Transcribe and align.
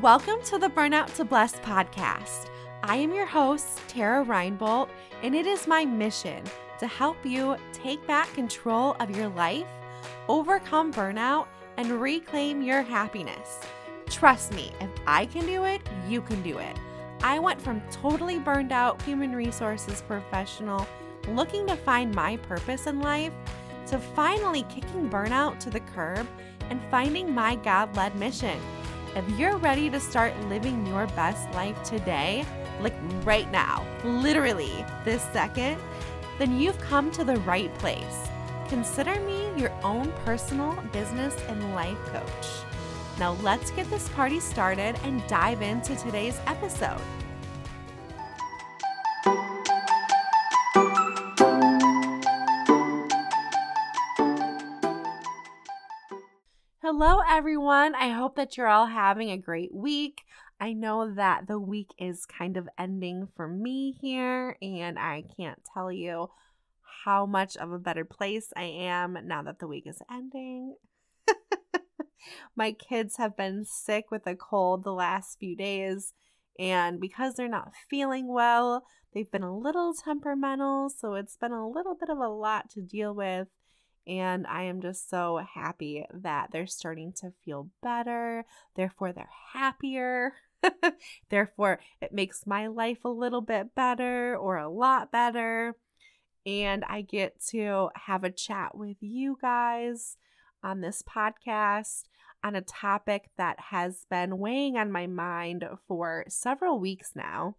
Welcome 0.00 0.40
to 0.44 0.58
the 0.58 0.70
Burnout 0.70 1.14
to 1.16 1.24
Blessed 1.24 1.60
podcast. 1.60 2.48
I 2.82 2.96
am 2.96 3.12
your 3.12 3.26
host, 3.26 3.78
Tara 3.88 4.24
Reinbolt, 4.24 4.88
and 5.22 5.34
it 5.34 5.46
is 5.46 5.66
my 5.66 5.84
mission 5.84 6.42
to 6.78 6.86
help 6.86 7.26
you 7.26 7.56
take 7.74 8.04
back 8.06 8.32
control 8.32 8.96
of 9.00 9.14
your 9.14 9.28
life, 9.28 9.66
overcome 10.28 10.94
burnout, 10.94 11.46
and 11.76 12.00
reclaim 12.00 12.62
your 12.62 12.80
happiness. 12.80 13.60
Trust 14.08 14.54
me, 14.54 14.72
if 14.80 14.88
I 15.06 15.26
can 15.26 15.44
do 15.44 15.64
it, 15.66 15.82
you 16.08 16.22
can 16.22 16.42
do 16.42 16.56
it. 16.56 16.78
I 17.22 17.38
went 17.38 17.60
from 17.60 17.82
totally 17.90 18.38
burned 18.38 18.72
out 18.72 19.02
human 19.02 19.36
resources 19.36 20.02
professional 20.08 20.88
looking 21.28 21.66
to 21.66 21.76
find 21.76 22.14
my 22.14 22.38
purpose 22.38 22.86
in 22.86 23.00
life 23.00 23.34
to 23.88 23.98
finally 23.98 24.62
kicking 24.70 25.10
burnout 25.10 25.60
to 25.60 25.68
the 25.68 25.80
curb 25.80 26.26
and 26.70 26.80
finding 26.90 27.34
my 27.34 27.56
God 27.56 27.94
led 27.94 28.16
mission. 28.16 28.58
If 29.14 29.28
you're 29.38 29.58
ready 29.58 29.90
to 29.90 30.00
start 30.00 30.32
living 30.48 30.86
your 30.86 31.06
best 31.08 31.50
life 31.52 31.82
today, 31.82 32.46
like 32.80 32.94
right 33.24 33.50
now, 33.52 33.86
literally 34.04 34.86
this 35.04 35.22
second, 35.34 35.78
then 36.38 36.58
you've 36.58 36.80
come 36.80 37.10
to 37.10 37.22
the 37.22 37.36
right 37.40 37.72
place. 37.74 38.26
Consider 38.70 39.20
me 39.20 39.50
your 39.54 39.70
own 39.84 40.10
personal 40.24 40.72
business 40.92 41.36
and 41.48 41.74
life 41.74 41.98
coach. 42.06 42.46
Now, 43.18 43.32
let's 43.42 43.70
get 43.72 43.90
this 43.90 44.08
party 44.10 44.40
started 44.40 44.96
and 45.04 45.26
dive 45.26 45.60
into 45.60 45.94
today's 45.94 46.40
episode. 46.46 47.02
Hello, 56.94 57.22
everyone. 57.26 57.94
I 57.94 58.10
hope 58.10 58.36
that 58.36 58.58
you're 58.58 58.68
all 58.68 58.84
having 58.84 59.30
a 59.30 59.38
great 59.38 59.74
week. 59.74 60.24
I 60.60 60.74
know 60.74 61.14
that 61.14 61.46
the 61.46 61.58
week 61.58 61.88
is 61.98 62.26
kind 62.26 62.58
of 62.58 62.68
ending 62.78 63.28
for 63.34 63.48
me 63.48 63.96
here, 63.98 64.58
and 64.60 64.98
I 64.98 65.24
can't 65.34 65.58
tell 65.72 65.90
you 65.90 66.28
how 67.02 67.24
much 67.24 67.56
of 67.56 67.72
a 67.72 67.78
better 67.78 68.04
place 68.04 68.52
I 68.54 68.64
am 68.64 69.16
now 69.24 69.42
that 69.42 69.58
the 69.58 69.66
week 69.66 69.84
is 69.86 70.02
ending. 70.12 70.76
My 72.56 72.72
kids 72.72 73.16
have 73.16 73.38
been 73.38 73.64
sick 73.64 74.10
with 74.10 74.26
a 74.26 74.36
cold 74.36 74.84
the 74.84 74.92
last 74.92 75.38
few 75.38 75.56
days, 75.56 76.12
and 76.58 77.00
because 77.00 77.36
they're 77.36 77.48
not 77.48 77.72
feeling 77.88 78.30
well, 78.30 78.84
they've 79.14 79.30
been 79.30 79.42
a 79.42 79.58
little 79.58 79.94
temperamental, 79.94 80.90
so 80.90 81.14
it's 81.14 81.38
been 81.38 81.52
a 81.52 81.66
little 81.66 81.96
bit 81.98 82.10
of 82.10 82.18
a 82.18 82.28
lot 82.28 82.68
to 82.72 82.82
deal 82.82 83.14
with. 83.14 83.48
And 84.06 84.46
I 84.46 84.64
am 84.64 84.80
just 84.80 85.08
so 85.08 85.40
happy 85.54 86.04
that 86.12 86.50
they're 86.50 86.66
starting 86.66 87.12
to 87.20 87.32
feel 87.44 87.68
better. 87.82 88.44
Therefore, 88.74 89.12
they're 89.12 89.30
happier. 89.52 90.32
Therefore, 91.30 91.80
it 92.00 92.12
makes 92.12 92.46
my 92.46 92.66
life 92.66 93.04
a 93.04 93.08
little 93.08 93.40
bit 93.40 93.74
better 93.74 94.36
or 94.36 94.56
a 94.56 94.68
lot 94.68 95.12
better. 95.12 95.76
And 96.44 96.84
I 96.88 97.02
get 97.02 97.40
to 97.50 97.90
have 97.94 98.24
a 98.24 98.30
chat 98.30 98.76
with 98.76 98.96
you 99.00 99.38
guys 99.40 100.16
on 100.62 100.80
this 100.80 101.02
podcast 101.02 102.02
on 102.44 102.56
a 102.56 102.60
topic 102.60 103.30
that 103.36 103.58
has 103.70 104.04
been 104.10 104.38
weighing 104.38 104.76
on 104.76 104.90
my 104.90 105.06
mind 105.06 105.64
for 105.86 106.24
several 106.28 106.80
weeks 106.80 107.12
now. 107.14 107.56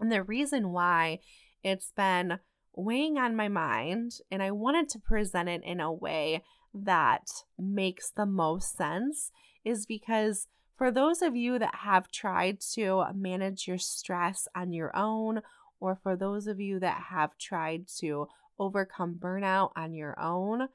And 0.00 0.10
the 0.10 0.22
reason 0.22 0.72
why 0.72 1.20
it's 1.62 1.92
been 1.92 2.40
weighing 2.74 3.18
on 3.18 3.36
my 3.36 3.48
mind, 3.48 4.18
and 4.30 4.42
I 4.42 4.50
wanted 4.50 4.88
to 4.90 4.98
present 4.98 5.48
it 5.48 5.62
in 5.64 5.80
a 5.80 5.92
way 5.92 6.42
that 6.74 7.28
makes 7.58 8.10
the 8.10 8.26
most 8.26 8.76
sense, 8.76 9.30
is 9.64 9.86
because 9.86 10.48
for 10.76 10.90
those 10.90 11.22
of 11.22 11.36
you 11.36 11.58
that 11.58 11.74
have 11.82 12.10
tried 12.10 12.60
to 12.74 13.04
manage 13.14 13.68
your 13.68 13.78
stress 13.78 14.48
on 14.54 14.72
your 14.72 14.94
own, 14.96 15.42
or 15.80 15.98
for 16.02 16.16
those 16.16 16.46
of 16.46 16.60
you 16.60 16.80
that 16.80 17.04
have 17.10 17.36
tried 17.38 17.86
to 17.98 18.28
overcome 18.58 19.16
burnout 19.18 19.70
on 19.76 19.92
your 19.92 20.18
own, 20.18 20.68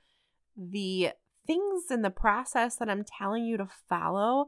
the 0.56 1.12
things 1.46 1.86
in 1.90 2.02
the 2.02 2.10
process 2.10 2.76
that 2.76 2.90
I'm 2.90 3.06
telling 3.06 3.46
you 3.46 3.58
to 3.58 3.68
follow 3.88 4.48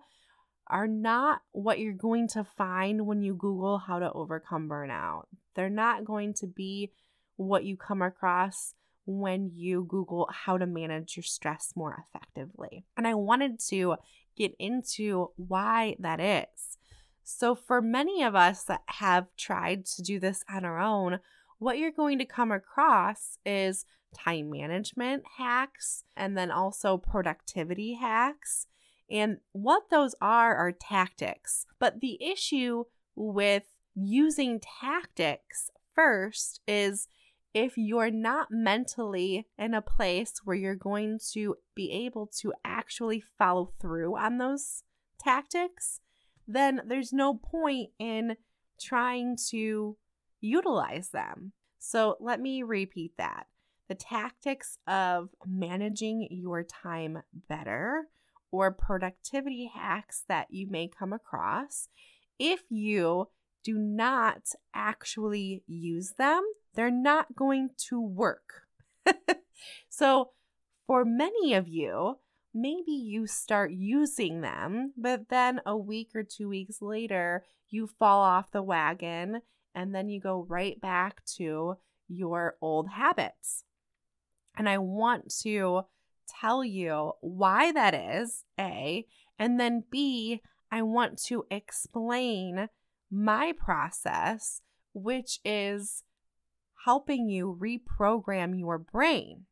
are 0.67 0.87
not 0.87 1.41
what 1.51 1.79
you're 1.79 1.93
going 1.93 2.27
to 2.27 2.43
find 2.43 3.07
when 3.07 3.21
you 3.21 3.33
Google 3.33 3.79
how 3.79 3.99
to 3.99 4.11
overcome 4.11 4.69
burnout. 4.69 5.23
They're 5.55 5.69
not 5.69 6.05
going 6.05 6.33
to 6.35 6.47
be 6.47 6.91
what 7.39 7.63
you 7.63 7.77
come 7.77 8.01
across 8.01 8.73
when 9.05 9.49
you 9.55 9.85
Google 9.87 10.29
how 10.31 10.57
to 10.57 10.67
manage 10.67 11.15
your 11.15 11.23
stress 11.23 11.71
more 11.75 12.05
effectively. 12.07 12.85
And 12.97 13.07
I 13.07 13.13
wanted 13.13 13.59
to 13.69 13.95
get 14.35 14.53
into 14.59 15.31
why 15.37 15.95
that 15.99 16.19
is. 16.19 16.77
So, 17.23 17.55
for 17.55 17.81
many 17.81 18.23
of 18.23 18.35
us 18.35 18.63
that 18.65 18.81
have 18.87 19.27
tried 19.37 19.85
to 19.85 20.01
do 20.01 20.19
this 20.19 20.43
on 20.53 20.65
our 20.65 20.79
own, 20.79 21.19
what 21.59 21.77
you're 21.77 21.91
going 21.91 22.19
to 22.19 22.25
come 22.25 22.51
across 22.51 23.37
is 23.45 23.85
time 24.13 24.49
management 24.49 25.23
hacks 25.37 26.03
and 26.17 26.37
then 26.37 26.51
also 26.51 26.97
productivity 26.97 27.93
hacks. 27.93 28.67
And 29.09 29.37
what 29.53 29.83
those 29.89 30.13
are 30.21 30.55
are 30.55 30.71
tactics. 30.71 31.65
But 31.79 32.01
the 32.01 32.21
issue 32.21 32.83
with 33.15 33.63
using 33.95 34.59
tactics 34.81 35.69
first 35.95 36.61
is 36.67 37.07
if 37.59 37.77
you're 37.77 38.09
not 38.09 38.47
mentally 38.49 39.45
in 39.57 39.73
a 39.73 39.81
place 39.81 40.33
where 40.45 40.55
you're 40.55 40.75
going 40.75 41.19
to 41.33 41.57
be 41.75 41.91
able 41.91 42.25
to 42.25 42.53
actually 42.63 43.21
follow 43.37 43.73
through 43.81 44.17
on 44.17 44.37
those 44.37 44.83
tactics, 45.19 45.99
then 46.47 46.81
there's 46.87 47.11
no 47.11 47.33
point 47.33 47.89
in 47.99 48.37
trying 48.79 49.35
to 49.49 49.97
utilize 50.39 51.09
them. 51.09 51.51
So 51.79 52.15
let 52.21 52.39
me 52.39 52.63
repeat 52.63 53.11
that. 53.17 53.47
The 53.89 53.95
tactics 53.95 54.77
of 54.87 55.29
managing 55.45 56.29
your 56.31 56.63
time 56.63 57.23
better 57.49 58.05
or 58.51 58.71
productivity 58.71 59.69
hacks 59.73 60.23
that 60.29 60.47
you 60.49 60.69
may 60.69 60.87
come 60.87 61.11
across, 61.11 61.89
if 62.39 62.61
you 62.69 63.27
do 63.65 63.77
not 63.77 64.43
actually 64.73 65.63
use 65.67 66.13
them, 66.17 66.41
they're 66.75 66.91
not 66.91 67.35
going 67.35 67.69
to 67.89 68.01
work. 68.01 68.63
so, 69.89 70.31
for 70.87 71.05
many 71.05 71.53
of 71.53 71.67
you, 71.67 72.17
maybe 72.53 72.91
you 72.91 73.27
start 73.27 73.71
using 73.71 74.41
them, 74.41 74.93
but 74.97 75.29
then 75.29 75.61
a 75.65 75.77
week 75.77 76.11
or 76.15 76.23
two 76.23 76.49
weeks 76.49 76.81
later, 76.81 77.45
you 77.69 77.87
fall 77.87 78.21
off 78.21 78.51
the 78.51 78.63
wagon 78.63 79.41
and 79.75 79.93
then 79.93 80.09
you 80.09 80.19
go 80.19 80.45
right 80.49 80.79
back 80.81 81.23
to 81.37 81.75
your 82.07 82.55
old 82.61 82.89
habits. 82.89 83.63
And 84.57 84.67
I 84.67 84.77
want 84.79 85.33
to 85.43 85.83
tell 86.27 86.63
you 86.63 87.13
why 87.21 87.71
that 87.71 87.93
is, 87.93 88.43
A, 88.59 89.05
and 89.37 89.59
then 89.59 89.83
B, 89.89 90.41
I 90.71 90.81
want 90.81 91.21
to 91.25 91.45
explain 91.49 92.67
my 93.09 93.53
process, 93.57 94.61
which 94.93 95.39
is 95.45 96.03
helping 96.85 97.29
you 97.29 97.57
reprogram 97.61 98.57
your 98.57 98.77
brain. 98.77 99.45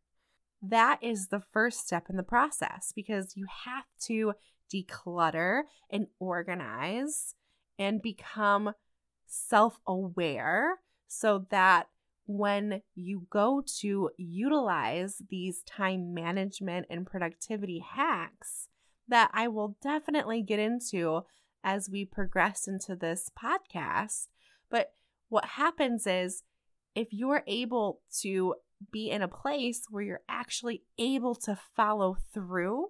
That 0.62 1.00
is 1.02 1.28
the 1.28 1.40
first 1.40 1.86
step 1.86 2.10
in 2.10 2.18
the 2.18 2.24
process 2.24 2.92
because 2.96 3.36
you 3.36 3.46
have 3.66 3.86
to 4.06 4.34
declutter 4.74 5.64
and 5.90 6.08
organize 6.20 7.36
and 7.78 8.02
become 8.02 8.74
self 9.28 9.80
aware 9.86 10.80
so 11.08 11.46
that 11.52 11.88
when 12.26 12.82
you 12.94 13.26
go 13.30 13.64
to 13.80 14.10
utilize 14.18 15.22
these 15.30 15.64
time 15.64 16.14
management 16.14 16.86
and 16.90 17.06
productivity 17.06 17.80
hacks 17.80 18.68
that 19.08 19.32
I 19.34 19.48
will 19.48 19.78
definitely 19.82 20.42
get 20.42 20.60
into 20.60 21.22
as 21.64 21.90
we 21.90 22.04
progress 22.04 22.68
into 22.68 22.96
this 22.96 23.32
podcast. 23.42 24.28
But 24.70 24.94
what 25.30 25.46
happens 25.46 26.06
is 26.06 26.44
if 26.98 27.14
you're 27.14 27.44
able 27.46 28.02
to 28.22 28.56
be 28.92 29.12
in 29.12 29.22
a 29.22 29.28
place 29.28 29.86
where 29.88 30.02
you're 30.02 30.22
actually 30.28 30.82
able 30.98 31.36
to 31.36 31.56
follow 31.76 32.18
through 32.34 32.90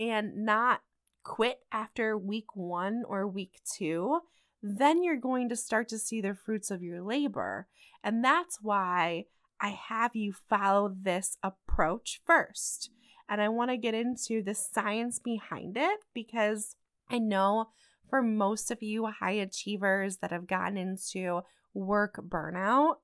and 0.00 0.44
not 0.44 0.80
quit 1.22 1.60
after 1.70 2.18
week 2.18 2.56
one 2.56 3.04
or 3.06 3.28
week 3.28 3.60
two, 3.76 4.18
then 4.60 5.04
you're 5.04 5.16
going 5.16 5.48
to 5.48 5.54
start 5.54 5.88
to 5.88 5.98
see 5.98 6.20
the 6.20 6.34
fruits 6.34 6.68
of 6.68 6.82
your 6.82 7.00
labor. 7.00 7.68
And 8.02 8.24
that's 8.24 8.58
why 8.60 9.26
I 9.60 9.68
have 9.68 10.16
you 10.16 10.32
follow 10.32 10.92
this 10.92 11.36
approach 11.44 12.20
first. 12.26 12.90
And 13.28 13.40
I 13.40 13.48
want 13.50 13.70
to 13.70 13.76
get 13.76 13.94
into 13.94 14.42
the 14.42 14.54
science 14.54 15.20
behind 15.20 15.76
it 15.76 16.00
because 16.12 16.74
I 17.08 17.20
know 17.20 17.68
for 18.10 18.20
most 18.20 18.72
of 18.72 18.82
you 18.82 19.06
high 19.06 19.30
achievers 19.30 20.16
that 20.16 20.32
have 20.32 20.48
gotten 20.48 20.76
into 20.76 21.42
work 21.72 22.16
burnout, 22.16 22.96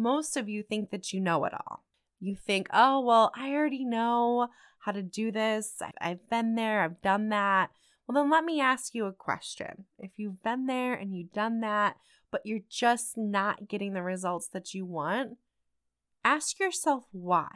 most 0.00 0.36
of 0.36 0.48
you 0.48 0.62
think 0.62 0.90
that 0.90 1.12
you 1.12 1.20
know 1.20 1.44
it 1.44 1.52
all. 1.52 1.84
You 2.20 2.36
think, 2.36 2.68
oh, 2.72 3.00
well, 3.00 3.32
I 3.34 3.52
already 3.52 3.84
know 3.84 4.48
how 4.80 4.92
to 4.92 5.02
do 5.02 5.30
this. 5.30 5.82
I've 6.00 6.28
been 6.28 6.54
there, 6.54 6.82
I've 6.82 7.00
done 7.02 7.28
that. 7.30 7.70
Well, 8.06 8.22
then 8.22 8.30
let 8.30 8.44
me 8.44 8.60
ask 8.60 8.94
you 8.94 9.06
a 9.06 9.12
question. 9.12 9.84
If 9.98 10.12
you've 10.16 10.42
been 10.42 10.66
there 10.66 10.94
and 10.94 11.14
you've 11.14 11.32
done 11.32 11.60
that, 11.60 11.96
but 12.30 12.44
you're 12.44 12.60
just 12.68 13.16
not 13.16 13.68
getting 13.68 13.92
the 13.92 14.02
results 14.02 14.48
that 14.48 14.74
you 14.74 14.84
want, 14.84 15.38
ask 16.24 16.58
yourself 16.58 17.04
why. 17.12 17.48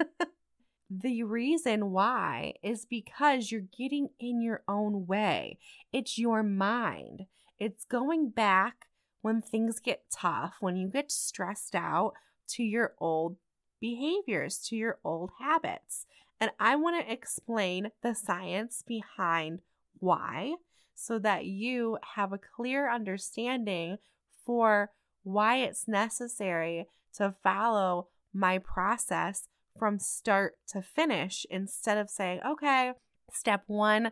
the 0.90 1.22
reason 1.22 1.90
why 1.90 2.54
is 2.62 2.86
because 2.86 3.52
you're 3.52 3.60
getting 3.60 4.08
in 4.18 4.40
your 4.40 4.62
own 4.66 5.06
way. 5.06 5.58
It's 5.92 6.18
your 6.18 6.42
mind. 6.42 7.26
It's 7.58 7.84
going 7.84 8.30
back 8.30 8.87
when 9.22 9.42
things 9.42 9.80
get 9.80 10.04
tough, 10.10 10.56
when 10.60 10.76
you 10.76 10.88
get 10.88 11.10
stressed 11.10 11.74
out 11.74 12.12
to 12.48 12.62
your 12.62 12.94
old 12.98 13.36
behaviors, 13.80 14.58
to 14.58 14.76
your 14.76 14.98
old 15.04 15.30
habits. 15.40 16.06
And 16.40 16.50
I 16.58 16.76
want 16.76 17.04
to 17.04 17.12
explain 17.12 17.90
the 18.02 18.14
science 18.14 18.82
behind 18.86 19.60
why 19.98 20.54
so 20.94 21.18
that 21.18 21.46
you 21.46 21.98
have 22.14 22.32
a 22.32 22.38
clear 22.38 22.90
understanding 22.90 23.98
for 24.44 24.90
why 25.22 25.56
it's 25.56 25.88
necessary 25.88 26.86
to 27.14 27.34
follow 27.42 28.08
my 28.32 28.58
process 28.58 29.48
from 29.78 29.98
start 29.98 30.56
to 30.68 30.82
finish 30.82 31.46
instead 31.50 31.98
of 31.98 32.10
saying, 32.10 32.40
okay, 32.46 32.92
step 33.32 33.64
one, 33.66 34.10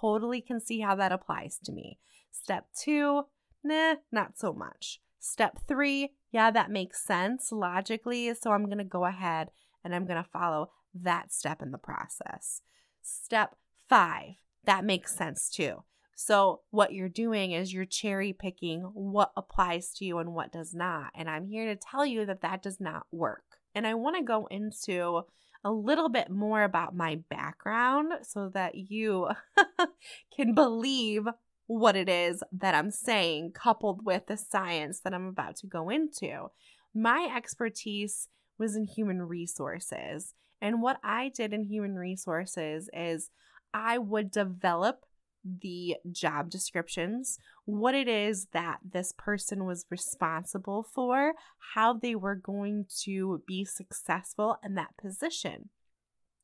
totally 0.00 0.40
can 0.40 0.60
see 0.60 0.80
how 0.80 0.94
that 0.94 1.12
applies 1.12 1.58
to 1.64 1.72
me. 1.72 1.98
Step 2.32 2.66
two, 2.76 3.24
nah, 3.64 3.96
not 4.12 4.38
so 4.38 4.52
much. 4.52 5.00
Step 5.18 5.58
three, 5.66 6.12
yeah, 6.30 6.50
that 6.50 6.70
makes 6.70 7.04
sense 7.04 7.50
logically. 7.50 8.32
So 8.34 8.52
I'm 8.52 8.66
going 8.66 8.78
to 8.78 8.84
go 8.84 9.06
ahead 9.06 9.50
and 9.82 9.94
I'm 9.94 10.06
going 10.06 10.22
to 10.22 10.28
follow 10.30 10.70
that 10.94 11.32
step 11.32 11.62
in 11.62 11.70
the 11.70 11.78
process. 11.78 12.60
Step 13.02 13.56
five, 13.88 14.34
that 14.64 14.84
makes 14.84 15.16
sense 15.16 15.48
too. 15.48 15.82
So, 16.16 16.60
what 16.70 16.92
you're 16.92 17.08
doing 17.08 17.52
is 17.52 17.72
you're 17.72 17.84
cherry 17.84 18.32
picking 18.32 18.82
what 18.94 19.32
applies 19.36 19.92
to 19.94 20.04
you 20.04 20.18
and 20.18 20.32
what 20.32 20.52
does 20.52 20.72
not. 20.72 21.10
And 21.14 21.28
I'm 21.28 21.46
here 21.46 21.66
to 21.66 21.76
tell 21.76 22.06
you 22.06 22.24
that 22.26 22.40
that 22.42 22.62
does 22.62 22.80
not 22.80 23.06
work. 23.10 23.42
And 23.74 23.86
I 23.86 23.94
want 23.94 24.16
to 24.16 24.22
go 24.22 24.46
into 24.46 25.22
a 25.64 25.72
little 25.72 26.08
bit 26.08 26.30
more 26.30 26.62
about 26.62 26.94
my 26.94 27.16
background 27.28 28.12
so 28.22 28.50
that 28.50 28.74
you 28.76 29.28
can 30.36 30.54
believe 30.54 31.26
what 31.66 31.96
it 31.96 32.08
is 32.08 32.42
that 32.52 32.74
I'm 32.74 32.90
saying, 32.90 33.52
coupled 33.52 34.04
with 34.04 34.26
the 34.26 34.36
science 34.36 35.00
that 35.00 35.14
I'm 35.14 35.26
about 35.26 35.56
to 35.56 35.66
go 35.66 35.88
into. 35.88 36.48
My 36.94 37.32
expertise 37.34 38.28
was 38.58 38.76
in 38.76 38.84
human 38.84 39.22
resources. 39.22 40.34
And 40.60 40.82
what 40.82 40.98
I 41.02 41.30
did 41.34 41.52
in 41.52 41.64
human 41.64 41.94
resources 41.94 42.88
is 42.92 43.30
I 43.72 43.98
would 43.98 44.30
develop 44.30 45.04
the 45.44 45.96
job 46.10 46.48
descriptions, 46.48 47.38
what 47.66 47.94
it 47.94 48.08
is 48.08 48.46
that 48.52 48.78
this 48.82 49.12
person 49.12 49.66
was 49.66 49.84
responsible 49.90 50.82
for, 50.82 51.34
how 51.74 51.92
they 51.92 52.14
were 52.14 52.34
going 52.34 52.86
to 53.02 53.42
be 53.46 53.64
successful 53.64 54.56
in 54.64 54.74
that 54.74 54.96
position. 54.96 55.68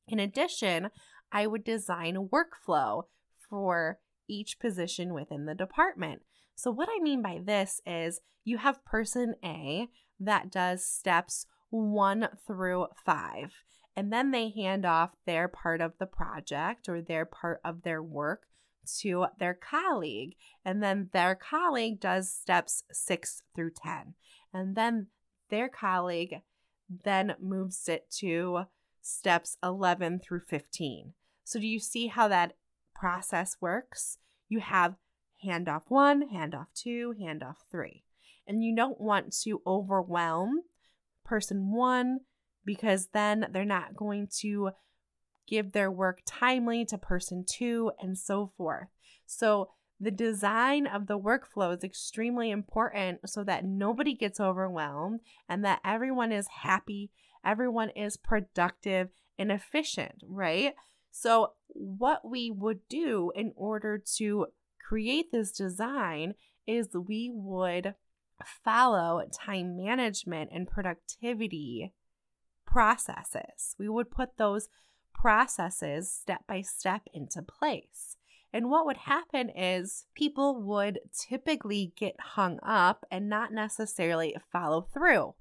In 0.07 0.19
addition, 0.19 0.91
I 1.33 1.47
would 1.47 1.65
design 1.65 2.17
a 2.17 2.23
workflow 2.23 3.05
for 3.49 3.99
each 4.31 4.59
position 4.59 5.13
within 5.13 5.47
the 5.47 5.55
department. 5.55 6.23
So, 6.55 6.71
what 6.71 6.89
I 6.91 7.03
mean 7.03 7.23
by 7.23 7.41
this 7.43 7.81
is 7.87 8.21
you 8.45 8.59
have 8.59 8.85
person 8.85 9.35
A 9.45 9.89
that 10.19 10.51
does 10.51 10.85
steps 10.85 11.47
one 11.71 12.29
through 12.47 12.87
five, 13.05 13.53
and 13.97 14.13
then 14.13 14.31
they 14.31 14.51
hand 14.51 14.85
off 14.85 15.17
their 15.27 15.49
part 15.49 15.81
of 15.81 15.93
the 15.99 16.07
project 16.07 16.89
or 16.89 17.01
their 17.01 17.25
part 17.25 17.61
of 17.65 17.83
their 17.83 18.03
work 18.03 18.47
to 18.99 19.27
their 19.39 19.55
colleague. 19.55 20.37
And 20.65 20.83
then 20.83 21.11
their 21.13 21.35
colleague 21.35 22.01
does 22.01 22.33
steps 22.33 22.85
six 22.93 23.43
through 23.55 23.73
10. 23.83 24.15
And 24.53 24.75
then 24.77 25.09
their 25.49 25.69
colleague 25.69 26.41
then 27.05 27.35
moves 27.41 27.89
it 27.89 28.11
to 28.19 28.65
steps 29.01 29.57
11 29.63 30.21
through 30.21 30.41
15. 30.49 31.15
So, 31.45 31.59
do 31.59 31.67
you 31.67 31.81
see 31.81 32.09
how 32.09 32.29
that 32.29 32.55
process 33.01 33.57
works? 33.61 34.19
You 34.49 34.61
have 34.61 34.97
handoff 35.45 35.85
one, 35.89 36.29
handoff 36.29 36.67
two, 36.75 37.15
handoff 37.21 37.57
three. 37.71 38.05
And 38.47 38.63
you 38.63 38.77
don't 38.77 39.01
want 39.01 39.35
to 39.45 39.63
overwhelm 39.67 40.61
person 41.25 41.73
one 41.73 42.21
because 42.65 43.09
then 43.13 43.47
they're 43.53 43.65
not 43.65 43.97
going 43.97 44.29
to 44.41 44.71
give 45.49 45.73
their 45.73 45.91
work 45.91 46.21
timely 46.27 46.85
to 46.85 46.99
person 46.99 47.45
two, 47.49 47.91
and 48.01 48.17
so 48.17 48.53
forth. 48.57 48.89
So, 49.27 49.71
the 50.03 50.11
design 50.11 50.87
of 50.87 51.09
the 51.09 51.19
workflow 51.19 51.77
is 51.77 51.85
extremely 51.85 52.51
important 52.51 53.29
so 53.29 53.45
that 53.45 53.67
nobody 53.67 54.15
gets 54.15 54.41
overwhelmed 54.41 55.21
and 55.47 55.63
that 55.65 55.81
everyone 55.85 56.33
is 56.33 56.47
happy, 56.63 57.11
everyone 57.45 57.91
is 57.91 58.17
productive 58.17 59.11
and 59.39 59.53
efficient, 59.53 60.23
right? 60.27 60.75
So, 61.11 61.53
what 61.69 62.29
we 62.29 62.51
would 62.51 62.81
do 62.89 63.33
in 63.35 63.53
order 63.57 64.03
to 64.17 64.47
create 64.87 65.33
this 65.33 65.53
design 65.53 66.35
is 66.67 66.89
we 66.95 67.31
would 67.33 67.95
follow 68.65 69.23
time 69.33 69.77
management 69.77 70.51
and 70.53 70.69
productivity 70.69 71.93
processes. 72.67 73.75
We 73.79 73.89
would 73.89 74.11
put 74.11 74.37
those 74.37 74.69
processes 75.15 76.11
step 76.11 76.47
by 76.47 76.63
step 76.63 77.03
into 77.13 77.43
place. 77.43 78.17
And 78.53 78.71
what 78.71 78.87
would 78.87 78.97
happen 78.97 79.49
is 79.51 80.07
people 80.15 80.61
would 80.63 80.99
typically 81.17 81.93
get 81.97 82.17
hung 82.19 82.59
up 82.63 83.05
and 83.11 83.29
not 83.29 83.53
necessarily 83.53 84.35
follow 84.53 84.83
through 84.93 85.35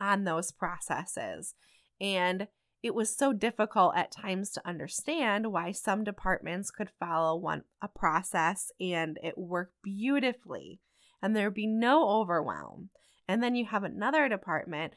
on 0.00 0.24
those 0.24 0.50
processes. 0.50 1.54
And 2.00 2.48
it 2.82 2.94
was 2.94 3.14
so 3.14 3.32
difficult 3.32 3.94
at 3.96 4.10
times 4.10 4.50
to 4.50 4.66
understand 4.66 5.52
why 5.52 5.70
some 5.72 6.02
departments 6.02 6.70
could 6.70 6.90
follow 6.98 7.36
one 7.36 7.64
a 7.82 7.88
process 7.88 8.72
and 8.80 9.18
it 9.22 9.36
worked 9.36 9.74
beautifully 9.82 10.80
and 11.22 11.36
there'd 11.36 11.54
be 11.54 11.66
no 11.66 12.08
overwhelm. 12.08 12.88
And 13.28 13.42
then 13.42 13.54
you 13.54 13.66
have 13.66 13.84
another 13.84 14.28
department 14.28 14.94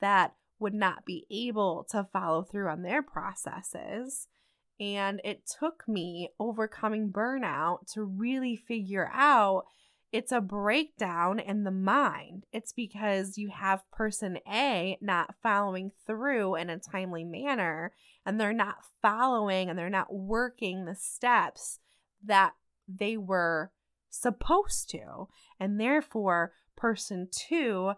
that 0.00 0.34
would 0.58 0.74
not 0.74 1.04
be 1.04 1.26
able 1.30 1.86
to 1.90 2.04
follow 2.12 2.42
through 2.42 2.68
on 2.68 2.82
their 2.82 3.02
processes. 3.02 4.28
And 4.80 5.20
it 5.24 5.42
took 5.58 5.86
me 5.86 6.30
overcoming 6.40 7.10
burnout 7.12 7.92
to 7.92 8.02
really 8.02 8.56
figure 8.56 9.10
out 9.12 9.64
it's 10.12 10.32
a 10.32 10.40
breakdown 10.40 11.38
in 11.38 11.64
the 11.64 11.70
mind. 11.70 12.44
It's 12.52 12.72
because 12.72 13.36
you 13.36 13.50
have 13.50 13.90
person 13.90 14.38
A 14.48 14.96
not 15.00 15.34
following 15.42 15.90
through 16.06 16.54
in 16.56 16.70
a 16.70 16.78
timely 16.78 17.24
manner, 17.24 17.92
and 18.24 18.40
they're 18.40 18.52
not 18.52 18.76
following 19.02 19.68
and 19.68 19.78
they're 19.78 19.90
not 19.90 20.14
working 20.14 20.84
the 20.84 20.94
steps 20.94 21.80
that 22.24 22.54
they 22.88 23.16
were 23.16 23.72
supposed 24.08 24.90
to. 24.90 25.28
And 25.58 25.80
therefore, 25.80 26.52
person 26.76 27.28
two 27.30 27.92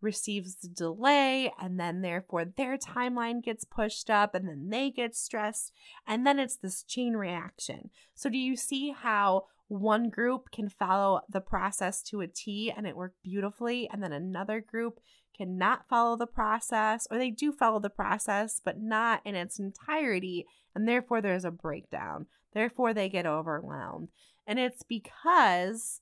receives 0.00 0.56
the 0.56 0.68
delay 0.68 1.52
and 1.60 1.78
then 1.78 2.02
therefore 2.02 2.44
their 2.44 2.76
timeline 2.76 3.42
gets 3.42 3.64
pushed 3.64 4.10
up 4.10 4.34
and 4.34 4.48
then 4.48 4.68
they 4.68 4.90
get 4.90 5.14
stressed 5.14 5.72
and 6.06 6.26
then 6.26 6.40
it's 6.40 6.56
this 6.56 6.82
chain 6.82 7.14
reaction. 7.14 7.88
So 8.14 8.28
do 8.28 8.36
you 8.36 8.56
see 8.56 8.90
how 8.90 9.44
one 9.72 10.10
group 10.10 10.50
can 10.50 10.68
follow 10.68 11.22
the 11.28 11.40
process 11.40 12.02
to 12.02 12.20
a 12.20 12.26
T 12.26 12.72
and 12.74 12.86
it 12.86 12.96
worked 12.96 13.22
beautifully 13.22 13.88
and 13.90 14.02
then 14.02 14.12
another 14.12 14.60
group 14.60 15.00
cannot 15.36 15.88
follow 15.88 16.16
the 16.16 16.26
process 16.26 17.06
or 17.10 17.16
they 17.16 17.30
do 17.30 17.52
follow 17.52 17.80
the 17.80 17.88
process 17.88 18.60
but 18.62 18.80
not 18.80 19.22
in 19.24 19.34
its 19.34 19.58
entirety 19.58 20.46
and 20.74 20.86
therefore 20.86 21.20
there's 21.22 21.44
a 21.44 21.50
breakdown. 21.50 22.26
Therefore 22.52 22.92
they 22.92 23.08
get 23.08 23.26
overwhelmed. 23.26 24.08
And 24.46 24.58
it's 24.58 24.82
because 24.82 26.00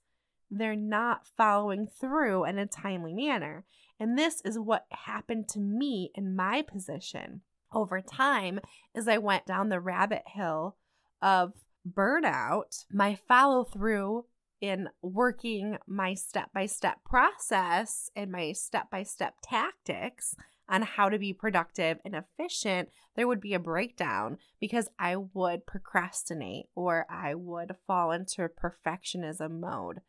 they're 0.50 0.75
not 0.75 1.29
following 1.37 1.87
through 1.87 2.45
in 2.47 2.59
a 2.59 2.67
timely 2.67 3.15
manner. 3.15 3.65
And 4.00 4.19
this 4.19 4.41
is 4.45 4.59
what 4.59 4.87
happened 4.91 5.49
to 5.50 5.61
me 5.61 6.11
in 6.15 6.35
my 6.35 6.62
position 6.62 7.43
over 7.73 8.00
time 8.00 8.59
as 8.97 9.07
I 9.07 9.19
went 9.19 9.47
down 9.47 9.69
the 9.69 9.79
rabbit 9.79 10.23
hill 10.27 10.77
of 11.23 11.53
burnout. 11.89 12.85
My 12.93 13.19
follow 13.29 13.65
through 13.65 14.27
in 14.61 14.89
working 15.03 15.79
my 15.87 16.15
step 16.15 16.51
by 16.53 16.67
step 16.67 17.03
process 17.05 18.11
and 18.15 18.31
my 18.31 18.53
step 18.53 18.91
by 18.91 19.03
step 19.03 19.35
tactics 19.43 20.35
on 20.69 20.83
how 20.83 21.09
to 21.09 21.19
be 21.19 21.33
productive 21.33 21.99
and 22.05 22.15
efficient, 22.15 22.91
there 23.17 23.27
would 23.27 23.41
be 23.41 23.55
a 23.55 23.59
breakdown 23.59 24.39
because 24.61 24.89
I 24.99 25.17
would 25.17 25.67
procrastinate 25.67 26.67
or 26.75 27.07
I 27.11 27.35
would 27.35 27.75
fall 27.87 28.13
into 28.13 28.49
perfectionism 28.49 29.59
mode. 29.61 30.01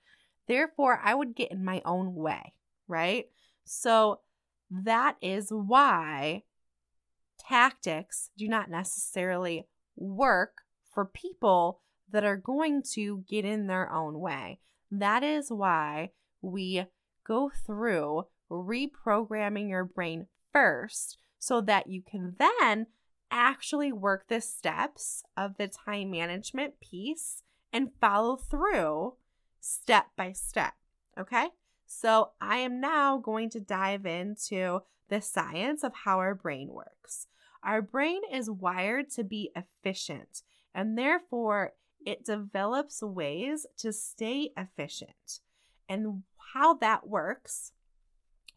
Therefore, 0.48 1.00
I 1.04 1.16
would 1.16 1.36
get 1.36 1.52
in 1.52 1.66
my 1.66 1.82
own 1.84 2.14
way, 2.14 2.54
right? 2.88 3.26
So 3.64 4.20
that 4.70 5.16
is 5.22 5.48
why 5.50 6.44
tactics 7.40 8.30
do 8.38 8.48
not 8.48 8.70
necessarily 8.70 9.68
work 9.96 10.62
for 10.94 11.06
people 11.06 11.80
that 12.12 12.24
are 12.24 12.38
going 12.38 12.84
to 12.94 13.24
get 13.28 13.46
in 13.46 13.68
their 13.68 13.92
own 13.92 14.20
way. 14.20 14.60
That 14.92 15.24
is 15.24 15.52
why 15.52 16.12
we 16.42 16.86
go 17.26 17.52
through 17.66 18.26
reprogramming 18.50 19.70
your 19.70 19.86
brain 19.86 20.28
first 20.52 21.18
so 21.40 21.62
that 21.62 21.88
you 21.88 22.02
can 22.02 22.36
then 22.38 22.88
actually 23.32 23.92
work 23.92 24.28
the 24.28 24.42
steps 24.42 25.24
of 25.38 25.58
the 25.58 25.68
time 25.68 26.12
management 26.12 26.80
piece 26.82 27.44
and 27.72 27.92
follow 28.02 28.36
through 28.36 29.14
step 29.62 30.08
by 30.18 30.34
step. 30.34 30.74
Okay. 31.18 31.48
So 31.86 32.32
I 32.40 32.58
am 32.58 32.80
now 32.80 33.18
going 33.18 33.50
to 33.52 33.60
dive 33.60 34.06
into 34.06 34.82
the 35.10 35.22
science 35.22 35.84
of 35.84 35.94
how 36.06 36.20
our 36.20 36.36
brain 36.36 36.70
works. 36.70 37.28
Our 37.64 37.82
brain 37.82 38.22
is 38.32 38.50
wired 38.50 39.10
to 39.12 39.24
be 39.24 39.52
efficient, 39.56 40.42
and 40.74 40.98
therefore 40.98 41.74
it 42.06 42.26
develops 42.26 43.02
ways 43.02 43.66
to 43.78 43.94
stay 43.94 44.52
efficient. 44.58 45.40
And 45.88 46.24
how 46.54 46.76
that 46.76 47.08
works 47.08 47.74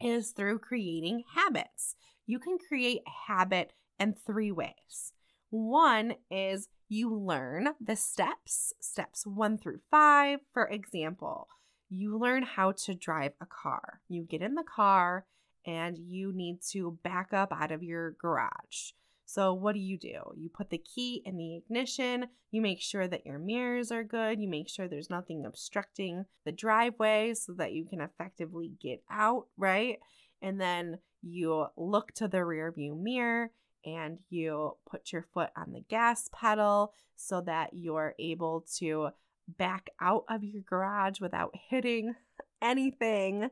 is 0.00 0.30
through 0.30 0.58
creating 0.60 1.24
habits. 1.34 1.96
You 2.26 2.38
can 2.38 2.58
create 2.58 3.02
a 3.06 3.32
habit 3.32 3.72
in 3.98 4.14
three 4.14 4.52
ways. 4.52 5.12
One 5.50 6.14
is 6.30 6.68
you 6.88 7.14
learn 7.14 7.68
the 7.80 7.96
steps, 7.96 8.72
steps 8.80 9.26
one 9.26 9.58
through 9.58 9.80
five. 9.90 10.40
For 10.52 10.66
example, 10.66 11.48
you 11.88 12.18
learn 12.18 12.42
how 12.42 12.72
to 12.72 12.94
drive 12.94 13.32
a 13.40 13.46
car. 13.46 14.00
You 14.08 14.22
get 14.22 14.42
in 14.42 14.54
the 14.54 14.64
car 14.64 15.26
and 15.66 15.98
you 15.98 16.32
need 16.32 16.60
to 16.70 16.98
back 17.02 17.32
up 17.32 17.52
out 17.52 17.70
of 17.72 17.82
your 17.82 18.12
garage. 18.12 18.92
So, 19.26 19.54
what 19.54 19.74
do 19.74 19.80
you 19.80 19.98
do? 19.98 20.20
You 20.36 20.50
put 20.50 20.70
the 20.70 20.78
key 20.78 21.22
in 21.24 21.36
the 21.36 21.56
ignition, 21.56 22.26
you 22.50 22.60
make 22.60 22.80
sure 22.80 23.08
that 23.08 23.24
your 23.24 23.38
mirrors 23.38 23.90
are 23.90 24.04
good, 24.04 24.40
you 24.40 24.48
make 24.48 24.68
sure 24.68 24.86
there's 24.86 25.10
nothing 25.10 25.44
obstructing 25.46 26.26
the 26.44 26.52
driveway 26.52 27.34
so 27.34 27.54
that 27.54 27.72
you 27.72 27.84
can 27.84 28.00
effectively 28.00 28.72
get 28.80 29.02
out, 29.10 29.46
right? 29.56 29.98
And 30.42 30.60
then 30.60 30.98
you 31.22 31.66
look 31.76 32.12
to 32.12 32.28
the 32.28 32.44
rear 32.44 32.70
view 32.70 32.94
mirror 32.94 33.50
and 33.84 34.18
you 34.28 34.76
put 34.88 35.12
your 35.12 35.26
foot 35.32 35.50
on 35.56 35.72
the 35.72 35.84
gas 35.88 36.28
pedal 36.32 36.92
so 37.16 37.40
that 37.42 37.70
you're 37.72 38.14
able 38.18 38.66
to 38.76 39.08
back 39.48 39.90
out 40.00 40.24
of 40.28 40.42
your 40.42 40.62
garage 40.62 41.20
without 41.20 41.54
hitting 41.68 42.14
anything. 42.62 43.50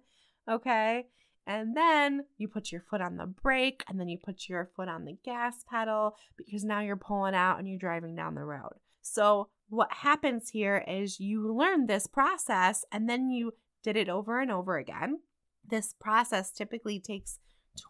Okay. 0.51 1.07
And 1.47 1.77
then 1.77 2.25
you 2.39 2.47
put 2.47 2.71
your 2.71 2.81
foot 2.81 3.01
on 3.01 3.17
the 3.17 3.27
brake 3.27 3.83
and 3.89 3.99
then 3.99 4.09
you 4.09 4.19
put 4.19 4.49
your 4.49 4.71
foot 4.77 4.89
on 4.89 5.05
the 5.05 5.17
gas 5.25 5.65
pedal 5.69 6.17
because 6.37 6.65
now 6.65 6.81
you're 6.81 6.97
pulling 6.97 7.35
out 7.35 7.59
and 7.59 7.69
you're 7.69 7.79
driving 7.79 8.15
down 8.15 8.35
the 8.35 8.45
road. 8.45 8.75
So, 9.01 9.49
what 9.69 9.91
happens 9.91 10.51
here 10.51 10.85
is 10.87 11.19
you 11.19 11.53
learn 11.53 11.87
this 11.87 12.07
process 12.07 12.85
and 12.93 13.09
then 13.09 13.31
you 13.31 13.55
did 13.83 13.97
it 13.97 14.09
over 14.09 14.41
and 14.41 14.51
over 14.51 14.77
again. 14.77 15.21
This 15.67 15.95
process 15.99 16.53
typically 16.53 17.01
takes 17.01 17.39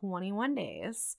21 0.01 0.55
days. 0.55 1.17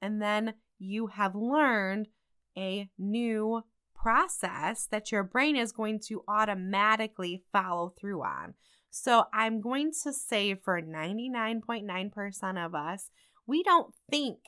And 0.00 0.22
then 0.22 0.54
you 0.78 1.08
have 1.08 1.34
learned 1.34 2.08
a 2.56 2.88
new 2.98 3.62
process 3.94 4.86
that 4.90 5.10
your 5.10 5.22
brain 5.22 5.56
is 5.56 5.72
going 5.72 5.98
to 5.98 6.22
automatically 6.28 7.42
follow 7.52 7.94
through 7.98 8.22
on. 8.22 8.54
So 8.96 9.24
I'm 9.32 9.60
going 9.60 9.90
to 10.04 10.12
say 10.12 10.54
for 10.54 10.80
99.9% 10.80 12.64
of 12.64 12.76
us, 12.76 13.10
we 13.44 13.64
don't 13.64 13.92
think 14.08 14.38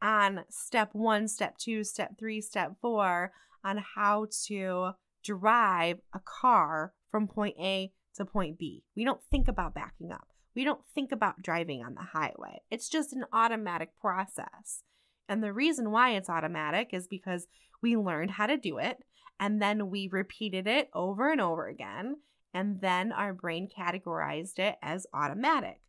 on 0.00 0.46
step 0.48 0.88
one, 0.94 1.28
step 1.28 1.58
two, 1.58 1.84
step 1.84 2.18
three, 2.18 2.40
step 2.40 2.76
four 2.80 3.32
on 3.62 3.84
how 3.94 4.28
to 4.46 4.92
drive 5.22 5.98
a 6.14 6.20
car 6.24 6.94
from 7.10 7.28
point 7.28 7.56
A 7.60 7.92
to 8.14 8.24
point 8.24 8.58
B. 8.58 8.84
We 8.96 9.04
don't 9.04 9.20
think 9.30 9.48
about 9.48 9.74
backing 9.74 10.12
up. 10.12 10.28
We 10.54 10.64
don't 10.64 10.80
think 10.94 11.12
about 11.12 11.42
driving 11.42 11.84
on 11.84 11.94
the 11.94 12.08
highway. 12.14 12.62
It's 12.70 12.88
just 12.88 13.12
an 13.12 13.26
automatic 13.34 13.90
process. 14.00 14.82
And 15.28 15.44
the 15.44 15.52
reason 15.52 15.90
why 15.90 16.12
it's 16.12 16.30
automatic 16.30 16.94
is 16.94 17.06
because 17.06 17.46
we 17.82 17.98
learned 17.98 18.30
how 18.30 18.46
to 18.46 18.56
do 18.56 18.78
it 18.78 18.96
and 19.38 19.60
then 19.60 19.90
we 19.90 20.08
repeated 20.10 20.66
it 20.66 20.88
over 20.94 21.30
and 21.30 21.42
over 21.42 21.66
again 21.68 22.16
and 22.54 22.80
then 22.80 23.12
our 23.12 23.34
brain 23.34 23.68
categorized 23.68 24.58
it 24.58 24.76
as 24.80 25.06
automatic. 25.12 25.80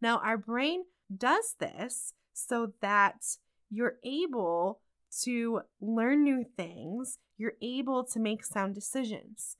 Now, 0.00 0.18
our 0.18 0.38
brain 0.38 0.84
does 1.14 1.56
this 1.58 2.14
so 2.32 2.72
that 2.80 3.36
you're 3.68 3.96
able 4.04 4.80
to 5.22 5.62
learn 5.80 6.22
new 6.22 6.44
things, 6.56 7.18
you're 7.36 7.54
able 7.60 8.04
to 8.04 8.20
make 8.20 8.44
sound 8.44 8.74
decisions. 8.74 9.56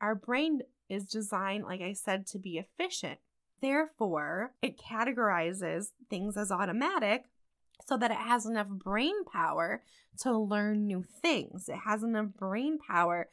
Our 0.00 0.14
brain 0.14 0.60
is 0.88 1.04
designed, 1.06 1.64
like 1.64 1.80
I 1.80 1.92
said, 1.92 2.26
to 2.28 2.38
be 2.38 2.58
efficient. 2.58 3.18
Therefore, 3.60 4.52
it 4.62 4.78
categorizes 4.78 5.88
things 6.08 6.36
as 6.36 6.50
automatic 6.50 7.24
so 7.84 7.96
that 7.96 8.10
it 8.10 8.16
has 8.16 8.46
enough 8.46 8.68
brain 8.68 9.24
power 9.24 9.82
to 10.20 10.36
learn 10.36 10.86
new 10.86 11.02
things. 11.02 11.68
It 11.68 11.78
has 11.86 12.02
enough 12.02 12.28
brain 12.38 12.78
power 12.78 13.28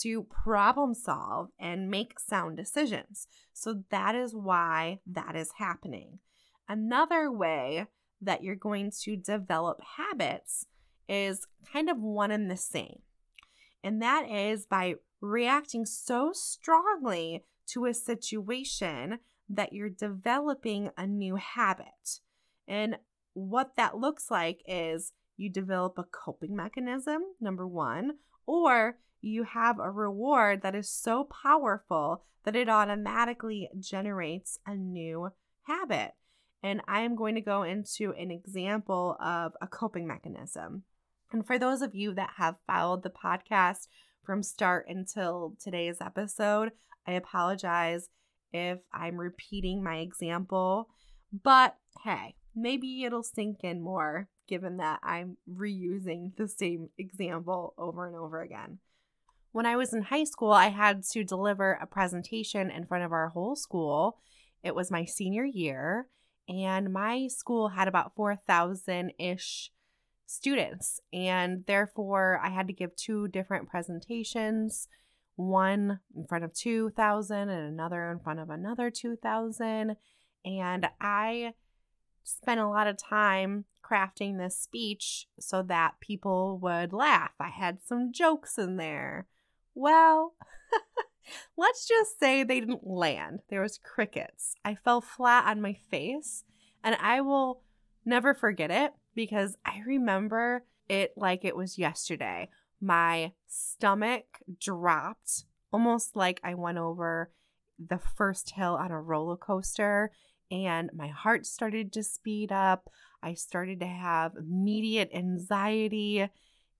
to 0.00 0.22
problem 0.24 0.94
solve 0.94 1.50
and 1.58 1.90
make 1.90 2.18
sound 2.18 2.56
decisions. 2.56 3.26
So 3.52 3.82
that 3.90 4.14
is 4.14 4.34
why 4.34 5.00
that 5.06 5.36
is 5.36 5.52
happening. 5.58 6.18
Another 6.68 7.30
way 7.30 7.86
that 8.20 8.42
you're 8.42 8.54
going 8.54 8.92
to 9.02 9.16
develop 9.16 9.80
habits 9.96 10.66
is 11.08 11.46
kind 11.70 11.90
of 11.90 11.98
one 11.98 12.30
and 12.30 12.50
the 12.50 12.56
same. 12.56 13.00
And 13.84 14.00
that 14.00 14.30
is 14.30 14.64
by 14.64 14.94
reacting 15.20 15.84
so 15.84 16.32
strongly 16.32 17.44
to 17.66 17.86
a 17.86 17.94
situation 17.94 19.18
that 19.48 19.72
you're 19.72 19.88
developing 19.88 20.90
a 20.96 21.06
new 21.06 21.36
habit. 21.36 22.20
And 22.66 22.96
what 23.34 23.76
that 23.76 23.98
looks 23.98 24.30
like 24.30 24.62
is 24.66 25.12
you 25.36 25.50
develop 25.50 25.98
a 25.98 26.04
coping 26.04 26.54
mechanism, 26.54 27.22
number 27.40 27.66
one, 27.66 28.12
or 28.46 28.98
you 29.22 29.44
have 29.44 29.78
a 29.78 29.90
reward 29.90 30.62
that 30.62 30.74
is 30.74 30.90
so 30.90 31.24
powerful 31.24 32.22
that 32.44 32.56
it 32.56 32.68
automatically 32.68 33.70
generates 33.78 34.58
a 34.66 34.74
new 34.74 35.30
habit. 35.62 36.12
And 36.62 36.80
I 36.86 37.00
am 37.00 37.16
going 37.16 37.36
to 37.36 37.40
go 37.40 37.62
into 37.62 38.12
an 38.12 38.30
example 38.30 39.16
of 39.20 39.52
a 39.60 39.66
coping 39.66 40.06
mechanism. 40.06 40.82
And 41.32 41.46
for 41.46 41.58
those 41.58 41.82
of 41.82 41.94
you 41.94 42.14
that 42.14 42.30
have 42.36 42.56
followed 42.66 43.02
the 43.02 43.10
podcast 43.10 43.86
from 44.24 44.42
start 44.42 44.86
until 44.88 45.56
today's 45.60 46.00
episode, 46.00 46.72
I 47.06 47.12
apologize 47.12 48.08
if 48.52 48.80
I'm 48.92 49.16
repeating 49.16 49.82
my 49.82 49.96
example. 49.96 50.88
But 51.32 51.76
hey, 52.04 52.36
maybe 52.54 53.04
it'll 53.04 53.22
sink 53.22 53.58
in 53.62 53.80
more 53.80 54.28
given 54.48 54.76
that 54.76 55.00
I'm 55.02 55.38
reusing 55.50 56.36
the 56.36 56.46
same 56.46 56.90
example 56.98 57.74
over 57.78 58.06
and 58.06 58.16
over 58.16 58.42
again. 58.42 58.78
When 59.52 59.66
I 59.66 59.76
was 59.76 59.92
in 59.92 60.02
high 60.02 60.24
school, 60.24 60.52
I 60.52 60.68
had 60.68 61.04
to 61.10 61.24
deliver 61.24 61.72
a 61.74 61.86
presentation 61.86 62.70
in 62.70 62.86
front 62.86 63.04
of 63.04 63.12
our 63.12 63.28
whole 63.28 63.54
school. 63.54 64.18
It 64.64 64.74
was 64.74 64.90
my 64.90 65.04
senior 65.04 65.44
year, 65.44 66.08
and 66.48 66.90
my 66.92 67.28
school 67.28 67.68
had 67.68 67.86
about 67.86 68.14
4,000 68.16 69.12
ish 69.18 69.70
students. 70.24 71.00
And 71.12 71.64
therefore, 71.66 72.40
I 72.42 72.48
had 72.48 72.66
to 72.68 72.72
give 72.72 72.96
two 72.96 73.28
different 73.28 73.68
presentations 73.68 74.88
one 75.36 76.00
in 76.14 76.26
front 76.26 76.44
of 76.44 76.52
2,000 76.54 77.48
and 77.48 77.68
another 77.68 78.10
in 78.10 78.18
front 78.20 78.40
of 78.40 78.50
another 78.50 78.90
2,000. 78.90 79.96
And 80.44 80.88
I 81.00 81.54
spent 82.22 82.60
a 82.60 82.68
lot 82.68 82.86
of 82.86 82.96
time 82.96 83.64
crafting 83.84 84.38
this 84.38 84.58
speech 84.58 85.26
so 85.38 85.62
that 85.62 86.00
people 86.00 86.58
would 86.62 86.92
laugh. 86.92 87.32
I 87.40 87.48
had 87.48 87.78
some 87.84 88.12
jokes 88.12 88.58
in 88.58 88.76
there. 88.76 89.26
Well, 89.74 90.34
let's 91.56 91.86
just 91.86 92.18
say 92.18 92.42
they 92.42 92.60
didn't 92.60 92.86
land. 92.86 93.40
There 93.48 93.62
was 93.62 93.78
crickets. 93.78 94.54
I 94.64 94.74
fell 94.74 95.00
flat 95.00 95.46
on 95.46 95.60
my 95.60 95.74
face 95.90 96.44
and 96.84 96.96
I 97.00 97.20
will 97.20 97.62
never 98.04 98.34
forget 98.34 98.70
it 98.70 98.92
because 99.14 99.56
I 99.64 99.80
remember 99.86 100.64
it 100.88 101.12
like 101.16 101.44
it 101.44 101.56
was 101.56 101.78
yesterday. 101.78 102.48
My 102.80 103.32
stomach 103.46 104.24
dropped 104.60 105.44
almost 105.72 106.16
like 106.16 106.40
I 106.44 106.54
went 106.54 106.78
over 106.78 107.30
the 107.78 108.00
first 108.16 108.50
hill 108.50 108.74
on 108.74 108.90
a 108.90 109.00
roller 109.00 109.36
coaster 109.36 110.10
and 110.50 110.90
my 110.94 111.08
heart 111.08 111.46
started 111.46 111.92
to 111.94 112.02
speed 112.02 112.52
up. 112.52 112.90
I 113.22 113.34
started 113.34 113.80
to 113.80 113.86
have 113.86 114.36
immediate 114.36 115.10
anxiety. 115.14 116.28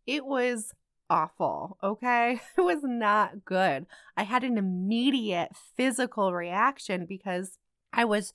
It 0.07 0.27
was 0.27 0.75
awful, 1.09 1.79
okay? 1.83 2.41
It 2.57 2.63
was 2.63 2.83
not 2.83 3.45
good. 3.45 3.87
I 4.17 4.25
had 4.25 4.45
an 4.45 4.59
immediate 4.59 5.51
physical 5.77 6.33
reaction 6.33 7.07
because 7.07 7.59
I 7.93 8.05
was 8.05 8.33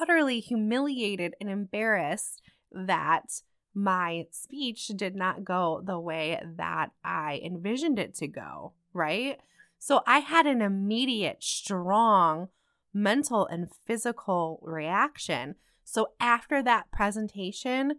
utterly 0.00 0.40
humiliated 0.40 1.34
and 1.40 1.50
embarrassed 1.50 2.42
that 2.72 3.42
my 3.74 4.26
speech 4.30 4.88
did 4.88 5.16
not 5.16 5.44
go 5.44 5.82
the 5.84 5.98
way 5.98 6.40
that 6.56 6.90
I 7.04 7.40
envisioned 7.44 7.98
it 7.98 8.14
to 8.16 8.28
go, 8.28 8.72
right? 8.92 9.40
So 9.78 10.02
I 10.06 10.20
had 10.20 10.46
an 10.46 10.62
immediate, 10.62 11.42
strong 11.42 12.48
mental 12.94 13.46
and 13.46 13.68
physical 13.84 14.60
reaction. 14.62 15.56
So 15.84 16.12
after 16.20 16.62
that 16.62 16.90
presentation, 16.92 17.98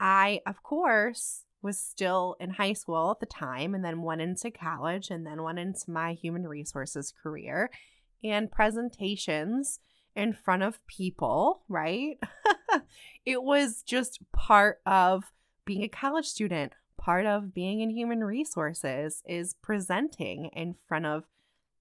I, 0.00 0.40
of 0.46 0.62
course, 0.62 1.44
was 1.62 1.78
still 1.78 2.36
in 2.40 2.50
high 2.50 2.72
school 2.72 3.12
at 3.12 3.20
the 3.20 3.26
time 3.26 3.74
and 3.74 3.84
then 3.84 4.02
went 4.02 4.20
into 4.20 4.50
college 4.50 5.10
and 5.10 5.26
then 5.26 5.42
went 5.42 5.58
into 5.58 5.90
my 5.90 6.12
human 6.12 6.46
resources 6.46 7.12
career 7.22 7.70
and 8.24 8.50
presentations 8.50 9.78
in 10.14 10.32
front 10.32 10.62
of 10.62 10.84
people, 10.86 11.62
right? 11.68 12.18
it 13.24 13.42
was 13.42 13.82
just 13.82 14.20
part 14.32 14.80
of 14.84 15.32
being 15.64 15.82
a 15.82 15.88
college 15.88 16.26
student, 16.26 16.72
part 16.98 17.26
of 17.26 17.54
being 17.54 17.80
in 17.80 17.90
human 17.90 18.22
resources 18.22 19.22
is 19.26 19.54
presenting 19.62 20.46
in 20.46 20.74
front 20.86 21.06
of 21.06 21.24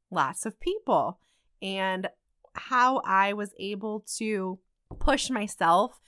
lots 0.09 0.45
of 0.45 0.59
people. 0.59 1.19
And 1.61 2.07
how 2.53 3.01
I 3.05 3.33
was 3.33 3.53
able 3.59 4.03
to 4.17 4.59
push 4.99 5.29
myself 5.29 5.99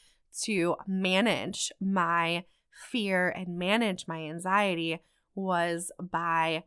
to 0.42 0.76
manage 0.88 1.72
my 1.80 2.44
fear 2.92 3.30
and 3.30 3.58
manage 3.58 4.08
my 4.08 4.24
anxiety 4.24 5.00
was 5.36 5.92
by 6.00 6.64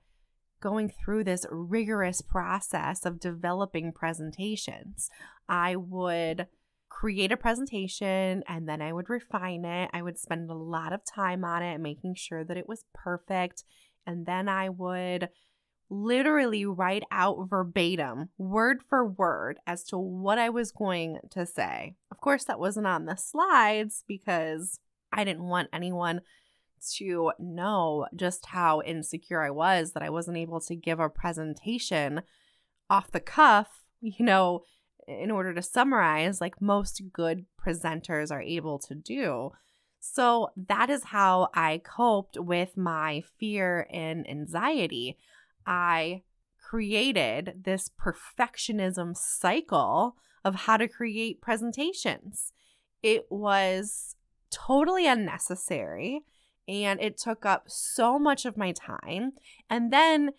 going 0.60 0.88
through 0.88 1.24
this 1.24 1.46
rigorous 1.50 2.22
process 2.22 3.04
of 3.04 3.20
developing 3.20 3.92
presentations. 3.92 5.10
I 5.48 5.76
would 5.76 6.46
create 6.88 7.30
a 7.30 7.36
presentation 7.36 8.42
and 8.48 8.68
then 8.68 8.80
I 8.80 8.92
would 8.92 9.10
refine 9.10 9.64
it. 9.64 9.90
I 9.92 10.02
would 10.02 10.18
spend 10.18 10.50
a 10.50 10.54
lot 10.54 10.92
of 10.92 11.04
time 11.04 11.44
on 11.44 11.62
it, 11.62 11.78
making 11.78 12.14
sure 12.14 12.44
that 12.44 12.56
it 12.56 12.68
was 12.68 12.84
perfect. 12.94 13.64
And 14.06 14.24
then 14.24 14.48
I 14.48 14.68
would 14.68 15.28
literally 15.88 16.64
write 16.64 17.04
out 17.12 17.48
verbatim, 17.48 18.30
word 18.38 18.82
for 18.88 19.06
word, 19.06 19.58
as 19.66 19.84
to 19.84 19.98
what 19.98 20.38
I 20.38 20.48
was 20.48 20.72
going 20.72 21.18
to 21.30 21.46
say. 21.46 21.94
Of 22.10 22.20
course, 22.20 22.44
that 22.44 22.58
wasn't 22.58 22.86
on 22.86 23.04
the 23.04 23.16
slides 23.16 24.02
because 24.08 24.80
I 25.16 25.24
didn't 25.24 25.48
want 25.48 25.68
anyone 25.72 26.20
to 26.96 27.32
know 27.38 28.06
just 28.14 28.46
how 28.46 28.82
insecure 28.82 29.42
I 29.42 29.50
was 29.50 29.92
that 29.92 30.02
I 30.02 30.10
wasn't 30.10 30.36
able 30.36 30.60
to 30.60 30.76
give 30.76 31.00
a 31.00 31.08
presentation 31.08 32.22
off 32.88 33.10
the 33.10 33.20
cuff, 33.20 33.68
you 34.00 34.24
know, 34.24 34.62
in 35.08 35.30
order 35.30 35.54
to 35.54 35.62
summarize, 35.62 36.40
like 36.40 36.60
most 36.60 37.02
good 37.12 37.46
presenters 37.64 38.30
are 38.30 38.42
able 38.42 38.78
to 38.80 38.94
do. 38.94 39.52
So 40.00 40.50
that 40.56 40.90
is 40.90 41.04
how 41.04 41.48
I 41.54 41.80
coped 41.82 42.38
with 42.38 42.76
my 42.76 43.22
fear 43.38 43.88
and 43.90 44.28
anxiety. 44.28 45.16
I 45.66 46.22
created 46.62 47.62
this 47.64 47.90
perfectionism 48.00 49.16
cycle 49.16 50.16
of 50.44 50.54
how 50.54 50.76
to 50.76 50.88
create 50.88 51.40
presentations. 51.40 52.52
It 53.02 53.26
was 53.30 54.15
totally 54.56 55.06
unnecessary 55.06 56.22
and 56.68 57.00
it 57.00 57.16
took 57.16 57.46
up 57.46 57.64
so 57.68 58.18
much 58.18 58.44
of 58.44 58.56
my 58.56 58.72
time. 58.72 59.32
And 59.70 59.92
then 59.92 60.30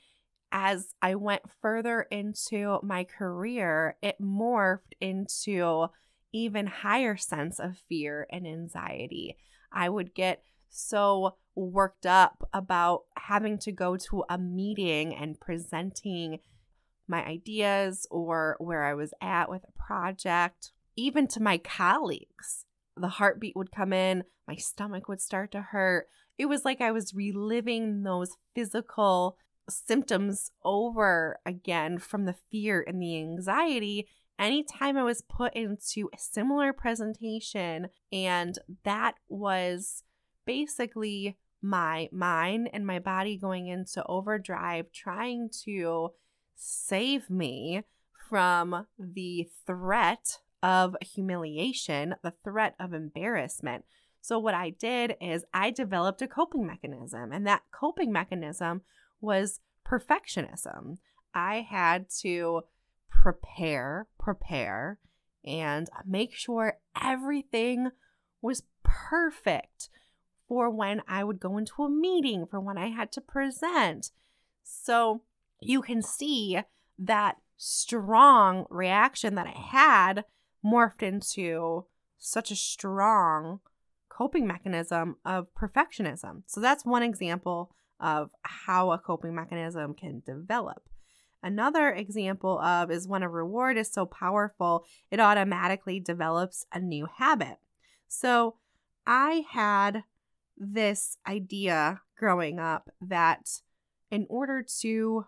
as 0.51 0.93
I 1.01 1.15
went 1.15 1.43
further 1.62 2.01
into 2.09 2.79
my 2.83 3.03
career, 3.03 3.97
it 4.01 4.21
morphed 4.21 4.93
into 5.00 5.88
even 6.33 6.67
higher 6.67 7.17
sense 7.17 7.59
of 7.59 7.77
fear 7.77 8.27
and 8.31 8.47
anxiety. 8.47 9.38
I 9.71 9.89
would 9.89 10.13
get 10.13 10.43
so 10.69 11.36
worked 11.55 12.05
up 12.05 12.47
about 12.53 13.03
having 13.17 13.57
to 13.59 13.71
go 13.71 13.97
to 13.97 14.24
a 14.29 14.38
meeting 14.38 15.15
and 15.15 15.39
presenting 15.39 16.39
my 17.07 17.25
ideas 17.25 18.05
or 18.12 18.57
where 18.59 18.83
I 18.83 18.93
was 18.93 19.13
at 19.21 19.50
with 19.50 19.63
a 19.63 19.81
project, 19.81 20.71
even 20.95 21.27
to 21.29 21.42
my 21.42 21.57
colleagues. 21.57 22.67
The 23.00 23.07
heartbeat 23.07 23.55
would 23.55 23.72
come 23.72 23.94
in, 23.94 24.24
my 24.48 24.55
stomach 24.55 25.07
would 25.07 25.22
start 25.22 25.51
to 25.51 25.62
hurt. 25.62 26.07
It 26.38 26.46
was 26.48 26.66
like 26.66 26.81
I 26.81 26.92
was 26.92 27.14
reliving 27.14 28.03
those 28.03 28.38
physical 28.55 29.38
symptoms 29.70 30.51
over 30.64 31.40
again 31.46 31.98
from 32.00 32.25
the 32.25 32.36
fear 32.51 32.83
and 32.88 33.01
the 33.01 33.18
anxiety 33.18 34.07
anytime 34.40 34.98
I 34.98 35.03
was 35.03 35.22
put 35.22 35.53
into 35.55 36.10
a 36.14 36.18
similar 36.18 36.74
presentation. 36.74 37.90
And 38.12 38.57
that 38.83 39.16
was 39.27 40.03
basically 40.46 41.38
my 41.62 42.07
mind 42.12 42.70
and 42.72 42.86
my 42.86 43.00
body 43.00 43.38
going 43.38 43.68
into 43.68 44.05
overdrive, 44.05 44.92
trying 44.92 45.50
to 45.66 46.10
save 46.55 47.29
me 47.29 47.83
from 48.29 48.86
the 48.98 49.50
threat 49.66 50.40
of 50.63 50.96
humiliation, 51.01 52.15
the 52.24 52.33
threat 52.43 52.75
of 52.79 52.93
embarrassment. 52.93 53.85
So, 54.22 54.39
what 54.39 54.53
I 54.53 54.72
did 54.72 55.15
is 55.22 55.46
I 55.53 55.72
developed 55.72 56.22
a 56.22 56.27
coping 56.27 56.65
mechanism, 56.65 57.31
and 57.31 57.46
that 57.48 57.63
coping 57.72 58.11
mechanism 58.11 58.81
was 59.22 59.59
perfectionism. 59.85 60.98
I 61.33 61.61
had 61.61 62.09
to 62.22 62.61
prepare, 63.09 64.07
prepare, 64.20 65.00
and 65.46 65.87
make 66.05 66.33
sure 66.33 66.79
everything 67.01 67.91
was 68.41 68.63
perfect 68.83 69.89
for 70.48 70.70
when 70.70 71.01
I 71.07 71.24
would 71.24 71.39
go 71.39 71.57
into 71.57 71.83
a 71.83 71.89
meeting, 71.89 72.46
for 72.46 72.59
when 72.59 72.77
I 72.77 72.89
had 72.89 73.11
to 73.13 73.22
present. 73.22 74.11
So 74.63 75.22
you 75.61 75.81
can 75.81 76.01
see 76.01 76.59
that 77.00 77.37
strong 77.57 78.65
reaction 78.70 79.35
that 79.35 79.48
I 79.48 79.57
had 79.57 80.25
morphed 80.68 81.01
into 81.01 81.86
such 82.18 82.51
a 82.51 82.56
strong 82.56 83.60
coping 84.10 84.48
mechanism 84.48 85.18
of 85.24 85.48
perfectionism. 85.53 86.42
So 86.48 86.60
that's 86.60 86.86
one 86.86 87.03
example 87.03 87.72
of 88.00 88.32
how 88.42 88.92
a 88.92 88.98
coping 88.98 89.36
mechanism 89.36 89.94
can 89.94 90.22
develop. 90.25 90.90
Another 91.44 91.90
example 91.90 92.60
of 92.60 92.90
is 92.92 93.08
when 93.08 93.24
a 93.24 93.30
reward 93.30 93.77
is 93.77 93.92
so 93.92 94.06
powerful, 94.06 94.86
it 95.12 95.20
automatically 95.20 96.00
develops 96.00 96.66
a 96.74 96.80
new 96.80 97.08
habit. 97.18 97.58
So 98.08 98.56
I 99.06 99.46
had 99.51 100.03
this 100.58 101.18
idea 101.27 102.01
growing 102.18 102.60
up 102.60 102.90
that 103.00 103.62
in 104.10 104.25
order 104.30 104.66
to 104.82 105.25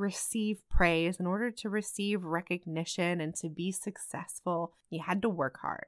receive 0.00 0.66
praise, 0.68 1.20
in 1.20 1.26
order 1.26 1.50
to 1.50 1.68
receive 1.68 2.24
recognition 2.24 3.20
and 3.20 3.34
to 3.36 3.48
be 3.48 3.70
successful, 3.70 4.72
you 4.88 5.00
had 5.06 5.22
to 5.22 5.28
work 5.28 5.58
hard. 5.60 5.86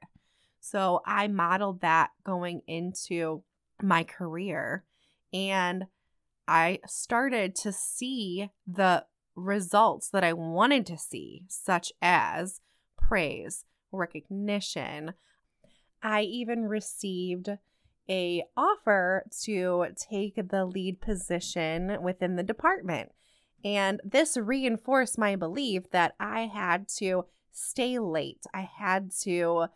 So 0.61 1.01
I 1.05 1.27
modeled 1.27 1.81
that 1.81 2.11
going 2.23 2.61
into 2.67 3.43
my 3.81 4.03
career 4.03 4.85
and 5.33 5.85
I 6.47 6.79
started 6.85 7.55
to 7.55 7.73
see 7.73 8.51
the 8.67 9.05
results 9.35 10.09
that 10.11 10.23
I 10.23 10.33
wanted 10.33 10.85
to 10.85 10.97
see, 10.97 11.43
such 11.47 11.91
as 12.01 12.61
praise, 12.97 13.65
recognition. 13.91 15.13
I 16.01 16.21
even 16.21 16.65
received 16.65 17.49
a 18.09 18.43
offer 18.55 19.25
to 19.43 19.87
take 19.97 20.49
the 20.49 20.65
lead 20.65 21.01
position 21.01 21.97
within 22.01 22.35
the 22.35 22.43
department. 22.43 23.11
And 23.63 24.01
this 24.03 24.37
reinforced 24.37 25.17
my 25.17 25.35
belief 25.35 25.89
that 25.91 26.15
I 26.19 26.47
had 26.53 26.87
to 26.97 27.25
stay 27.51 27.99
late. 27.99 28.45
I 28.53 28.69
had 28.77 29.11
to 29.21 29.67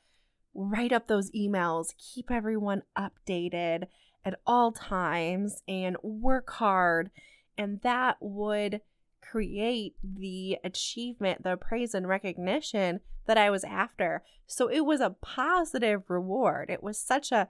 write 0.54 0.91
up 0.91 1.08
those 1.08 1.32
emails, 1.32 1.93
keep 1.97 2.32
everyone 2.32 2.82
updated 2.97 3.88
at 4.26 4.39
all 4.45 4.71
times, 4.71 5.62
and 5.67 5.95
work 6.02 6.50
hard. 6.50 7.12
And 7.58 7.80
that 7.82 8.17
would 8.19 8.82
create 9.21 9.95
the 10.04 10.58
achievement, 10.63 11.43
the 11.43 11.58
praise 11.58 11.93
and 11.93 12.08
recognition 12.08 13.00
that 13.26 13.38
I 13.38 13.50
was 13.50 13.63
after. 13.63 14.23
So 14.47 14.67
it 14.67 14.82
was 14.82 15.02
a 15.02 15.15
positive 15.21 16.10
reward. 16.10 16.69
It 16.69 16.82
was 16.82 16.97
such 16.97 17.32
a 17.32 17.50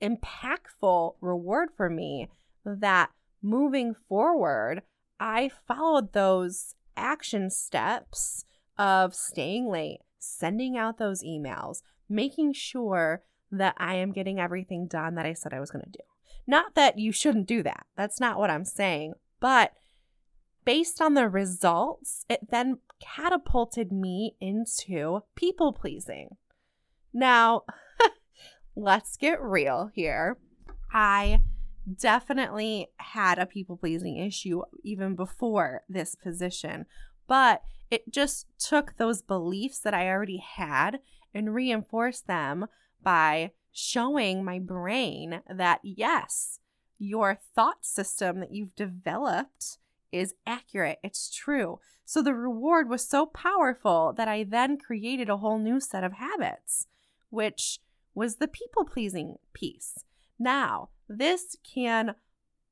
impactful 0.00 1.14
reward 1.20 1.70
for 1.76 1.90
me 1.90 2.28
that 2.64 3.10
moving 3.42 3.94
forward, 3.94 4.82
I 5.20 5.50
followed 5.66 6.12
those 6.12 6.74
action 6.96 7.50
steps 7.50 8.44
of 8.76 9.14
staying 9.14 9.68
late, 9.68 10.00
sending 10.18 10.76
out 10.76 10.98
those 10.98 11.22
emails, 11.22 11.82
making 12.08 12.52
sure 12.52 13.22
that 13.50 13.74
I 13.78 13.94
am 13.94 14.12
getting 14.12 14.38
everything 14.38 14.86
done 14.86 15.14
that 15.14 15.26
I 15.26 15.32
said 15.32 15.52
I 15.52 15.60
was 15.60 15.70
going 15.70 15.84
to 15.84 15.90
do. 15.90 16.04
Not 16.46 16.74
that 16.74 16.98
you 16.98 17.12
shouldn't 17.12 17.46
do 17.46 17.62
that. 17.62 17.86
That's 17.96 18.20
not 18.20 18.38
what 18.38 18.50
I'm 18.50 18.64
saying. 18.64 19.14
But 19.40 19.72
based 20.64 21.00
on 21.00 21.14
the 21.14 21.28
results, 21.28 22.24
it 22.28 22.50
then 22.50 22.78
catapulted 23.00 23.92
me 23.92 24.34
into 24.40 25.22
people 25.36 25.72
pleasing. 25.72 26.36
Now, 27.12 27.62
let's 28.76 29.16
get 29.16 29.42
real 29.42 29.90
here. 29.94 30.38
I 30.92 31.40
definitely 31.96 32.88
had 32.96 33.38
a 33.38 33.46
people 33.46 33.76
pleasing 33.76 34.16
issue 34.16 34.62
even 34.82 35.14
before 35.14 35.82
this 35.88 36.14
position, 36.14 36.86
but 37.26 37.62
it 37.90 38.12
just 38.12 38.46
took 38.58 38.96
those 38.96 39.22
beliefs 39.22 39.78
that 39.80 39.94
I 39.94 40.08
already 40.08 40.38
had 40.38 41.00
and 41.34 41.54
reinforced 41.54 42.26
them 42.26 42.66
by 43.02 43.52
showing 43.72 44.44
my 44.44 44.58
brain 44.58 45.40
that 45.48 45.80
yes, 45.82 46.58
your 46.98 47.38
thought 47.54 47.84
system 47.84 48.40
that 48.40 48.52
you've 48.52 48.74
developed 48.74 49.78
is 50.10 50.34
accurate, 50.46 50.98
it's 51.02 51.30
true. 51.30 51.78
So 52.04 52.22
the 52.22 52.34
reward 52.34 52.88
was 52.88 53.06
so 53.06 53.26
powerful 53.26 54.14
that 54.16 54.28
I 54.28 54.42
then 54.42 54.78
created 54.78 55.28
a 55.28 55.36
whole 55.36 55.58
new 55.58 55.80
set 55.80 56.02
of 56.02 56.14
habits, 56.14 56.86
which 57.30 57.80
was 58.14 58.36
the 58.36 58.48
people 58.48 58.84
pleasing 58.84 59.36
piece. 59.52 60.04
Now, 60.38 60.88
this 61.08 61.56
can 61.62 62.14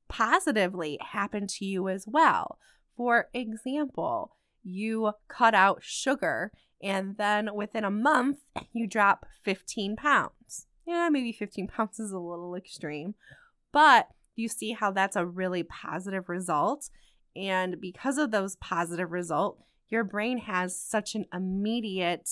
positively 0.09 0.99
happen 1.01 1.47
to 1.47 1.65
you 1.65 1.89
as 1.89 2.07
well. 2.07 2.59
For 2.97 3.29
example, 3.35 4.37
you 4.63 5.13
cut 5.29 5.55
out 5.55 5.83
sugar 5.83 6.53
and 6.83 7.17
then 7.17 7.55
within 7.55 7.85
a 7.85 7.91
month 7.91 8.39
you 8.73 8.87
drop 8.87 9.27
15 9.43 9.97
pounds. 9.97 10.67
Yeah, 10.87 11.09
maybe 11.11 11.33
15 11.33 11.67
pounds 11.77 11.99
is 11.99 12.13
a 12.13 12.19
little 12.19 12.55
extreme, 12.55 13.15
but 13.73 14.09
you 14.35 14.49
see 14.49 14.73
how 14.73 14.91
that's 14.91 15.17
a 15.17 15.27
really 15.27 15.63
positive 15.63 16.29
result. 16.29 16.91
And 17.35 17.81
because 17.81 18.19
of 18.19 18.31
those 18.31 18.57
positive 18.57 19.11
results, 19.11 19.63
your 19.89 20.05
brain 20.05 20.39
has 20.39 20.79
such 20.79 21.15
an 21.15 21.27
immediate 21.33 22.29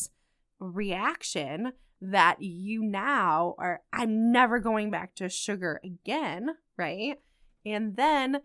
reaction 0.58 1.72
that 2.00 2.42
you 2.42 2.82
now 2.82 3.54
are, 3.58 3.82
I'm 3.92 4.32
never 4.32 4.58
going 4.58 4.90
back 4.90 5.14
to 5.16 5.28
sugar 5.28 5.80
again, 5.84 6.50
right? 6.76 7.18
And 7.64 7.96
then 7.96 8.40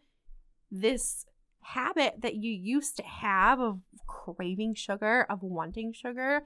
this 0.71 1.25
habit 1.61 2.15
that 2.21 2.35
you 2.35 2.51
used 2.51 2.97
to 2.97 3.03
have 3.03 3.59
of 3.59 3.81
craving 4.07 4.75
sugar, 4.75 5.25
of 5.29 5.43
wanting 5.43 5.93
sugar, 5.93 6.43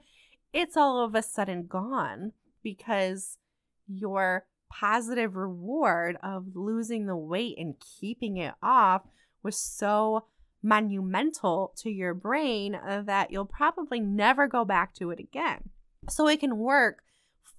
it's 0.52 0.76
all 0.76 1.04
of 1.04 1.14
a 1.14 1.22
sudden 1.22 1.66
gone 1.66 2.32
because 2.62 3.38
your 3.86 4.46
positive 4.70 5.36
reward 5.36 6.16
of 6.22 6.54
losing 6.54 7.06
the 7.06 7.16
weight 7.16 7.56
and 7.58 7.74
keeping 8.00 8.36
it 8.36 8.54
off 8.62 9.02
was 9.42 9.56
so 9.56 10.24
monumental 10.62 11.72
to 11.76 11.90
your 11.90 12.14
brain 12.14 12.74
uh, 12.74 13.02
that 13.02 13.30
you'll 13.30 13.44
probably 13.44 14.00
never 14.00 14.48
go 14.48 14.64
back 14.64 14.94
to 14.94 15.10
it 15.10 15.20
again. 15.20 15.70
So 16.08 16.28
it 16.28 16.40
can 16.40 16.58
work 16.58 17.02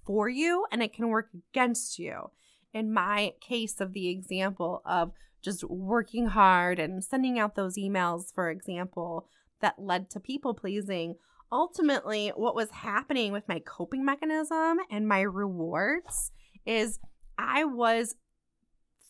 for 0.06 0.28
you 0.28 0.66
and 0.70 0.82
it 0.82 0.92
can 0.92 1.08
work 1.08 1.30
against 1.52 1.98
you. 1.98 2.30
In 2.72 2.92
my 2.92 3.32
case 3.40 3.80
of 3.80 3.92
the 3.92 4.08
example 4.08 4.82
of 4.84 5.12
just 5.42 5.64
working 5.64 6.26
hard 6.26 6.78
and 6.78 7.02
sending 7.02 7.38
out 7.38 7.54
those 7.54 7.78
emails, 7.78 8.34
for 8.34 8.50
example, 8.50 9.28
that 9.60 9.78
led 9.78 10.10
to 10.10 10.20
people 10.20 10.54
pleasing, 10.54 11.14
ultimately, 11.50 12.32
what 12.36 12.54
was 12.54 12.70
happening 12.70 13.32
with 13.32 13.48
my 13.48 13.60
coping 13.60 14.04
mechanism 14.04 14.78
and 14.90 15.08
my 15.08 15.20
rewards 15.20 16.32
is 16.66 16.98
I 17.38 17.64
was 17.64 18.16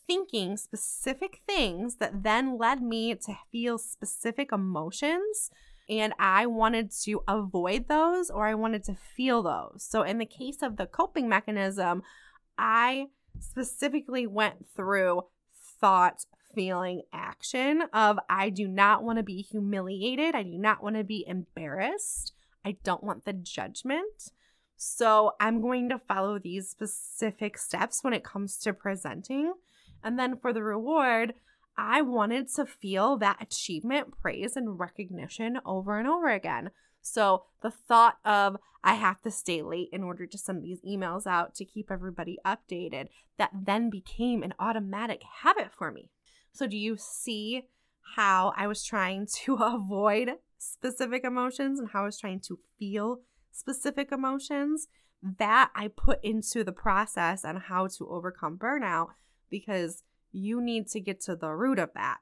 thinking 0.06 0.56
specific 0.56 1.40
things 1.46 1.96
that 1.96 2.22
then 2.22 2.56
led 2.58 2.80
me 2.80 3.14
to 3.14 3.34
feel 3.50 3.78
specific 3.78 4.52
emotions. 4.52 5.50
And 5.88 6.12
I 6.18 6.46
wanted 6.46 6.90
to 7.02 7.22
avoid 7.28 7.88
those 7.88 8.28
or 8.28 8.46
I 8.46 8.54
wanted 8.54 8.84
to 8.84 8.94
feel 8.94 9.42
those. 9.42 9.86
So, 9.88 10.02
in 10.02 10.18
the 10.18 10.26
case 10.26 10.62
of 10.62 10.76
the 10.76 10.86
coping 10.86 11.28
mechanism, 11.28 12.02
I 12.58 13.06
specifically 13.38 14.26
went 14.26 14.66
through 14.74 15.22
thought, 15.80 16.24
feeling, 16.54 17.02
action 17.12 17.82
of 17.92 18.18
I 18.28 18.50
do 18.50 18.66
not 18.66 19.04
want 19.04 19.18
to 19.18 19.22
be 19.22 19.42
humiliated. 19.42 20.34
I 20.34 20.42
do 20.42 20.58
not 20.58 20.82
want 20.82 20.96
to 20.96 21.04
be 21.04 21.24
embarrassed. 21.26 22.32
I 22.64 22.76
don't 22.82 23.04
want 23.04 23.24
the 23.24 23.34
judgment. 23.34 24.32
So 24.76 25.32
I'm 25.40 25.60
going 25.60 25.88
to 25.90 25.98
follow 25.98 26.38
these 26.38 26.68
specific 26.68 27.58
steps 27.58 28.02
when 28.02 28.12
it 28.12 28.24
comes 28.24 28.58
to 28.58 28.72
presenting. 28.72 29.52
And 30.02 30.18
then 30.18 30.36
for 30.36 30.52
the 30.52 30.62
reward, 30.62 31.34
I 31.78 32.02
wanted 32.02 32.48
to 32.54 32.66
feel 32.66 33.18
that 33.18 33.42
achievement, 33.42 34.18
praise, 34.20 34.56
and 34.56 34.78
recognition 34.78 35.58
over 35.64 35.98
and 35.98 36.08
over 36.08 36.28
again. 36.28 36.70
So 37.02 37.44
the 37.62 37.70
thought 37.70 38.18
of 38.24 38.56
I 38.82 38.94
have 38.94 39.20
to 39.22 39.30
stay 39.30 39.62
late 39.62 39.88
in 39.92 40.02
order 40.02 40.26
to 40.26 40.38
send 40.38 40.62
these 40.62 40.80
emails 40.80 41.26
out 41.26 41.54
to 41.56 41.64
keep 41.64 41.90
everybody 41.90 42.38
updated, 42.46 43.08
that 43.36 43.50
then 43.52 43.90
became 43.90 44.42
an 44.42 44.54
automatic 44.58 45.22
habit 45.42 45.72
for 45.76 45.90
me. 45.90 46.10
So 46.52 46.66
do 46.66 46.76
you 46.76 46.96
see 46.96 47.64
how 48.16 48.54
I 48.56 48.66
was 48.66 48.84
trying 48.84 49.26
to 49.44 49.56
avoid 49.56 50.30
specific 50.58 51.24
emotions 51.24 51.78
and 51.78 51.90
how 51.90 52.02
I 52.02 52.06
was 52.06 52.18
trying 52.18 52.40
to 52.40 52.58
feel 52.78 53.20
specific 53.52 54.12
emotions? 54.12 54.88
That 55.22 55.70
I 55.74 55.88
put 55.88 56.22
into 56.22 56.62
the 56.62 56.72
process 56.72 57.44
on 57.44 57.56
how 57.56 57.88
to 57.88 58.08
overcome 58.08 58.58
burnout 58.58 59.08
because 59.50 60.02
you 60.36 60.60
need 60.60 60.88
to 60.88 61.00
get 61.00 61.20
to 61.22 61.34
the 61.34 61.50
root 61.50 61.78
of 61.78 61.92
that. 61.94 62.18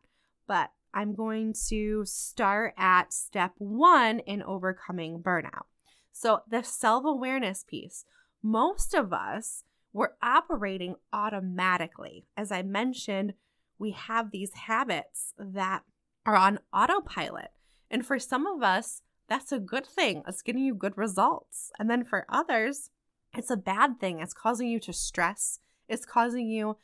But 0.46 0.70
I'm 0.92 1.14
going 1.14 1.54
to 1.68 2.04
start 2.04 2.74
at 2.78 3.12
step 3.12 3.52
one 3.58 4.20
in 4.20 4.42
overcoming 4.42 5.20
burnout. 5.20 5.66
So, 6.12 6.42
the 6.48 6.62
self 6.62 7.04
awareness 7.04 7.64
piece, 7.64 8.04
most 8.42 8.94
of 8.94 9.12
us 9.12 9.64
were 9.92 10.14
operating 10.22 10.94
automatically. 11.12 12.26
As 12.36 12.52
I 12.52 12.62
mentioned, 12.62 13.34
we 13.78 13.90
have 13.90 14.30
these 14.30 14.52
habits 14.54 15.34
that 15.36 15.82
are 16.24 16.36
on 16.36 16.60
autopilot. 16.72 17.50
And 17.90 18.06
for 18.06 18.18
some 18.18 18.46
of 18.46 18.62
us, 18.62 19.02
that's 19.28 19.52
a 19.52 19.58
good 19.58 19.86
thing. 19.86 20.22
It's 20.28 20.42
getting 20.42 20.62
you 20.62 20.74
good 20.74 20.96
results. 20.96 21.72
And 21.78 21.90
then 21.90 22.04
for 22.04 22.26
others, 22.28 22.90
it's 23.36 23.50
a 23.50 23.56
bad 23.56 23.98
thing. 23.98 24.20
It's 24.20 24.34
causing 24.34 24.68
you 24.68 24.78
to 24.80 24.92
stress, 24.92 25.58
it's 25.88 26.06
causing 26.06 26.48
you 26.48 26.76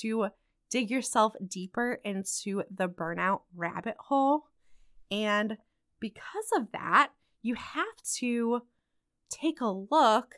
to 0.00 0.30
dig 0.72 0.90
yourself 0.90 1.34
deeper 1.46 2.00
into 2.02 2.62
the 2.74 2.88
burnout 2.88 3.42
rabbit 3.54 3.96
hole. 4.08 4.46
And 5.10 5.58
because 6.00 6.46
of 6.56 6.72
that, 6.72 7.10
you 7.42 7.56
have 7.56 8.02
to 8.14 8.62
take 9.28 9.60
a 9.60 9.66
look 9.66 10.36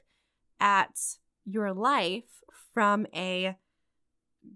at 0.58 0.98
your 1.44 1.72
life 1.72 2.42
from 2.72 3.06
a 3.14 3.56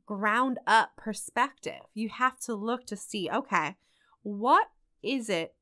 ground 0.04 0.58
up 0.66 0.96
perspective. 0.96 1.80
You 1.94 2.08
have 2.08 2.40
to 2.40 2.54
look 2.54 2.84
to 2.86 2.96
see 2.96 3.30
okay, 3.30 3.76
what 4.22 4.66
is 5.00 5.30
it 5.30 5.54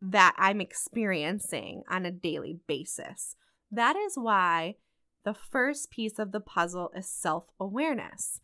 that 0.00 0.34
I'm 0.38 0.62
experiencing 0.62 1.82
on 1.90 2.06
a 2.06 2.10
daily 2.10 2.58
basis? 2.66 3.36
That 3.70 3.96
is 3.96 4.14
why 4.16 4.76
the 5.24 5.34
first 5.34 5.90
piece 5.90 6.18
of 6.18 6.32
the 6.32 6.40
puzzle 6.40 6.90
is 6.96 7.06
self 7.06 7.50
awareness. 7.60 8.40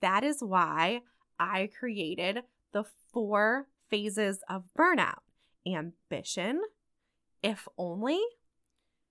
That 0.00 0.24
is 0.24 0.42
why 0.42 1.02
I 1.38 1.70
created 1.78 2.42
the 2.72 2.84
four 3.12 3.66
phases 3.88 4.40
of 4.48 4.64
burnout 4.78 5.20
ambition, 5.66 6.62
if 7.42 7.66
only, 7.76 8.20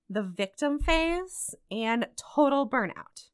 the 0.09 0.23
victim 0.23 0.79
phase, 0.79 1.55
and 1.69 2.07
total 2.15 2.67
burnout. 2.67 3.29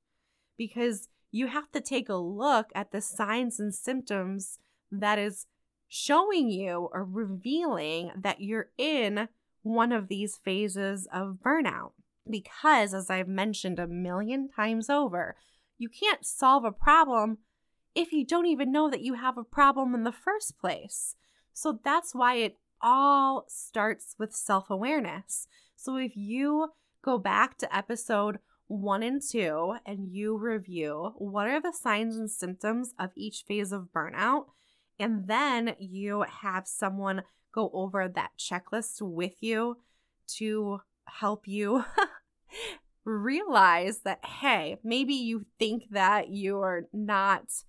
Because 0.58 1.10
you 1.32 1.48
have 1.48 1.72
to 1.72 1.82
take 1.82 2.10
a 2.10 2.16
look 2.16 2.68
at 2.74 2.92
the 2.92 3.02
signs 3.02 3.60
and 3.60 3.74
symptoms 3.74 4.60
that 4.92 5.20
is 5.20 5.48
showing 5.88 6.50
you 6.50 6.90
or 6.92 7.04
revealing 7.04 8.12
that 8.16 8.42
you're 8.42 8.70
in 8.78 9.28
one 9.62 9.92
of 9.92 10.08
these 10.08 10.38
phases 10.38 11.08
of 11.14 11.40
burnout. 11.44 11.92
Because, 12.30 12.94
as 12.94 13.10
I've 13.10 13.28
mentioned 13.28 13.80
a 13.80 13.88
million 13.88 14.50
times 14.50 14.90
over, 14.90 15.36
you 15.78 15.90
can't 15.90 16.26
solve 16.26 16.64
a 16.64 16.72
problem 16.72 17.40
if 17.94 18.12
you 18.12 18.26
don't 18.26 18.46
even 18.46 18.72
know 18.72 18.90
that 18.90 19.02
you 19.02 19.14
have 19.16 19.38
a 19.38 19.44
problem 19.44 19.96
in 19.96 20.04
the 20.04 20.12
first 20.12 20.58
place. 20.60 21.16
So 21.54 21.80
that's 21.84 22.14
why 22.14 22.36
it 22.36 22.58
all 22.82 23.46
starts 23.48 24.16
with 24.20 24.34
self 24.34 24.70
awareness. 24.70 25.48
So 25.76 25.98
if 25.98 26.16
you 26.16 26.70
go 27.02 27.18
back 27.18 27.58
to 27.60 27.76
episode 27.76 28.40
one 28.68 29.04
and 29.04 29.22
two 29.22 29.76
and 29.86 30.08
you 30.12 30.38
review 30.38 31.14
what 31.18 31.48
are 31.48 31.62
the 31.62 31.72
signs 31.72 32.18
and 32.18 32.30
symptoms 32.30 32.94
of 33.00 33.12
each 33.16 33.44
phase 33.48 33.72
of 33.72 33.90
burnout, 33.96 34.46
and 35.00 35.28
then 35.28 35.76
you 35.80 36.26
have 36.42 36.68
someone 36.68 37.24
go 37.54 37.70
over 37.74 38.08
that 38.08 38.32
checklist 38.38 39.02
with 39.02 39.42
you 39.42 39.78
to 40.28 40.80
help 41.06 41.48
you 41.48 41.86
realize 43.06 44.00
that, 44.00 44.26
hey, 44.26 44.78
maybe 44.84 45.14
you 45.14 45.46
think 45.60 45.90
that 45.92 46.32
you're 46.32 46.88
not 46.92 47.64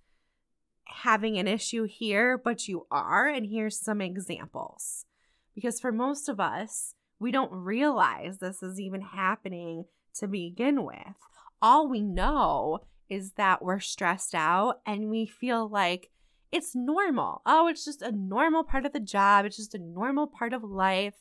having 0.85 1.37
an 1.37 1.47
issue 1.47 1.83
here, 1.83 2.37
but 2.37 2.67
you 2.67 2.87
are. 2.91 3.27
And 3.27 3.45
here's 3.45 3.79
some 3.79 4.01
examples. 4.01 5.05
Because 5.53 5.79
for 5.79 5.91
most 5.91 6.27
of 6.27 6.39
us, 6.39 6.93
we 7.19 7.31
don't 7.31 7.51
realize 7.51 8.37
this 8.37 8.61
is 8.61 8.79
even 8.79 9.01
happening 9.01 9.85
to 10.15 10.27
begin 10.27 10.85
with. 10.85 11.15
All 11.61 11.87
we 11.87 12.01
know 12.01 12.79
is 13.09 13.33
that 13.33 13.63
we're 13.63 13.79
stressed 13.79 14.35
out 14.35 14.81
and 14.85 15.09
we 15.09 15.25
feel 15.25 15.67
like 15.67 16.09
it's 16.51 16.75
normal. 16.75 17.41
Oh, 17.45 17.67
it's 17.67 17.85
just 17.85 18.01
a 18.01 18.11
normal 18.11 18.63
part 18.63 18.85
of 18.85 18.93
the 18.93 18.99
job, 18.99 19.45
it's 19.45 19.57
just 19.57 19.75
a 19.75 19.79
normal 19.79 20.27
part 20.27 20.53
of 20.53 20.63
life. 20.63 21.15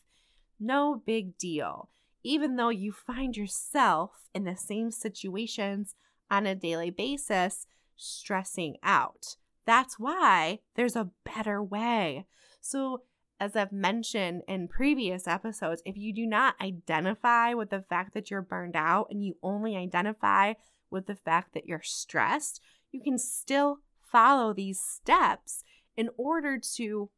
No 0.60 1.02
big 1.04 1.36
deal. 1.38 1.90
Even 2.26 2.56
though 2.56 2.70
you 2.70 2.90
find 2.90 3.36
yourself 3.36 4.28
in 4.34 4.42
the 4.42 4.56
same 4.56 4.90
situations 4.90 5.94
on 6.28 6.44
a 6.44 6.56
daily 6.56 6.90
basis, 6.90 7.68
stressing 7.94 8.78
out. 8.82 9.36
That's 9.64 9.96
why 9.96 10.58
there's 10.74 10.96
a 10.96 11.10
better 11.24 11.62
way. 11.62 12.26
So, 12.60 13.02
as 13.38 13.54
I've 13.54 13.70
mentioned 13.70 14.42
in 14.48 14.66
previous 14.66 15.28
episodes, 15.28 15.82
if 15.86 15.96
you 15.96 16.12
do 16.12 16.26
not 16.26 16.60
identify 16.60 17.54
with 17.54 17.70
the 17.70 17.82
fact 17.88 18.12
that 18.14 18.28
you're 18.28 18.42
burned 18.42 18.74
out 18.74 19.06
and 19.08 19.24
you 19.24 19.36
only 19.40 19.76
identify 19.76 20.54
with 20.90 21.06
the 21.06 21.14
fact 21.14 21.54
that 21.54 21.66
you're 21.66 21.80
stressed, 21.80 22.60
you 22.90 23.00
can 23.00 23.18
still 23.18 23.78
follow 24.02 24.52
these 24.52 24.80
steps 24.80 25.62
in 25.96 26.10
order 26.16 26.58
to 26.74 27.08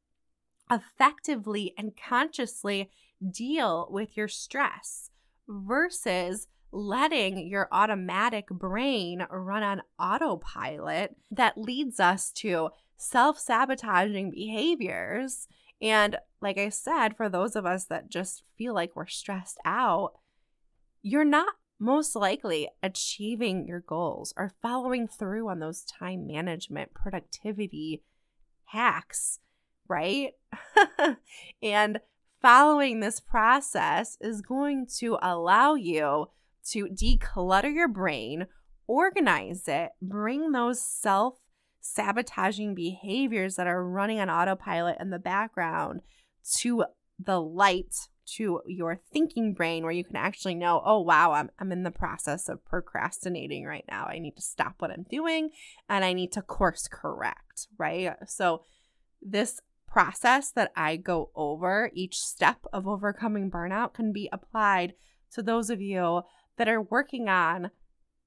effectively 0.71 1.75
and 1.77 1.93
consciously 1.97 2.91
deal 3.31 3.89
with 3.91 4.17
your 4.17 4.29
stress 4.29 5.11
versus 5.49 6.47
letting 6.71 7.47
your 7.47 7.69
automatic 7.73 8.49
brain 8.49 9.27
run 9.31 9.63
on 9.63 9.83
autopilot 9.99 11.17
that 11.31 11.57
leads 11.57 11.99
us 11.99 12.31
to 12.31 12.69
self 12.97 13.39
sabotaging 13.39 14.31
behaviors. 14.31 15.49
And 15.81 16.17
like 16.41 16.59
I 16.59 16.69
said, 16.69 17.17
for 17.17 17.29
those 17.29 17.57
of 17.57 17.65
us 17.65 17.85
that 17.87 18.11
just 18.11 18.43
feel 18.57 18.75
like 18.75 18.95
we're 18.95 19.07
stressed 19.07 19.59
out, 19.65 20.15
you're 21.03 21.25
not 21.25 21.55
most 21.79 22.17
likely 22.17 22.69
achieving 22.83 23.67
your 23.67 23.81
goals 23.81 24.35
or 24.37 24.53
following 24.61 25.07
through 25.07 25.49
on 25.49 25.61
those 25.61 25.85
time 25.85 26.27
management 26.27 26.93
productivity 26.93 28.03
hacks, 28.67 29.39
right? 29.89 30.33
and 31.63 32.01
following 32.41 33.01
this 33.01 33.21
process 33.21 34.17
is 34.21 34.41
going 34.41 34.87
to 34.99 35.19
allow 35.23 35.75
you 35.75 36.27
to 36.71 36.87
declutter 36.87 37.73
your 37.73 37.89
brain, 37.89 38.47
organize 38.87 39.67
it, 39.67 39.91
bring 40.03 40.53
those 40.53 40.81
self 40.81 41.35
sabotaging 41.81 42.75
behaviors 42.75 43.57
that 43.57 43.67
are 43.67 43.85
running 43.85 44.21
on 44.21 44.29
autopilot 44.29 44.97
in 45.01 45.11
the 45.11 45.19
background 45.19 46.01
to 46.59 46.85
the 47.19 47.41
light 47.41 47.95
to 48.37 48.61
your 48.67 48.95
thinking 49.11 49.55
brain 49.55 49.83
where 49.83 49.93
you 49.93 50.05
can 50.05 50.17
actually 50.17 50.55
know, 50.55 50.83
oh, 50.85 51.01
wow, 51.01 51.33
I'm, 51.33 51.51
I'm 51.59 51.73
in 51.73 51.83
the 51.83 51.91
process 51.91 52.49
of 52.49 52.65
procrastinating 52.65 53.65
right 53.65 53.85
now. 53.91 54.05
I 54.05 54.19
need 54.19 54.37
to 54.37 54.43
stop 54.43 54.75
what 54.79 54.91
I'm 54.91 55.07
doing 55.09 55.51
and 55.89 56.05
I 56.05 56.13
need 56.13 56.33
to 56.33 56.43
course 56.43 56.89
correct, 56.91 57.69
right? 57.79 58.15
So, 58.27 58.63
this 59.21 59.61
process 59.89 60.51
that 60.53 60.73
I 60.77 60.97
go 60.97 61.31
over, 61.35 61.91
each 61.95 62.21
step 62.21 62.59
of 62.73 62.87
overcoming 62.87 63.51
burnout, 63.51 63.95
can 63.95 64.13
be 64.13 64.29
applied 64.33 64.95
to 65.33 65.43
those 65.43 65.71
of 65.71 65.81
you 65.81 66.23
that 66.57 66.69
are 66.69 66.83
working 66.83 67.29
on 67.29 67.71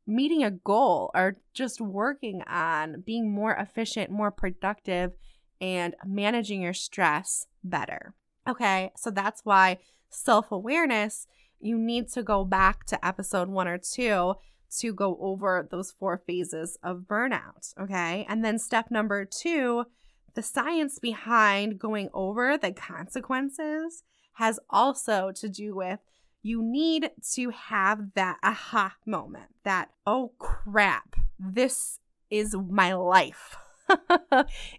meeting 0.08 0.44
a 0.44 0.52
goal 0.52 1.12
or 1.14 1.38
just 1.54 1.80
working 1.80 2.42
on 2.44 3.02
being 3.02 3.32
more 3.32 3.54
efficient, 3.54 4.10
more 4.10 4.32
productive, 4.32 5.14
and 5.60 5.96
managing 6.06 6.62
your 6.62 6.74
stress 6.74 7.46
better. 7.64 8.14
Okay, 8.48 8.92
so 8.98 9.12
that's 9.12 9.42
why 9.44 9.78
self 10.10 10.52
awareness, 10.52 11.28
you 11.60 11.78
need 11.78 12.10
to 12.10 12.24
go 12.24 12.44
back 12.44 12.86
to 12.86 13.06
episode 13.06 13.48
one 13.48 13.68
or 13.68 13.78
two 13.78 14.34
to 14.80 14.94
go 14.94 15.18
over 15.22 15.68
those 15.70 15.92
four 15.92 16.18
phases 16.26 16.78
of 16.82 17.06
burnout. 17.08 17.74
Okay, 17.80 18.26
and 18.28 18.44
then 18.44 18.58
step 18.58 18.90
number 18.90 19.26
two, 19.26 19.86
the 20.34 20.44
science 20.44 21.00
behind 21.00 21.80
going 21.80 22.10
over 22.14 22.58
the 22.58 22.72
consequences 22.72 24.04
has 24.34 24.60
also 24.70 25.32
to 25.32 25.50
do 25.50 25.76
with 25.76 26.00
you 26.44 26.64
need 26.64 27.12
to 27.34 27.50
have 27.52 28.14
that 28.16 28.38
aha 28.44 28.96
moment 29.06 29.50
that, 29.64 29.90
oh 30.08 30.32
crap, 30.40 31.16
this 31.38 32.00
is 32.30 32.56
my 32.56 32.94
life. 32.94 33.56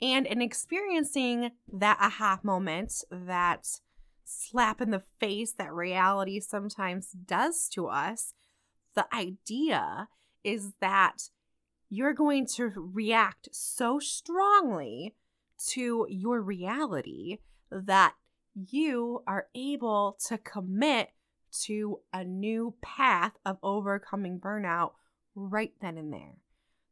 and 0.02 0.26
in 0.26 0.42
experiencing 0.42 1.50
that 1.72 1.98
aha 2.00 2.40
moment, 2.42 3.04
that 3.10 3.68
slap 4.24 4.80
in 4.80 4.90
the 4.90 5.02
face 5.20 5.52
that 5.52 5.72
reality 5.72 6.40
sometimes 6.40 7.10
does 7.10 7.68
to 7.68 7.86
us, 7.86 8.34
the 8.94 9.06
idea 9.14 10.08
is 10.42 10.72
that 10.80 11.28
you're 11.88 12.14
going 12.14 12.46
to 12.46 12.72
react 12.74 13.48
so 13.52 13.98
strongly 13.98 15.14
to 15.68 16.06
your 16.08 16.40
reality 16.40 17.38
that 17.70 18.14
you 18.54 19.22
are 19.26 19.46
able 19.54 20.18
to 20.26 20.38
commit 20.38 21.10
to 21.62 22.00
a 22.12 22.24
new 22.24 22.74
path 22.82 23.32
of 23.44 23.58
overcoming 23.62 24.38
burnout 24.38 24.92
right 25.34 25.72
then 25.80 25.98
and 25.98 26.12
there. 26.12 26.36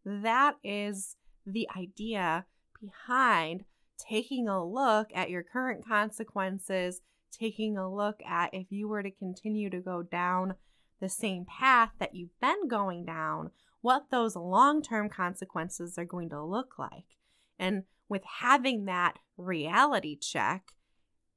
That 0.04 0.56
is 0.62 1.16
the 1.46 1.68
idea 1.76 2.46
behind 2.80 3.64
taking 3.98 4.48
a 4.48 4.64
look 4.64 5.08
at 5.14 5.30
your 5.30 5.42
current 5.42 5.86
consequences, 5.86 7.00
taking 7.30 7.76
a 7.76 7.92
look 7.92 8.20
at 8.26 8.54
if 8.54 8.66
you 8.70 8.88
were 8.88 9.02
to 9.02 9.10
continue 9.10 9.70
to 9.70 9.80
go 9.80 10.02
down 10.02 10.54
the 11.00 11.08
same 11.08 11.44
path 11.44 11.90
that 11.98 12.14
you've 12.14 12.38
been 12.40 12.68
going 12.68 13.04
down, 13.04 13.50
what 13.80 14.06
those 14.10 14.36
long 14.36 14.82
term 14.82 15.08
consequences 15.08 15.98
are 15.98 16.04
going 16.04 16.28
to 16.30 16.42
look 16.42 16.78
like. 16.78 17.16
And 17.58 17.84
with 18.10 18.24
having 18.40 18.84
that 18.86 19.18
reality 19.38 20.18
check, 20.18 20.72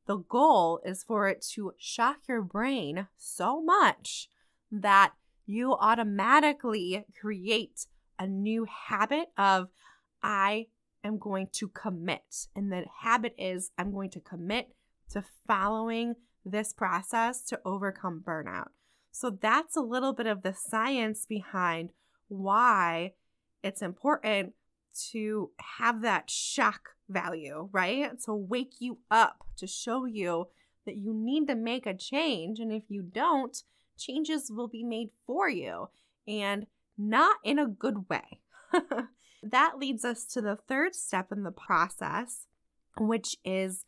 the 0.07 0.17
goal 0.17 0.81
is 0.83 1.03
for 1.03 1.29
it 1.29 1.45
to 1.53 1.71
shock 1.77 2.17
your 2.27 2.41
brain 2.41 3.07
so 3.15 3.61
much 3.61 4.27
that 4.69 5.13
you 5.45 5.73
automatically 5.73 7.05
create 7.21 7.85
a 8.19 8.27
new 8.27 8.65
habit 8.89 9.27
of, 9.37 9.69
I 10.21 10.67
am 11.03 11.19
going 11.19 11.47
to 11.53 11.67
commit. 11.67 12.47
And 12.55 12.71
the 12.71 12.85
habit 13.01 13.35
is, 13.37 13.69
I'm 13.77 13.91
going 13.91 14.09
to 14.09 14.19
commit 14.19 14.73
to 15.11 15.23
following 15.47 16.15
this 16.43 16.73
process 16.73 17.43
to 17.45 17.59
overcome 17.63 18.23
burnout. 18.25 18.69
So 19.11 19.29
that's 19.29 19.77
a 19.77 19.81
little 19.81 20.13
bit 20.13 20.25
of 20.25 20.41
the 20.41 20.53
science 20.53 21.25
behind 21.27 21.91
why 22.29 23.13
it's 23.61 23.81
important 23.81 24.53
to 25.11 25.51
have 25.77 26.01
that 26.01 26.29
shock 26.29 26.89
value, 27.09 27.69
right? 27.71 28.11
To 28.25 28.33
wake 28.33 28.75
you 28.79 28.99
up, 29.09 29.45
to 29.57 29.67
show 29.67 30.05
you 30.05 30.47
that 30.85 30.97
you 30.97 31.13
need 31.13 31.47
to 31.47 31.55
make 31.55 31.85
a 31.85 31.93
change. 31.93 32.59
And 32.59 32.71
if 32.71 32.83
you 32.89 33.01
don't, 33.01 33.55
changes 33.97 34.51
will 34.51 34.67
be 34.67 34.83
made 34.83 35.09
for 35.25 35.49
you 35.49 35.89
and 36.27 36.67
not 36.97 37.37
in 37.43 37.59
a 37.59 37.67
good 37.67 38.09
way. 38.09 38.39
that 39.43 39.77
leads 39.77 40.05
us 40.05 40.25
to 40.25 40.41
the 40.41 40.55
third 40.55 40.95
step 40.95 41.31
in 41.31 41.43
the 41.43 41.51
process, 41.51 42.47
which 42.97 43.37
is 43.43 43.85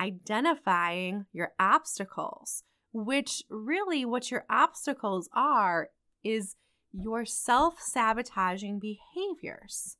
identifying 0.00 1.26
your 1.32 1.52
obstacles, 1.58 2.64
which 2.92 3.42
really 3.48 4.04
what 4.04 4.30
your 4.30 4.44
obstacles 4.50 5.28
are 5.34 5.90
is 6.24 6.56
your 6.92 7.24
self 7.24 7.80
sabotaging 7.80 8.78
behaviors. 8.78 9.96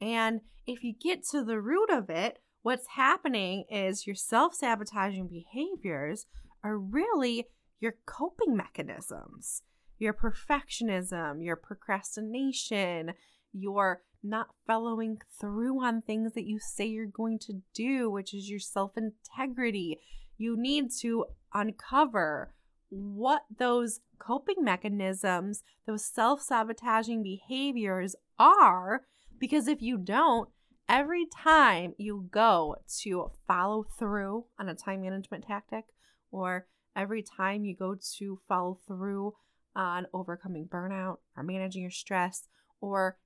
And 0.00 0.40
if 0.66 0.82
you 0.82 0.92
get 0.92 1.24
to 1.30 1.44
the 1.44 1.60
root 1.60 1.90
of 1.90 2.10
it, 2.10 2.38
what's 2.62 2.88
happening 2.96 3.64
is 3.70 4.06
your 4.06 4.16
self 4.16 4.54
sabotaging 4.54 5.28
behaviors 5.28 6.26
are 6.62 6.78
really 6.78 7.46
your 7.80 7.94
coping 8.06 8.56
mechanisms, 8.56 9.62
your 9.98 10.12
perfectionism, 10.12 11.44
your 11.44 11.56
procrastination, 11.56 13.12
your 13.52 14.02
not 14.22 14.48
following 14.66 15.18
through 15.40 15.82
on 15.84 16.02
things 16.02 16.34
that 16.34 16.46
you 16.46 16.58
say 16.58 16.84
you're 16.84 17.06
going 17.06 17.38
to 17.38 17.62
do, 17.74 18.10
which 18.10 18.34
is 18.34 18.50
your 18.50 18.58
self 18.58 18.96
integrity. 18.96 20.00
You 20.36 20.56
need 20.56 20.90
to 21.00 21.26
uncover 21.54 22.52
what 22.88 23.42
those 23.56 24.00
coping 24.18 24.62
mechanisms, 24.62 25.62
those 25.86 26.04
self 26.04 26.42
sabotaging 26.42 27.22
behaviors 27.22 28.16
are 28.38 29.02
because 29.38 29.68
if 29.68 29.82
you 29.82 29.98
don't, 29.98 30.48
every 30.88 31.26
time 31.26 31.94
you 31.98 32.28
go 32.30 32.76
to 33.00 33.30
follow 33.46 33.84
through 33.98 34.44
on 34.58 34.68
a 34.68 34.74
time 34.74 35.02
management 35.02 35.44
tactic, 35.46 35.84
or 36.30 36.66
every 36.94 37.22
time 37.22 37.64
you 37.64 37.74
go 37.74 37.96
to 38.18 38.38
follow 38.48 38.78
through 38.86 39.34
on 39.74 40.06
overcoming 40.12 40.66
burnout 40.66 41.16
or 41.36 41.42
managing 41.42 41.82
your 41.82 41.90
stress, 41.90 42.48
or 42.80 43.18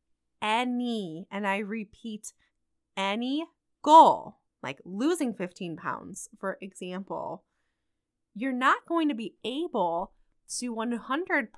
any, 0.43 1.27
and 1.31 1.47
I 1.47 1.59
repeat, 1.59 2.33
any 2.97 3.45
goal, 3.83 4.39
like 4.63 4.81
losing 4.85 5.35
15 5.35 5.77
pounds, 5.77 6.29
for 6.39 6.59
example, 6.61 7.45
you're 8.35 8.53
not 8.53 8.87
going 8.87 9.09
to 9.09 9.15
be 9.15 9.35
able 9.45 10.13
to 10.59 10.75
100% 10.75 11.49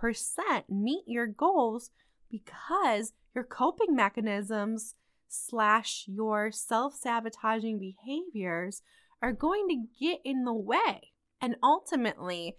meet 0.68 1.04
your 1.06 1.26
goals 1.26 1.90
because 2.30 3.12
your 3.34 3.44
coping 3.44 3.94
mechanisms 3.94 4.94
slash 5.28 6.04
your 6.06 6.50
self 6.52 6.94
sabotaging 6.94 7.78
behaviors 7.78 8.82
are 9.22 9.32
going 9.32 9.68
to 9.68 10.04
get 10.04 10.20
in 10.24 10.44
the 10.44 10.52
way. 10.52 11.12
And 11.40 11.56
ultimately, 11.62 12.56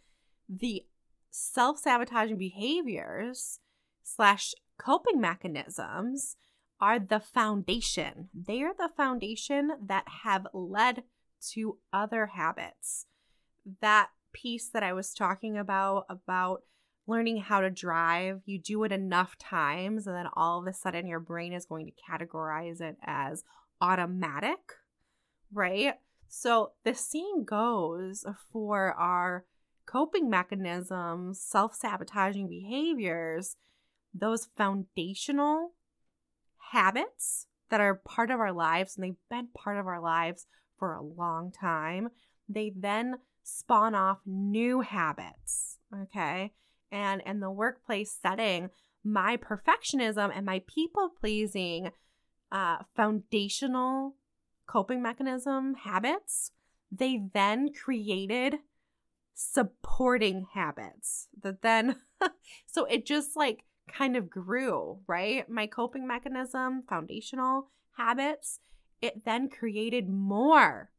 the 0.50 0.84
self 1.30 1.80
sabotaging 1.80 2.38
behaviors 2.38 3.60
slash 4.04 4.54
coping 4.78 5.22
mechanisms 5.22 6.36
are 6.82 7.00
the 7.00 7.20
foundation. 7.20 8.30
They 8.34 8.62
are 8.62 8.74
the 8.78 8.90
foundation 8.96 9.72
that 9.88 10.06
have 10.24 10.48
led 10.54 11.04
to 11.52 11.78
other 11.92 12.28
habits. 12.28 13.06
That 13.82 14.10
piece 14.34 14.70
that 14.70 14.84
I 14.84 14.94
was 14.94 15.14
talking 15.14 15.58
about, 15.58 16.06
about 16.10 16.64
learning 17.08 17.38
how 17.38 17.62
to 17.62 17.70
drive, 17.70 18.42
you 18.46 18.60
do 18.60 18.84
it 18.84 18.92
enough 18.92 19.38
times, 19.38 20.08
and 20.08 20.16
then 20.16 20.28
all 20.34 20.60
of 20.60 20.68
a 20.68 20.74
sudden 20.74 21.08
your 21.08 21.20
brain 21.20 21.54
is 21.54 21.66
going 21.66 21.86
to 21.86 21.92
categorize 22.10 22.82
it 22.82 22.98
as 23.04 23.44
automatic, 23.82 24.60
right? 25.52 25.96
So 26.28 26.72
the 26.84 26.96
same 26.96 27.44
goes 27.44 28.26
for 28.52 28.94
our 28.94 29.46
coping 29.86 30.30
mechanisms, 30.30 31.40
self 31.40 31.76
sabotaging 31.76 32.48
behaviors, 32.48 33.58
those 34.14 34.48
foundational 34.58 35.74
habits 36.72 37.48
that 37.70 37.82
are 37.82 37.96
part 37.96 38.32
of 38.32 38.40
our 38.40 38.52
lives 38.52 38.96
and 38.96 39.04
they've 39.04 39.16
been 39.30 39.48
part 39.54 39.78
of 39.78 39.88
our 39.88 40.00
lives 40.00 40.46
for 40.78 40.94
a 40.94 41.02
long 41.02 41.52
time. 41.52 42.10
They 42.48 42.72
then 42.76 43.16
spawn 43.44 43.94
off 43.94 44.20
new 44.26 44.82
habits, 44.82 45.80
okay? 45.94 46.54
And 46.94 47.24
in 47.26 47.40
the 47.40 47.50
workplace 47.50 48.16
setting, 48.22 48.70
my 49.04 49.36
perfectionism 49.36 50.32
and 50.34 50.46
my 50.46 50.62
people 50.68 51.10
pleasing 51.20 51.90
uh, 52.52 52.78
foundational 52.96 54.16
coping 54.68 55.02
mechanism 55.02 55.74
habits, 55.74 56.52
they 56.92 57.24
then 57.34 57.74
created 57.74 58.58
supporting 59.34 60.46
habits 60.54 61.30
that 61.42 61.64
then, 61.64 61.96
so 62.68 62.86
it 62.86 63.08
just 63.08 63.36
like 63.36 63.64
kind 63.92 64.16
of 64.16 64.30
grew, 64.30 65.00
right? 65.08 65.50
My 65.50 65.66
coping 65.66 66.08
mechanism, 66.08 66.84
foundational 66.88 67.72
habits, 67.98 68.60
it 69.02 69.26
then 69.26 69.50
created 69.50 70.08
more 70.08 70.92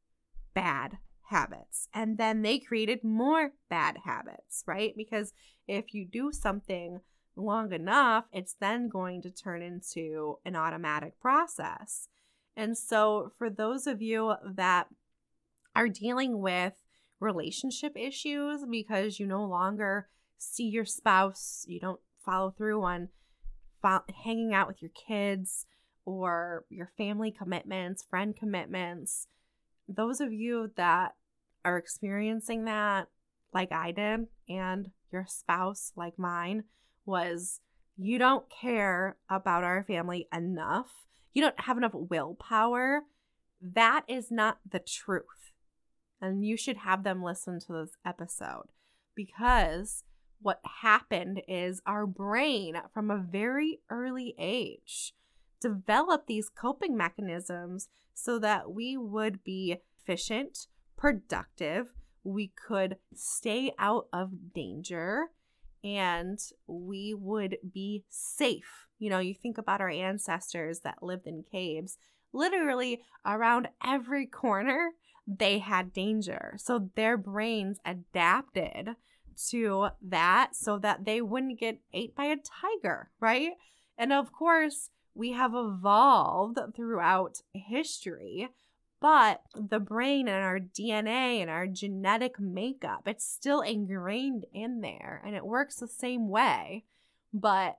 bad 0.55 0.99
habits. 1.29 1.89
And 1.95 2.19
then 2.19 2.43
they 2.43 2.59
created 2.59 3.03
more 3.03 3.53
bad 3.69 3.99
habits, 4.05 4.63
right? 4.67 4.95
Because 4.97 5.33
if 5.67 5.95
you 5.95 6.07
do 6.07 6.33
something 6.33 7.01
long 7.37 7.73
enough, 7.73 8.25
it's 8.33 8.55
then 8.61 8.89
going 8.89 9.23
to 9.23 9.31
turn 9.31 9.63
into 9.63 10.39
an 10.45 10.57
automatic 10.57 11.19
process. 11.21 12.09
And 12.57 12.79
so, 12.79 13.33
for 13.37 13.51
those 13.51 13.87
of 13.87 14.01
you 14.01 14.35
that 14.55 14.89
are 15.75 15.89
dealing 15.89 16.41
with 16.41 16.75
relationship 17.19 17.97
issues 17.97 18.65
because 18.71 19.19
you 19.19 19.27
no 19.27 19.45
longer 19.45 20.09
see 20.39 20.65
your 20.65 20.85
spouse, 20.85 21.65
you 21.67 21.81
don't 21.81 22.01
follow 22.25 22.51
through 22.57 22.83
on 22.85 23.09
hanging 24.25 24.55
out 24.55 24.69
with 24.69 24.81
your 24.81 24.91
kids 24.95 25.67
or 26.07 26.65
your 26.71 26.91
family 26.97 27.31
commitments, 27.31 28.05
friend 28.09 28.37
commitments, 28.37 29.27
those 29.89 30.21
of 30.21 30.33
you 30.33 30.73
that 30.77 31.15
are 31.65 31.79
experiencing 31.79 32.65
that, 32.65 33.09
like 33.53 33.73
I 33.73 33.93
did, 33.93 34.27
and 34.49 34.91
your 35.13 35.27
spouse, 35.29 35.93
like 35.97 36.19
mine, 36.19 36.65
was 37.07 37.61
you 37.97 38.19
don't 38.19 38.51
care 38.51 39.17
about 39.29 39.65
our 39.65 39.85
family 39.85 40.29
enough, 40.35 40.91
you 41.33 41.43
don't 41.43 41.61
have 41.61 41.77
enough 41.77 41.95
willpower. 41.95 43.03
That 43.61 44.05
is 44.09 44.31
not 44.31 44.59
the 44.71 44.79
truth. 44.79 45.53
And 46.21 46.45
you 46.45 46.57
should 46.57 46.79
have 46.79 47.03
them 47.03 47.23
listen 47.23 47.61
to 47.61 47.73
this 47.73 47.97
episode 48.07 48.67
because 49.15 50.05
what 50.41 50.61
happened 50.83 51.43
is 51.49 51.81
our 51.87 52.07
brain 52.07 52.77
from 52.93 53.11
a 53.11 53.19
very 53.19 53.81
early 53.91 54.35
age 54.39 55.15
developed 55.65 56.27
these 56.27 56.51
coping 56.51 56.95
mechanisms 56.97 57.89
so 58.13 58.39
that 58.39 58.71
we 58.71 58.97
would 58.99 59.43
be 59.43 59.79
efficient, 59.99 60.67
productive, 60.97 61.93
we 62.23 62.53
could 62.69 62.97
stay 63.15 63.73
out 63.79 64.07
of 64.13 64.53
danger, 64.55 65.31
and 65.83 66.39
we 66.67 67.15
would 67.15 67.57
be 67.73 68.05
safe. 68.11 68.87
You 68.99 69.09
know, 69.09 69.19
you 69.19 69.35
think 69.35 69.57
about 69.59 69.81
our 69.81 69.91
ancestors 69.91 70.81
that 70.81 71.03
lived 71.03 71.27
in 71.27 71.45
caves, 71.51 71.97
literally 72.33 73.01
around 73.25 73.69
every 73.85 74.27
corner, 74.27 74.91
they 75.27 75.59
had 75.59 75.93
danger. 75.93 76.55
So 76.59 76.91
their 76.95 77.17
brains 77.17 77.79
adapted 77.85 78.97
to 79.51 79.89
that 80.03 80.51
so 80.55 80.79
that 80.79 81.05
they 81.05 81.21
wouldn't 81.21 81.59
get 81.59 81.81
ate 81.93 82.15
by 82.15 82.27
a 82.27 82.37
tiger, 82.37 83.11
right? 83.21 83.53
And 83.97 84.13
of 84.13 84.33
course, 84.33 84.91
we 85.15 85.33
have 85.33 85.53
evolved 85.55 86.59
throughout 86.75 87.41
history, 87.53 88.49
but 89.01 89.43
the 89.55 89.79
brain 89.79 90.29
and 90.29 90.43
our 90.43 90.59
DNA 90.59 91.41
and 91.41 91.51
our 91.51 91.67
genetic 91.67 92.41
makeup, 92.41 93.03
it's 93.07 93.27
still 93.27 93.61
ingrained 93.61 94.47
in 94.53 94.81
there 94.81 95.23
and 95.25 95.37
it 95.37 95.45
works 95.45 95.77
the 95.77 95.87
same 95.87 96.29
way. 96.29 96.85
But 97.33 97.79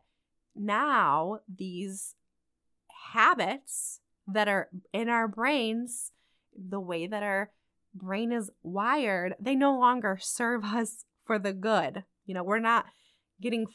now 0.55 1.39
these 1.53 2.15
habits 3.13 3.99
that 4.27 4.47
are 4.47 4.69
in 4.93 5.09
our 5.09 5.27
brains, 5.27 6.11
the 6.55 6.79
way 6.79 7.07
that 7.07 7.23
our 7.23 7.51
brain 7.93 8.31
is 8.31 8.51
wired, 8.63 9.35
they 9.39 9.55
no 9.55 9.77
longer 9.77 10.17
serve 10.21 10.63
us 10.63 11.05
for 11.23 11.39
the 11.39 11.53
good. 11.53 12.03
You 12.25 12.33
know, 12.33 12.43
we're 12.43 12.59
not 12.59 12.85
getting 13.41 13.67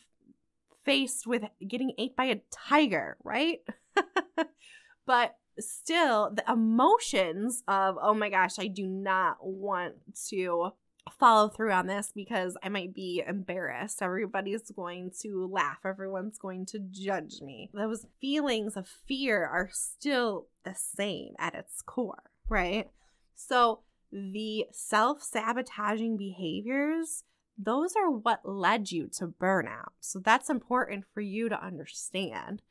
faced 0.90 1.24
with 1.24 1.44
getting 1.66 1.92
ate 1.98 2.16
by 2.16 2.24
a 2.24 2.40
tiger, 2.50 3.16
right? 3.22 3.61
but 5.07 5.37
still, 5.57 6.33
the 6.35 6.42
emotions 6.50 7.62
of, 7.68 7.96
oh 8.03 8.12
my 8.12 8.29
gosh, 8.29 8.59
I 8.59 8.66
do 8.66 8.88
not 8.88 9.37
want 9.40 9.94
to 10.31 10.72
follow 11.18 11.48
through 11.48 11.70
on 11.70 11.87
this 11.87 12.11
because 12.12 12.57
I 12.61 12.68
might 12.70 12.92
be 12.92 13.22
embarrassed. 13.24 14.03
Everybody's 14.03 14.68
going 14.72 15.12
to 15.20 15.46
laugh. 15.46 15.79
Everyone's 15.85 16.38
going 16.38 16.66
to 16.66 16.81
judge 16.90 17.40
me. 17.40 17.70
Those 17.72 18.07
feelings 18.20 18.76
of 18.76 18.88
fear 18.88 19.46
are 19.46 19.70
still 19.72 20.48
the 20.64 20.74
same 20.74 21.35
at 21.38 21.55
its 21.55 21.83
core, 21.83 22.31
right? 22.48 22.90
So 23.37 23.81
the 24.11 24.66
self 24.72 25.22
sabotaging 25.22 26.16
behaviors 26.16 27.22
those 27.62 27.94
are 27.96 28.10
what 28.10 28.40
led 28.44 28.90
you 28.90 29.08
to 29.18 29.26
burnout. 29.26 29.90
So 30.00 30.18
that's 30.18 30.50
important 30.50 31.04
for 31.12 31.20
you 31.20 31.48
to 31.48 31.64
understand 31.64 32.62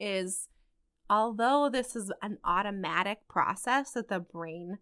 is 0.00 0.48
although 1.10 1.68
this 1.68 1.94
is 1.94 2.12
an 2.22 2.38
automatic 2.44 3.28
process 3.28 3.92
that 3.92 4.08
the 4.08 4.20
brain 4.20 4.78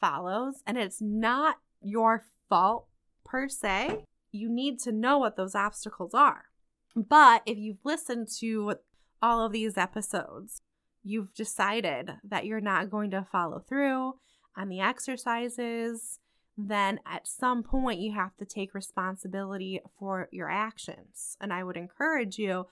follows 0.00 0.62
and 0.66 0.76
it's 0.78 1.00
not 1.00 1.58
your 1.80 2.24
fault 2.48 2.86
per 3.24 3.48
se, 3.48 4.04
you 4.32 4.48
need 4.48 4.80
to 4.80 4.92
know 4.92 5.18
what 5.18 5.36
those 5.36 5.54
obstacles 5.54 6.14
are. 6.14 6.46
But 6.96 7.42
if 7.46 7.58
you've 7.58 7.84
listened 7.84 8.28
to 8.40 8.76
all 9.22 9.44
of 9.44 9.52
these 9.52 9.76
episodes, 9.76 10.60
you've 11.02 11.34
decided 11.34 12.12
that 12.24 12.46
you're 12.46 12.60
not 12.60 12.90
going 12.90 13.10
to 13.10 13.26
follow 13.30 13.60
through 13.60 14.14
on 14.56 14.68
the 14.68 14.80
exercises, 14.80 16.18
then 16.56 17.00
at 17.06 17.26
some 17.26 17.62
point 17.62 18.00
you 18.00 18.12
have 18.12 18.36
to 18.36 18.44
take 18.44 18.74
responsibility 18.74 19.80
for 19.98 20.28
your 20.30 20.50
actions. 20.50 21.36
And 21.40 21.52
I 21.52 21.64
would 21.64 21.76
encourage 21.76 22.38
you 22.38 22.66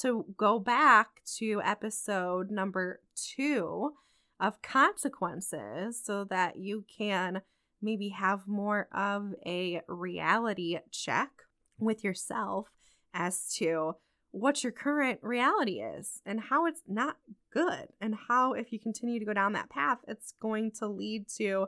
to 0.00 0.26
go 0.36 0.58
back 0.58 1.22
to 1.36 1.60
episode 1.64 2.50
number 2.50 3.00
two 3.14 3.92
of 4.40 4.62
consequences 4.62 6.02
so 6.04 6.24
that 6.24 6.56
you 6.56 6.84
can 6.96 7.42
maybe 7.80 8.08
have 8.10 8.46
more 8.46 8.88
of 8.92 9.34
a 9.46 9.80
reality 9.88 10.78
check 10.90 11.30
with 11.78 12.02
yourself 12.02 12.68
as 13.12 13.48
to 13.54 13.94
what 14.30 14.64
your 14.64 14.72
current 14.72 15.20
reality 15.22 15.80
is 15.80 16.20
and 16.26 16.40
how 16.40 16.66
it's 16.66 16.82
not 16.88 17.16
good, 17.52 17.86
and 18.00 18.16
how, 18.28 18.52
if 18.52 18.72
you 18.72 18.80
continue 18.80 19.20
to 19.20 19.24
go 19.24 19.32
down 19.32 19.52
that 19.52 19.70
path, 19.70 19.98
it's 20.08 20.34
going 20.40 20.72
to 20.72 20.88
lead 20.88 21.28
to 21.28 21.66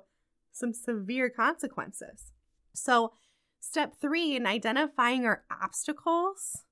some 0.57 0.73
severe 0.73 1.31
consequences. 1.31 2.33
So, 2.73 3.13
step 3.61 3.95
three 4.01 4.37
in 4.37 4.47
identifying 4.47 5.25
our 5.27 5.45
obstacles, 5.51 6.65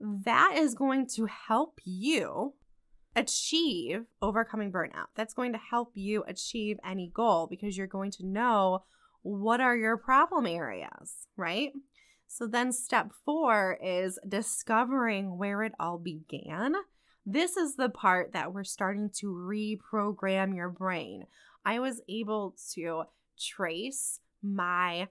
that 0.00 0.54
is 0.56 0.74
going 0.74 1.06
to 1.08 1.26
help 1.26 1.80
you 1.84 2.54
achieve 3.16 4.04
overcoming 4.22 4.72
burnout. 4.72 5.08
That's 5.14 5.34
going 5.34 5.52
to 5.52 5.58
help 5.58 5.92
you 5.94 6.24
achieve 6.26 6.78
any 6.84 7.10
goal 7.12 7.46
because 7.48 7.76
you're 7.76 7.86
going 7.86 8.12
to 8.12 8.26
know 8.26 8.84
what 9.22 9.60
are 9.60 9.76
your 9.76 9.96
problem 9.96 10.46
areas, 10.46 11.26
right? 11.36 11.72
So 12.26 12.46
then 12.46 12.72
step 12.72 13.10
four 13.24 13.76
is 13.82 14.18
discovering 14.26 15.36
where 15.36 15.62
it 15.62 15.72
all 15.80 15.98
began. 15.98 16.74
this 17.26 17.56
is 17.56 17.76
the 17.76 17.90
part 17.90 18.32
that 18.32 18.54
we're 18.54 18.64
starting 18.64 19.10
to 19.16 19.26
reprogram 19.26 20.54
your 20.56 20.70
brain. 20.70 21.26
I 21.64 21.78
was 21.78 22.00
able 22.08 22.56
to 22.74 23.04
trace 23.38 24.20
my 24.42 25.08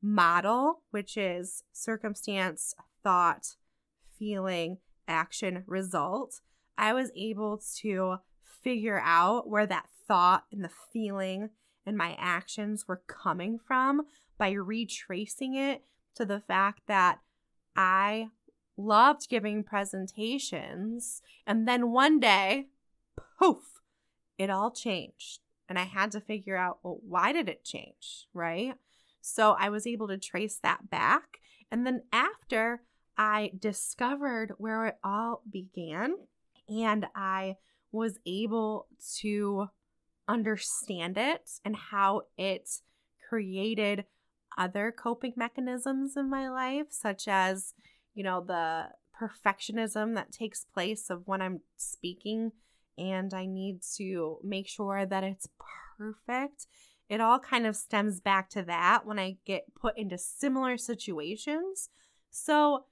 model, 0.00 0.82
which 0.90 1.16
is 1.16 1.64
circumstance, 1.72 2.74
thought, 3.02 3.56
feeling, 4.18 4.78
action, 5.06 5.64
result. 5.66 6.40
I 6.76 6.92
was 6.92 7.10
able 7.16 7.60
to 7.78 8.16
figure 8.42 9.00
out 9.04 9.48
where 9.48 9.66
that 9.66 9.86
thought 10.06 10.44
and 10.52 10.64
the 10.64 10.70
feeling 10.92 11.50
and 11.84 11.96
my 11.96 12.16
actions 12.18 12.86
were 12.86 13.02
coming 13.06 13.58
from 13.58 14.02
by 14.36 14.50
retracing 14.50 15.54
it 15.54 15.84
to 16.14 16.24
the 16.24 16.40
fact 16.40 16.82
that 16.86 17.20
I 17.74 18.28
loved 18.76 19.28
giving 19.28 19.64
presentations. 19.64 21.22
And 21.46 21.66
then 21.66 21.90
one 21.90 22.20
day, 22.20 22.66
poof, 23.38 23.80
it 24.36 24.50
all 24.50 24.70
changed. 24.70 25.40
And 25.68 25.78
I 25.78 25.84
had 25.84 26.10
to 26.12 26.20
figure 26.20 26.56
out, 26.56 26.78
well, 26.82 26.98
why 27.06 27.32
did 27.32 27.48
it 27.48 27.64
change? 27.64 28.26
Right. 28.32 28.74
So 29.20 29.56
I 29.58 29.68
was 29.68 29.86
able 29.86 30.08
to 30.08 30.18
trace 30.18 30.58
that 30.62 30.90
back. 30.90 31.40
And 31.70 31.86
then 31.86 32.02
after 32.12 32.82
I 33.16 33.52
discovered 33.58 34.52
where 34.58 34.86
it 34.86 34.96
all 35.04 35.42
began 35.50 36.14
and 36.68 37.06
I 37.14 37.56
was 37.92 38.18
able 38.24 38.86
to 39.16 39.68
understand 40.26 41.18
it 41.18 41.50
and 41.64 41.74
how 41.74 42.22
it 42.36 42.70
created 43.28 44.04
other 44.56 44.92
coping 44.92 45.32
mechanisms 45.36 46.16
in 46.16 46.30
my 46.30 46.48
life, 46.48 46.86
such 46.90 47.28
as, 47.28 47.74
you 48.14 48.22
know, 48.22 48.42
the 48.42 48.88
perfectionism 49.20 50.14
that 50.14 50.32
takes 50.32 50.64
place 50.64 51.10
of 51.10 51.26
when 51.26 51.42
I'm 51.42 51.60
speaking 51.76 52.52
and 52.98 53.32
I 53.32 53.46
need 53.46 53.80
to 53.96 54.38
make 54.42 54.68
sure 54.68 55.06
that 55.06 55.24
it's 55.24 55.48
perfect. 55.96 56.66
It 57.08 57.20
all 57.20 57.38
kind 57.38 57.66
of 57.66 57.76
stems 57.76 58.20
back 58.20 58.50
to 58.50 58.62
that 58.62 59.06
when 59.06 59.18
I 59.18 59.36
get 59.46 59.74
put 59.74 59.96
into 59.96 60.18
similar 60.18 60.76
situations. 60.76 61.88
So, 62.30 62.84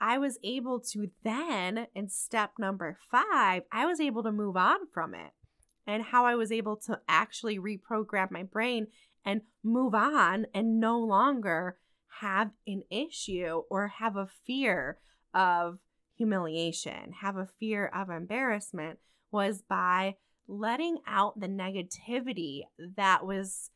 I 0.00 0.18
was 0.18 0.36
able 0.42 0.80
to 0.90 1.12
then, 1.22 1.86
in 1.94 2.08
step 2.08 2.54
number 2.58 2.98
five, 3.08 3.62
I 3.70 3.86
was 3.86 4.00
able 4.00 4.24
to 4.24 4.32
move 4.32 4.56
on 4.56 4.88
from 4.92 5.14
it 5.14 5.30
and 5.86 6.02
how 6.02 6.26
I 6.26 6.34
was 6.34 6.50
able 6.50 6.76
to 6.78 7.00
actually 7.08 7.58
reprogram 7.58 8.32
my 8.32 8.42
brain 8.42 8.88
and 9.24 9.42
move 9.62 9.94
on 9.94 10.46
and 10.52 10.80
no 10.80 10.98
longer 10.98 11.78
have 12.20 12.50
an 12.66 12.82
issue 12.90 13.62
or 13.70 13.88
have 13.88 14.16
a 14.16 14.28
fear 14.44 14.98
of 15.32 15.78
humiliation, 16.16 17.12
have 17.20 17.36
a 17.36 17.48
fear 17.58 17.86
of 17.86 18.10
embarrassment 18.10 18.98
was 19.32 19.62
by 19.68 20.16
letting 20.46 20.98
out 21.06 21.40
the 21.40 21.48
negativity 21.48 22.62
that 22.96 23.26
was 23.26 23.70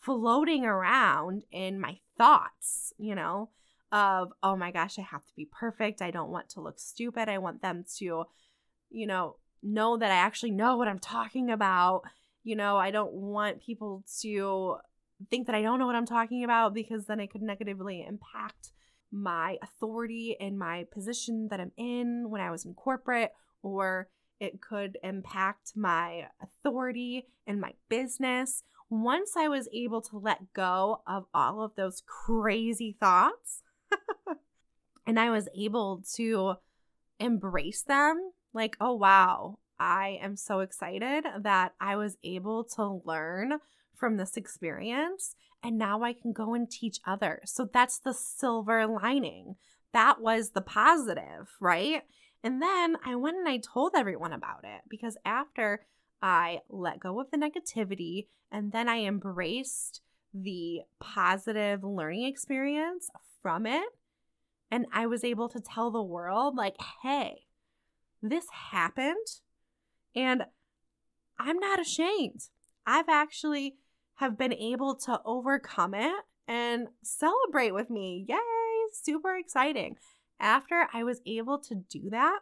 floating 0.00 0.64
around 0.64 1.44
in 1.52 1.80
my 1.80 1.98
thoughts, 2.18 2.92
you 2.98 3.14
know, 3.14 3.50
of, 3.92 4.32
oh 4.42 4.56
my 4.56 4.72
gosh, 4.72 4.98
I 4.98 5.02
have 5.02 5.24
to 5.24 5.34
be 5.36 5.48
perfect. 5.50 6.02
I 6.02 6.10
don't 6.10 6.30
want 6.30 6.48
to 6.50 6.60
look 6.60 6.80
stupid. 6.80 7.28
I 7.28 7.38
want 7.38 7.62
them 7.62 7.84
to, 7.98 8.24
you 8.90 9.06
know, 9.06 9.36
know 9.62 9.96
that 9.96 10.10
I 10.10 10.16
actually 10.16 10.50
know 10.50 10.76
what 10.76 10.88
I'm 10.88 10.98
talking 10.98 11.50
about. 11.50 12.02
You 12.42 12.56
know, 12.56 12.76
I 12.76 12.90
don't 12.90 13.12
want 13.12 13.62
people 13.62 14.02
to 14.20 14.76
think 15.30 15.46
that 15.46 15.54
I 15.54 15.62
don't 15.62 15.78
know 15.78 15.86
what 15.86 15.94
I'm 15.94 16.06
talking 16.06 16.42
about 16.42 16.74
because 16.74 17.06
then 17.06 17.20
it 17.20 17.30
could 17.30 17.42
negatively 17.42 18.04
impact 18.06 18.72
my 19.12 19.58
authority 19.62 20.36
and 20.40 20.58
my 20.58 20.86
position 20.92 21.48
that 21.50 21.60
I'm 21.60 21.72
in 21.76 22.30
when 22.30 22.40
I 22.40 22.50
was 22.50 22.64
in 22.64 22.74
corporate, 22.74 23.30
or 23.62 24.08
it 24.42 24.60
could 24.60 24.98
impact 25.04 25.76
my 25.76 26.26
authority 26.42 27.28
and 27.46 27.60
my 27.60 27.74
business. 27.88 28.64
Once 28.90 29.36
I 29.36 29.46
was 29.46 29.68
able 29.72 30.00
to 30.02 30.18
let 30.18 30.52
go 30.52 31.00
of 31.06 31.26
all 31.32 31.62
of 31.62 31.76
those 31.76 32.02
crazy 32.04 32.90
thoughts, 32.98 33.62
and 35.06 35.20
I 35.20 35.30
was 35.30 35.48
able 35.56 36.02
to 36.16 36.54
embrace 37.20 37.82
them 37.84 38.32
like, 38.52 38.76
oh, 38.80 38.94
wow, 38.94 39.60
I 39.78 40.18
am 40.20 40.36
so 40.36 40.58
excited 40.58 41.24
that 41.38 41.74
I 41.80 41.94
was 41.94 42.16
able 42.24 42.64
to 42.74 43.00
learn 43.04 43.60
from 43.94 44.16
this 44.16 44.36
experience 44.36 45.36
and 45.62 45.78
now 45.78 46.02
I 46.02 46.14
can 46.14 46.32
go 46.32 46.54
and 46.54 46.68
teach 46.68 46.98
others. 47.06 47.52
So 47.52 47.68
that's 47.72 48.00
the 48.00 48.12
silver 48.12 48.88
lining. 48.88 49.54
That 49.92 50.20
was 50.20 50.50
the 50.50 50.60
positive, 50.62 51.54
right? 51.60 52.02
And 52.44 52.60
then 52.60 52.96
I 53.04 53.14
went 53.14 53.36
and 53.36 53.48
I 53.48 53.58
told 53.58 53.92
everyone 53.96 54.32
about 54.32 54.64
it 54.64 54.82
because 54.88 55.16
after 55.24 55.86
I 56.20 56.60
let 56.68 57.00
go 57.00 57.20
of 57.20 57.30
the 57.30 57.36
negativity 57.36 58.26
and 58.50 58.72
then 58.72 58.88
I 58.88 59.04
embraced 59.04 60.00
the 60.34 60.80
positive 60.98 61.84
learning 61.84 62.24
experience 62.24 63.10
from 63.42 63.66
it, 63.66 63.84
and 64.70 64.86
I 64.92 65.06
was 65.06 65.24
able 65.24 65.48
to 65.50 65.60
tell 65.60 65.90
the 65.90 66.02
world, 66.02 66.56
like, 66.56 66.76
hey, 67.02 67.46
this 68.22 68.46
happened 68.70 69.26
and 70.14 70.44
I'm 71.38 71.58
not 71.58 71.80
ashamed. 71.80 72.48
I've 72.86 73.08
actually 73.08 73.76
have 74.16 74.38
been 74.38 74.52
able 74.52 74.94
to 74.96 75.20
overcome 75.24 75.94
it 75.94 76.24
and 76.48 76.88
celebrate 77.02 77.72
with 77.72 77.90
me. 77.90 78.24
Yay, 78.28 78.38
super 78.92 79.36
exciting. 79.36 79.96
After 80.42 80.88
I 80.92 81.04
was 81.04 81.20
able 81.24 81.58
to 81.60 81.76
do 81.76 82.10
that, 82.10 82.40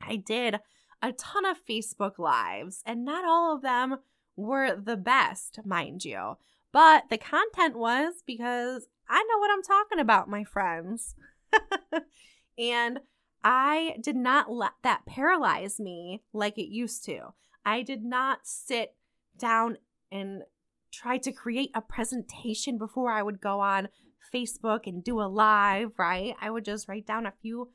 I 0.00 0.16
did 0.16 0.58
a 1.00 1.12
ton 1.12 1.46
of 1.46 1.64
Facebook 1.64 2.18
lives 2.18 2.82
and 2.84 3.04
not 3.04 3.24
all 3.24 3.54
of 3.54 3.62
them 3.62 3.98
were 4.36 4.74
the 4.74 4.96
best, 4.96 5.60
mind 5.64 6.04
you. 6.04 6.36
But 6.72 7.04
the 7.10 7.18
content 7.18 7.76
was 7.76 8.14
because 8.26 8.88
I 9.08 9.22
know 9.22 9.38
what 9.38 9.50
I'm 9.52 9.62
talking 9.62 10.00
about, 10.00 10.28
my 10.28 10.42
friends. 10.42 11.14
and 12.58 12.98
I 13.44 13.96
did 14.00 14.16
not 14.16 14.50
let 14.50 14.72
that 14.82 15.06
paralyze 15.06 15.78
me 15.78 16.22
like 16.32 16.58
it 16.58 16.68
used 16.68 17.04
to. 17.04 17.34
I 17.64 17.82
did 17.82 18.02
not 18.02 18.40
sit 18.42 18.96
down 19.38 19.78
and 20.10 20.42
try 20.90 21.18
to 21.18 21.30
create 21.30 21.70
a 21.74 21.80
presentation 21.80 22.76
before 22.76 23.12
I 23.12 23.22
would 23.22 23.40
go 23.40 23.60
on 23.60 23.88
Facebook 24.32 24.86
and 24.86 25.02
do 25.02 25.20
a 25.20 25.24
live, 25.28 25.92
right? 25.98 26.34
I 26.40 26.50
would 26.50 26.64
just 26.64 26.88
write 26.88 27.06
down 27.06 27.26
a 27.26 27.34
few 27.42 27.70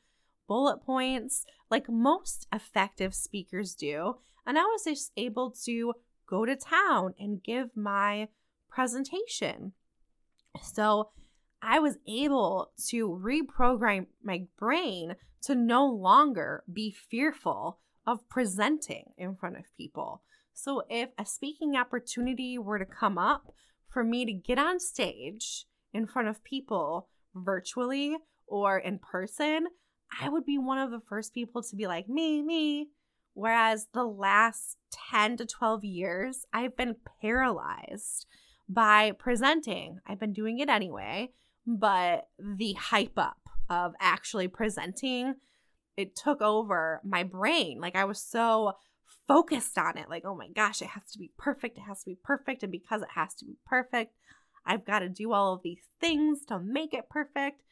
bullet 0.46 0.82
points 0.84 1.44
like 1.70 1.88
most 1.88 2.46
effective 2.52 3.14
speakers 3.14 3.74
do. 3.74 4.16
And 4.46 4.58
I 4.58 4.62
was 4.62 4.84
just 4.84 5.12
able 5.16 5.52
to 5.64 5.94
go 6.26 6.44
to 6.44 6.56
town 6.56 7.14
and 7.18 7.42
give 7.42 7.76
my 7.76 8.28
presentation. 8.68 9.72
So 10.62 11.10
I 11.62 11.78
was 11.78 11.98
able 12.08 12.72
to 12.88 13.08
reprogram 13.08 14.06
my 14.22 14.46
brain 14.58 15.16
to 15.42 15.54
no 15.54 15.86
longer 15.86 16.64
be 16.72 16.90
fearful 16.90 17.78
of 18.06 18.28
presenting 18.28 19.12
in 19.18 19.36
front 19.36 19.56
of 19.56 19.64
people. 19.76 20.22
So, 20.52 20.82
if 20.90 21.10
a 21.18 21.24
speaking 21.24 21.76
opportunity 21.76 22.58
were 22.58 22.78
to 22.78 22.84
come 22.84 23.18
up 23.18 23.54
for 23.88 24.04
me 24.04 24.24
to 24.26 24.32
get 24.32 24.58
on 24.58 24.80
stage 24.80 25.64
in 25.92 26.06
front 26.06 26.28
of 26.28 26.44
people 26.44 27.08
virtually 27.34 28.16
or 28.46 28.78
in 28.78 28.98
person, 28.98 29.66
I 30.20 30.28
would 30.28 30.44
be 30.44 30.58
one 30.58 30.78
of 30.78 30.90
the 30.90 31.00
first 31.00 31.34
people 31.34 31.62
to 31.62 31.76
be 31.76 31.86
like, 31.86 32.08
me, 32.08 32.42
me. 32.42 32.88
Whereas 33.34 33.86
the 33.94 34.04
last 34.04 34.76
10 35.12 35.36
to 35.38 35.46
12 35.46 35.84
years, 35.84 36.44
I've 36.52 36.76
been 36.76 36.96
paralyzed 37.22 38.26
by 38.68 39.12
presenting. 39.12 39.98
I've 40.06 40.20
been 40.20 40.32
doing 40.32 40.58
it 40.58 40.68
anyway, 40.68 41.30
but 41.66 42.28
the 42.38 42.72
hype 42.74 43.18
up 43.18 43.38
of 43.68 43.92
actually 44.00 44.48
presenting, 44.48 45.34
it 45.96 46.16
took 46.16 46.42
over 46.42 47.00
my 47.04 47.22
brain. 47.22 47.80
Like 47.80 47.94
I 47.94 48.04
was 48.04 48.20
so 48.20 48.72
focused 49.28 49.78
on 49.78 49.96
it. 49.96 50.10
Like, 50.10 50.24
oh 50.24 50.34
my 50.34 50.48
gosh, 50.48 50.82
it 50.82 50.88
has 50.88 51.04
to 51.12 51.18
be 51.18 51.30
perfect. 51.38 51.78
It 51.78 51.82
has 51.82 52.00
to 52.00 52.10
be 52.10 52.18
perfect. 52.22 52.64
And 52.64 52.72
because 52.72 53.02
it 53.02 53.08
has 53.14 53.32
to 53.36 53.44
be 53.44 53.56
perfect, 53.64 54.12
I've 54.70 54.84
got 54.84 55.00
to 55.00 55.08
do 55.08 55.32
all 55.32 55.54
of 55.54 55.62
these 55.62 55.82
things 56.00 56.44
to 56.46 56.60
make 56.60 56.94
it 56.94 57.10
perfect. 57.10 57.62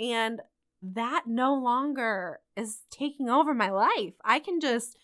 And 0.00 0.40
that 0.82 1.24
no 1.28 1.54
longer 1.54 2.40
is 2.56 2.80
taking 2.90 3.28
over 3.28 3.54
my 3.54 3.70
life. 3.70 4.14
I 4.24 4.40
can 4.40 4.58
just 4.60 4.96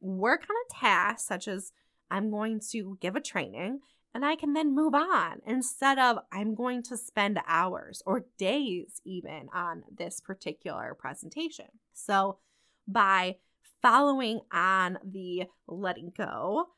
work 0.00 0.46
on 0.48 0.56
a 0.56 0.80
task, 0.80 1.28
such 1.28 1.46
as 1.48 1.72
I'm 2.10 2.30
going 2.30 2.60
to 2.70 2.96
give 3.02 3.14
a 3.14 3.20
training, 3.20 3.80
and 4.14 4.24
I 4.24 4.36
can 4.36 4.54
then 4.54 4.74
move 4.74 4.94
on 4.94 5.42
instead 5.46 5.98
of 5.98 6.18
I'm 6.32 6.54
going 6.54 6.82
to 6.84 6.96
spend 6.96 7.38
hours 7.46 8.02
or 8.06 8.24
days 8.38 9.02
even 9.04 9.50
on 9.52 9.84
this 9.94 10.18
particular 10.18 10.96
presentation. 10.98 11.66
So, 11.92 12.38
by 12.88 13.36
following 13.82 14.40
on 14.50 14.98
the 15.04 15.44
letting 15.68 16.12
go, 16.16 16.68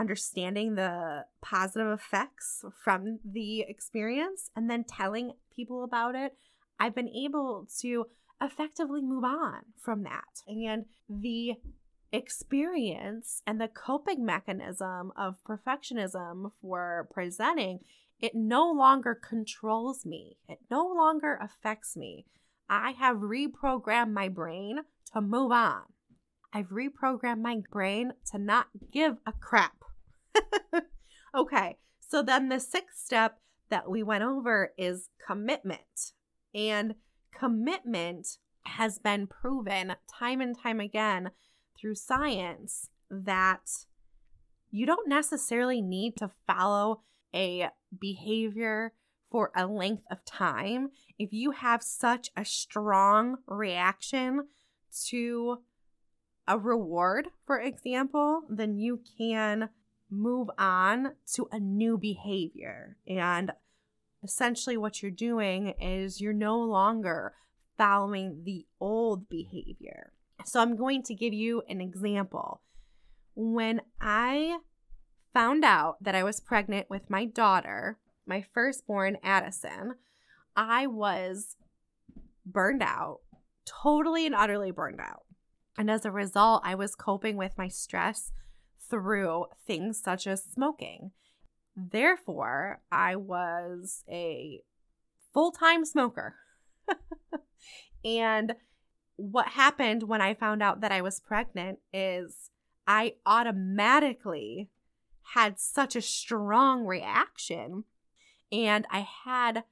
understanding 0.00 0.74
the 0.74 1.26
positive 1.42 1.92
effects 1.92 2.64
from 2.82 3.18
the 3.24 3.60
experience, 3.60 4.50
and 4.56 4.70
then 4.70 4.84
telling 4.84 5.32
people 5.54 5.84
about 5.84 6.14
it, 6.14 6.32
I've 6.78 6.94
been 6.94 7.08
able 7.08 7.68
to 7.80 8.06
effectively 8.40 9.02
move 9.02 9.24
on 9.24 9.60
from 9.78 10.04
that. 10.04 10.42
And 10.46 10.86
the 11.08 11.56
experience 12.12 13.42
and 13.46 13.60
the 13.60 13.68
coping 13.68 14.24
mechanism 14.24 15.12
of 15.16 15.36
perfectionism 15.46 16.52
for 16.60 17.08
presenting, 17.12 17.80
it 18.18 18.34
no 18.34 18.70
longer 18.70 19.14
controls 19.14 20.06
me. 20.06 20.38
It 20.48 20.58
no 20.70 20.86
longer 20.86 21.38
affects 21.40 21.96
me. 21.96 22.24
I 22.68 22.92
have 22.92 23.18
reprogrammed 23.18 24.12
my 24.12 24.28
brain 24.28 24.80
to 25.12 25.20
move 25.20 25.52
on. 25.52 25.82
I've 26.52 26.70
reprogrammed 26.70 27.42
my 27.42 27.62
brain 27.70 28.12
to 28.32 28.38
not 28.38 28.68
give 28.90 29.18
a 29.26 29.32
crap. 29.32 29.79
okay, 31.34 31.78
so 32.00 32.22
then 32.22 32.48
the 32.48 32.60
sixth 32.60 32.98
step 32.98 33.38
that 33.70 33.88
we 33.88 34.02
went 34.02 34.24
over 34.24 34.72
is 34.76 35.08
commitment. 35.26 36.12
And 36.54 36.96
commitment 37.32 38.38
has 38.64 38.98
been 38.98 39.26
proven 39.26 39.94
time 40.12 40.40
and 40.40 40.58
time 40.58 40.80
again 40.80 41.30
through 41.78 41.94
science 41.94 42.88
that 43.10 43.70
you 44.70 44.86
don't 44.86 45.08
necessarily 45.08 45.80
need 45.80 46.16
to 46.16 46.30
follow 46.46 47.02
a 47.34 47.68
behavior 47.98 48.92
for 49.30 49.50
a 49.56 49.66
length 49.66 50.04
of 50.10 50.24
time 50.24 50.90
if 51.18 51.32
you 51.32 51.52
have 51.52 51.82
such 51.82 52.30
a 52.36 52.44
strong 52.44 53.36
reaction 53.46 54.48
to 55.06 55.58
a 56.48 56.58
reward, 56.58 57.28
for 57.46 57.60
example, 57.60 58.42
then 58.48 58.78
you 58.78 59.00
can 59.18 59.68
move 60.10 60.48
on 60.58 61.12
to 61.34 61.48
a 61.52 61.58
new 61.58 61.96
behavior. 61.98 62.96
And 63.06 63.52
essentially, 64.22 64.76
what 64.76 65.02
you're 65.02 65.10
doing 65.10 65.74
is 65.80 66.20
you're 66.20 66.32
no 66.32 66.58
longer 66.58 67.34
following 67.78 68.42
the 68.44 68.66
old 68.80 69.28
behavior. 69.28 70.12
So, 70.44 70.60
I'm 70.60 70.76
going 70.76 71.02
to 71.04 71.14
give 71.14 71.32
you 71.32 71.62
an 71.68 71.80
example. 71.80 72.62
When 73.34 73.80
I 74.00 74.58
found 75.32 75.64
out 75.64 76.02
that 76.02 76.14
I 76.14 76.24
was 76.24 76.40
pregnant 76.40 76.90
with 76.90 77.08
my 77.08 77.24
daughter, 77.24 77.98
my 78.26 78.44
firstborn, 78.54 79.16
Addison, 79.22 79.94
I 80.56 80.86
was 80.86 81.56
burned 82.44 82.82
out, 82.82 83.20
totally 83.64 84.26
and 84.26 84.34
utterly 84.34 84.70
burned 84.70 85.00
out. 85.00 85.24
And 85.78 85.90
as 85.90 86.04
a 86.04 86.10
result, 86.10 86.62
I 86.64 86.74
was 86.74 86.94
coping 86.94 87.36
with 87.36 87.56
my 87.56 87.68
stress 87.68 88.32
through 88.90 89.46
things 89.66 90.00
such 90.02 90.26
as 90.26 90.42
smoking. 90.42 91.12
Therefore, 91.76 92.80
I 92.90 93.16
was 93.16 94.04
a 94.10 94.60
full 95.32 95.52
time 95.52 95.84
smoker. 95.84 96.34
and 98.04 98.54
what 99.16 99.48
happened 99.48 100.04
when 100.04 100.20
I 100.20 100.34
found 100.34 100.62
out 100.62 100.80
that 100.80 100.92
I 100.92 101.02
was 101.02 101.20
pregnant 101.20 101.78
is 101.92 102.50
I 102.86 103.14
automatically 103.24 104.70
had 105.34 105.60
such 105.60 105.94
a 105.94 106.02
strong 106.02 106.86
reaction 106.86 107.84
and 108.50 108.86
I 108.90 109.06
had 109.24 109.64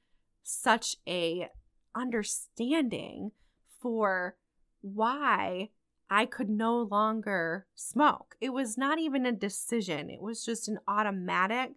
such 0.42 0.96
a 1.06 1.48
understanding 1.94 3.32
for 3.80 4.36
why 4.80 5.70
I 6.10 6.26
could 6.26 6.48
no 6.48 6.80
longer 6.82 7.66
smoke. 7.74 8.36
It 8.40 8.50
was 8.50 8.78
not 8.78 8.98
even 8.98 9.26
a 9.26 9.32
decision, 9.32 10.10
it 10.10 10.20
was 10.20 10.44
just 10.44 10.68
an 10.68 10.78
automatic. 10.88 11.72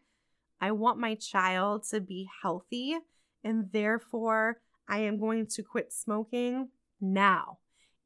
I 0.60 0.72
want 0.72 1.00
my 1.00 1.16
child 1.16 1.86
to 1.90 2.00
be 2.00 2.30
healthy, 2.44 2.98
and 3.44 3.72
therefore 3.72 4.62
I 4.88 5.00
am 5.00 5.20
going 5.20 5.48
to 5.48 5.64
quit 5.64 5.92
smoking 5.92 6.70
now. 7.00 7.58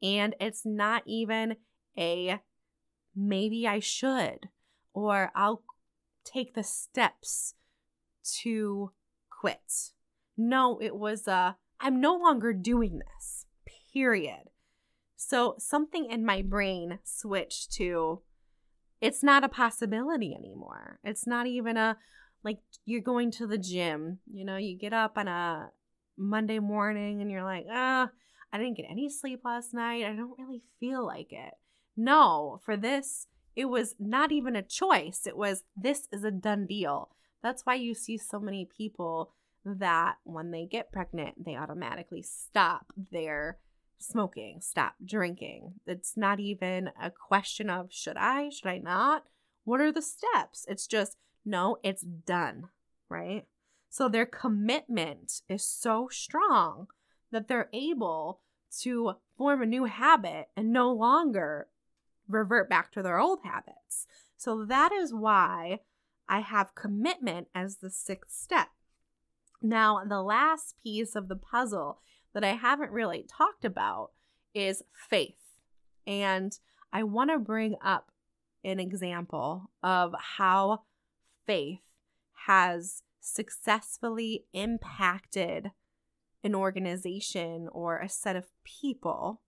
And 0.01 0.35
it's 0.39 0.65
not 0.65 1.03
even 1.05 1.57
a 1.97 2.39
maybe 3.15 3.67
I 3.67 3.79
should, 3.79 4.49
or 4.93 5.31
I'll 5.35 5.63
take 6.23 6.53
the 6.53 6.63
steps 6.63 7.55
to 8.41 8.91
quit. 9.29 9.91
No, 10.37 10.79
it 10.81 10.95
was 10.95 11.27
a 11.27 11.57
I'm 11.79 11.99
no 11.99 12.15
longer 12.15 12.53
doing 12.53 12.99
this, 12.99 13.45
period. 13.93 14.49
So 15.15 15.55
something 15.57 16.09
in 16.09 16.25
my 16.25 16.41
brain 16.41 16.99
switched 17.03 17.71
to 17.73 18.21
it's 19.01 19.23
not 19.23 19.43
a 19.43 19.49
possibility 19.49 20.33
anymore. 20.33 20.99
It's 21.03 21.27
not 21.27 21.47
even 21.47 21.77
a 21.77 21.97
like 22.43 22.59
you're 22.85 23.01
going 23.01 23.31
to 23.31 23.47
the 23.47 23.57
gym, 23.57 24.19
you 24.31 24.45
know, 24.45 24.57
you 24.57 24.77
get 24.77 24.93
up 24.93 25.17
on 25.17 25.27
a 25.27 25.71
Monday 26.17 26.59
morning 26.59 27.21
and 27.21 27.31
you're 27.31 27.43
like, 27.43 27.65
ah, 27.71 28.09
I 28.53 28.57
didn't 28.57 28.77
get 28.77 28.85
any 28.89 29.09
sleep 29.09 29.41
last 29.43 29.73
night. 29.73 30.05
I 30.05 30.15
don't 30.15 30.37
really 30.37 30.61
feel 30.79 31.05
like 31.05 31.31
it. 31.31 31.55
No, 31.97 32.61
for 32.63 32.77
this, 32.77 33.27
it 33.55 33.65
was 33.65 33.95
not 33.99 34.31
even 34.31 34.55
a 34.55 34.61
choice. 34.61 35.23
It 35.25 35.35
was 35.35 35.63
this 35.75 36.07
is 36.11 36.23
a 36.23 36.31
done 36.31 36.65
deal. 36.67 37.09
That's 37.41 37.65
why 37.65 37.75
you 37.75 37.93
see 37.93 38.17
so 38.17 38.39
many 38.39 38.67
people 38.77 39.31
that 39.65 40.15
when 40.23 40.51
they 40.51 40.65
get 40.65 40.91
pregnant, 40.91 41.43
they 41.43 41.55
automatically 41.55 42.21
stop 42.21 42.93
their 43.11 43.57
smoking, 43.97 44.61
stop 44.61 44.95
drinking. 45.03 45.75
It's 45.85 46.15
not 46.15 46.39
even 46.39 46.91
a 47.01 47.11
question 47.11 47.69
of 47.69 47.91
should 47.91 48.17
I, 48.17 48.49
should 48.49 48.67
I 48.67 48.77
not? 48.77 49.23
What 49.63 49.81
are 49.81 49.91
the 49.91 50.01
steps? 50.01 50.65
It's 50.67 50.87
just 50.87 51.17
no, 51.45 51.77
it's 51.83 52.01
done, 52.01 52.69
right? 53.09 53.45
So 53.89 54.09
their 54.09 54.25
commitment 54.25 55.41
is 55.47 55.65
so 55.65 56.09
strong 56.11 56.87
that 57.31 57.47
they're 57.47 57.69
able 57.71 58.41
to 58.81 59.13
form 59.37 59.61
a 59.61 59.65
new 59.65 59.85
habit 59.85 60.49
and 60.55 60.73
no 60.73 60.91
longer 60.91 61.67
revert 62.27 62.69
back 62.69 62.91
to 62.91 63.01
their 63.01 63.19
old 63.19 63.39
habits. 63.43 64.07
So 64.37 64.65
that 64.65 64.91
is 64.91 65.13
why 65.13 65.79
I 66.27 66.39
have 66.39 66.75
commitment 66.75 67.47
as 67.53 67.77
the 67.77 67.89
sixth 67.89 68.33
step. 68.33 68.69
Now, 69.61 70.03
the 70.07 70.21
last 70.21 70.75
piece 70.83 71.15
of 71.15 71.27
the 71.27 71.35
puzzle 71.35 71.99
that 72.35 72.43
I 72.43 72.51
haven't 72.53 72.91
really 72.91 73.25
talked 73.27 73.63
about 73.63 74.11
is 74.53 74.83
faith. 74.91 75.39
And 76.05 76.51
I 76.93 77.01
want 77.01 77.31
to 77.31 77.39
bring 77.39 77.75
up 77.83 78.11
an 78.63 78.79
example 78.79 79.71
of 79.81 80.13
how 80.37 80.81
faith 81.47 81.79
has 82.45 83.03
successfully 83.21 84.45
impacted 84.53 85.71
an 86.43 86.53
organization 86.53 87.69
or 87.71 87.99
a 87.99 88.09
set 88.09 88.35
of 88.35 88.45
people, 88.63 89.41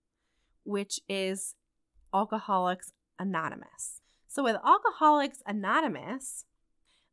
which 0.64 0.98
is 1.08 1.54
Alcoholics 2.12 2.92
Anonymous. 3.18 4.00
So, 4.26 4.42
with 4.42 4.56
Alcoholics 4.64 5.42
Anonymous, 5.46 6.46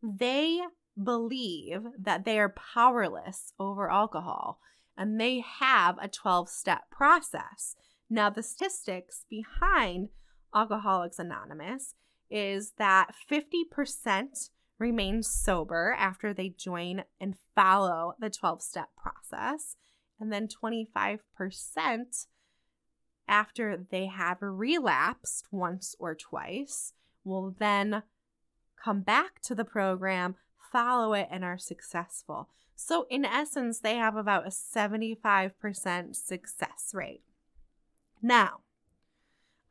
they 0.02 0.62
believe 1.02 1.82
that 2.00 2.24
they 2.24 2.40
are 2.40 2.56
powerless 2.74 3.52
over 3.60 3.92
alcohol 3.92 4.60
and 4.98 5.20
they 5.20 5.44
have 5.60 5.98
a 6.02 6.08
12 6.08 6.50
step 6.50 6.90
process. 6.92 7.76
Now, 8.10 8.30
the 8.30 8.44
statistics 8.44 9.26
behind 9.30 10.10
Alcoholics 10.54 11.20
Anonymous 11.20 11.96
is 12.30 12.74
that 12.78 13.14
50% 13.30 14.50
remain 14.80 15.24
sober 15.24 15.96
after 15.98 16.34
they 16.34 16.50
join 16.50 17.04
and 17.20 17.36
follow 17.56 18.14
the 18.20 18.30
12 18.30 18.62
step 18.62 18.90
process, 18.96 19.76
and 20.20 20.32
then 20.32 20.48
25% 20.48 21.20
after 23.28 23.86
they 23.90 24.06
have 24.06 24.38
relapsed 24.42 25.48
once 25.52 25.96
or 26.00 26.16
twice 26.16 26.94
will 27.24 27.56
then 27.58 28.04
come 28.82 29.02
back 29.02 29.42
to 29.42 29.56
the 29.56 29.66
program, 29.66 30.36
follow 30.72 31.14
it, 31.14 31.28
and 31.32 31.44
are 31.44 31.58
successful. 31.58 32.50
So, 32.76 33.08
in 33.10 33.24
essence, 33.24 33.80
they 33.80 33.96
have 33.96 34.16
about 34.16 34.46
a 34.46 34.50
75% 34.50 36.16
success 36.16 36.92
rate. 36.94 37.24
Now, 38.22 38.62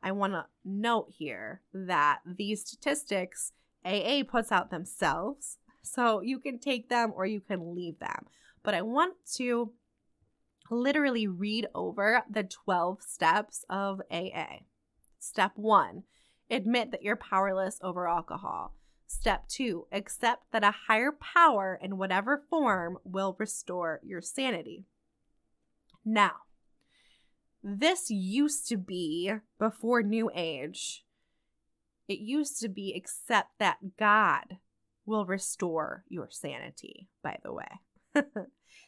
I 0.01 0.11
want 0.11 0.33
to 0.33 0.45
note 0.63 1.11
here 1.17 1.61
that 1.73 2.19
these 2.25 2.61
statistics 2.61 3.51
AA 3.83 4.23
puts 4.27 4.51
out 4.51 4.71
themselves, 4.71 5.59
so 5.81 6.21
you 6.21 6.39
can 6.39 6.59
take 6.59 6.89
them 6.89 7.11
or 7.15 7.25
you 7.25 7.41
can 7.41 7.75
leave 7.75 7.99
them. 7.99 8.25
But 8.63 8.73
I 8.73 8.81
want 8.81 9.13
to 9.35 9.71
literally 10.71 11.27
read 11.27 11.67
over 11.75 12.23
the 12.29 12.43
12 12.43 13.03
steps 13.03 13.65
of 13.69 14.01
AA. 14.11 14.61
Step 15.19 15.51
one, 15.55 16.03
admit 16.49 16.91
that 16.91 17.03
you're 17.03 17.15
powerless 17.15 17.79
over 17.81 18.07
alcohol. 18.07 18.73
Step 19.07 19.47
two, 19.47 19.87
accept 19.91 20.51
that 20.51 20.63
a 20.63 20.73
higher 20.87 21.11
power 21.11 21.79
in 21.81 21.97
whatever 21.97 22.43
form 22.49 22.97
will 23.03 23.35
restore 23.39 23.99
your 24.03 24.21
sanity. 24.21 24.85
Now, 26.03 26.33
this 27.63 28.09
used 28.09 28.67
to 28.69 28.77
be 28.77 29.33
before 29.59 30.03
New 30.03 30.29
Age. 30.33 31.03
It 32.07 32.19
used 32.19 32.59
to 32.61 32.69
be 32.69 32.93
accept 32.95 33.57
that 33.59 33.97
God 33.97 34.57
will 35.05 35.25
restore 35.25 36.03
your 36.07 36.29
sanity, 36.29 37.07
by 37.23 37.37
the 37.43 37.53
way. 37.53 37.79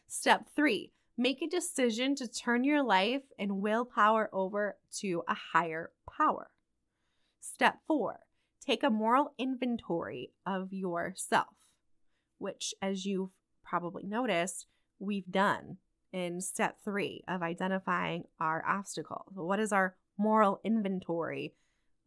Step 0.07 0.47
three, 0.55 0.91
Make 1.19 1.41
a 1.41 1.47
decision 1.47 2.13
to 2.15 2.27
turn 2.27 2.63
your 2.63 2.83
life 2.83 3.23
and 3.39 3.59
willpower 3.59 4.29
over 4.31 4.77
to 4.97 5.23
a 5.27 5.33
higher 5.33 5.89
power. 6.07 6.51
Step 7.41 7.79
four, 7.87 8.19
take 8.67 8.83
a 8.83 8.89
moral 8.89 9.33
inventory 9.37 10.31
of 10.45 10.73
yourself, 10.73 11.55
which, 12.37 12.73
as 12.81 13.05
you've 13.05 13.29
probably 13.63 14.05
noticed, 14.05 14.67
we've 14.99 15.31
done 15.31 15.77
in 16.11 16.41
step 16.41 16.77
three 16.83 17.23
of 17.27 17.41
identifying 17.41 18.23
our 18.39 18.63
obstacle. 18.67 19.25
What 19.33 19.59
is 19.59 19.71
our 19.71 19.95
moral 20.17 20.59
inventory 20.63 21.53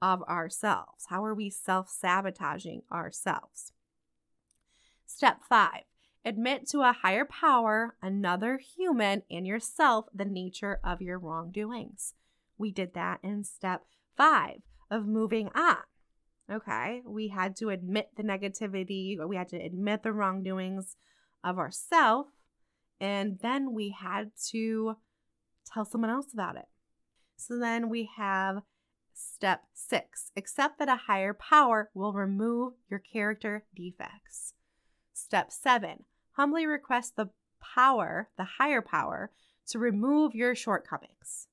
of 0.02 0.22
ourselves? 0.24 1.06
How 1.08 1.24
are 1.24 1.34
we 1.34 1.50
self 1.50 1.88
sabotaging 1.88 2.82
ourselves? 2.92 3.72
Step 5.06 5.40
five, 5.48 5.84
admit 6.24 6.68
to 6.68 6.80
a 6.80 6.92
higher 7.02 7.24
power, 7.24 7.96
another 8.02 8.58
human, 8.58 9.22
and 9.30 9.46
yourself 9.46 10.06
the 10.14 10.24
nature 10.24 10.78
of 10.84 11.00
your 11.00 11.18
wrongdoings. 11.18 12.14
We 12.58 12.70
did 12.70 12.94
that 12.94 13.20
in 13.22 13.44
step 13.44 13.84
five 14.16 14.60
of 14.90 15.06
moving 15.06 15.48
on. 15.54 15.78
Okay, 16.50 17.02
we 17.06 17.28
had 17.28 17.54
to 17.56 17.68
admit 17.68 18.10
the 18.16 18.24
negativity, 18.24 19.16
we 19.28 19.36
had 19.36 19.48
to 19.50 19.56
admit 19.56 20.02
the 20.02 20.12
wrongdoings 20.12 20.96
of 21.44 21.58
ourselves, 21.58 22.30
and 23.00 23.38
then 23.40 23.72
we 23.72 23.94
had 23.98 24.32
to 24.48 24.96
tell 25.72 25.84
someone 25.84 26.10
else 26.10 26.32
about 26.32 26.56
it. 26.56 26.66
So 27.36 27.56
then 27.58 27.88
we 27.88 28.10
have 28.16 28.62
step 29.14 29.64
six 29.74 30.32
accept 30.36 30.78
that 30.78 30.88
a 30.88 30.96
higher 31.06 31.34
power 31.34 31.90
will 31.94 32.12
remove 32.12 32.72
your 32.88 33.00
character 33.00 33.64
defects. 33.74 34.54
Step 35.12 35.52
seven 35.52 36.04
humbly 36.32 36.66
request 36.66 37.16
the 37.16 37.28
power, 37.74 38.30
the 38.36 38.46
higher 38.58 38.82
power, 38.82 39.30
to 39.68 39.78
remove 39.78 40.34
your 40.34 40.54
shortcomings. 40.54 41.48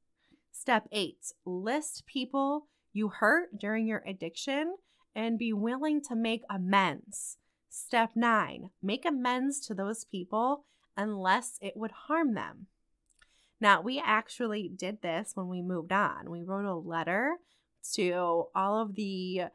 Step 0.51 0.87
eight 0.91 1.33
list 1.45 2.05
people 2.05 2.67
you 2.93 3.09
hurt 3.09 3.59
during 3.59 3.85
your 3.85 4.03
addiction 4.07 4.75
and 5.17 5.39
be 5.39 5.51
willing 5.51 5.99
to 5.99 6.15
make 6.15 6.43
amends. 6.47 7.37
Step 7.67 8.11
nine 8.15 8.69
make 8.81 9.03
amends 9.03 9.59
to 9.59 9.73
those 9.73 10.05
people 10.05 10.65
unless 10.95 11.57
it 11.61 11.75
would 11.75 11.91
harm 11.91 12.35
them. 12.35 12.67
Now, 13.59 13.81
we 13.81 14.01
actually 14.03 14.69
did 14.69 15.01
this 15.01 15.31
when 15.33 15.47
we 15.47 15.63
moved 15.63 15.91
on. 15.91 16.29
We 16.29 16.43
wrote 16.43 16.65
a 16.65 16.75
letter 16.75 17.37
to 17.93 18.45
all 18.55 18.79
of 18.79 18.93
the 18.93 19.45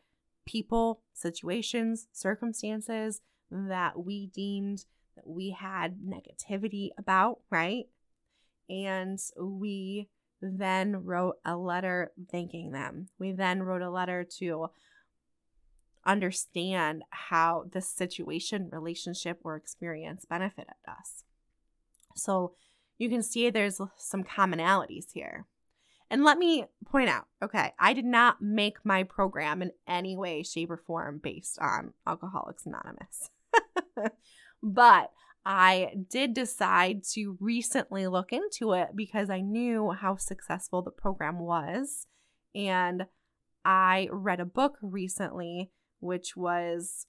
people, 0.44 1.02
situations, 1.14 2.08
circumstances 2.12 3.20
that 3.50 4.04
we 4.04 4.26
deemed 4.26 4.84
that 5.14 5.28
we 5.28 5.50
had 5.50 5.98
negativity 6.00 6.90
about, 6.98 7.40
right? 7.50 7.84
And 8.68 9.20
we 9.40 10.08
then 10.40 11.04
wrote 11.04 11.36
a 11.44 11.56
letter 11.56 12.10
thanking 12.30 12.72
them. 12.72 13.08
We 13.18 13.32
then 13.32 13.62
wrote 13.62 13.82
a 13.82 13.90
letter 13.90 14.24
to 14.38 14.70
understand 16.04 17.02
how 17.10 17.64
this 17.72 17.88
situation, 17.88 18.68
relationship, 18.70 19.38
or 19.44 19.56
experience 19.56 20.24
benefited 20.24 20.74
us. 20.86 21.24
So 22.14 22.54
you 22.98 23.08
can 23.08 23.22
see 23.22 23.48
there's 23.50 23.80
some 23.96 24.24
commonalities 24.24 25.12
here. 25.12 25.46
And 26.10 26.24
let 26.24 26.36
me 26.36 26.66
point 26.84 27.08
out 27.08 27.26
okay, 27.42 27.72
I 27.78 27.94
did 27.94 28.04
not 28.04 28.42
make 28.42 28.84
my 28.84 29.02
program 29.02 29.62
in 29.62 29.72
any 29.88 30.16
way, 30.16 30.42
shape, 30.42 30.70
or 30.70 30.76
form 30.76 31.20
based 31.22 31.58
on 31.58 31.94
Alcoholics 32.06 32.66
Anonymous. 32.66 33.30
but 34.62 35.10
I 35.44 35.94
did 36.08 36.34
decide 36.34 37.02
to 37.12 37.36
recently 37.40 38.06
look 38.06 38.32
into 38.32 38.74
it 38.74 38.90
because 38.94 39.30
I 39.30 39.40
knew 39.40 39.90
how 39.90 40.16
successful 40.16 40.82
the 40.82 40.90
program 40.90 41.40
was. 41.40 42.06
And 42.54 43.06
I 43.64 44.08
read 44.12 44.40
a 44.40 44.44
book 44.44 44.76
recently, 44.82 45.70
which 46.02 46.36
was 46.36 47.06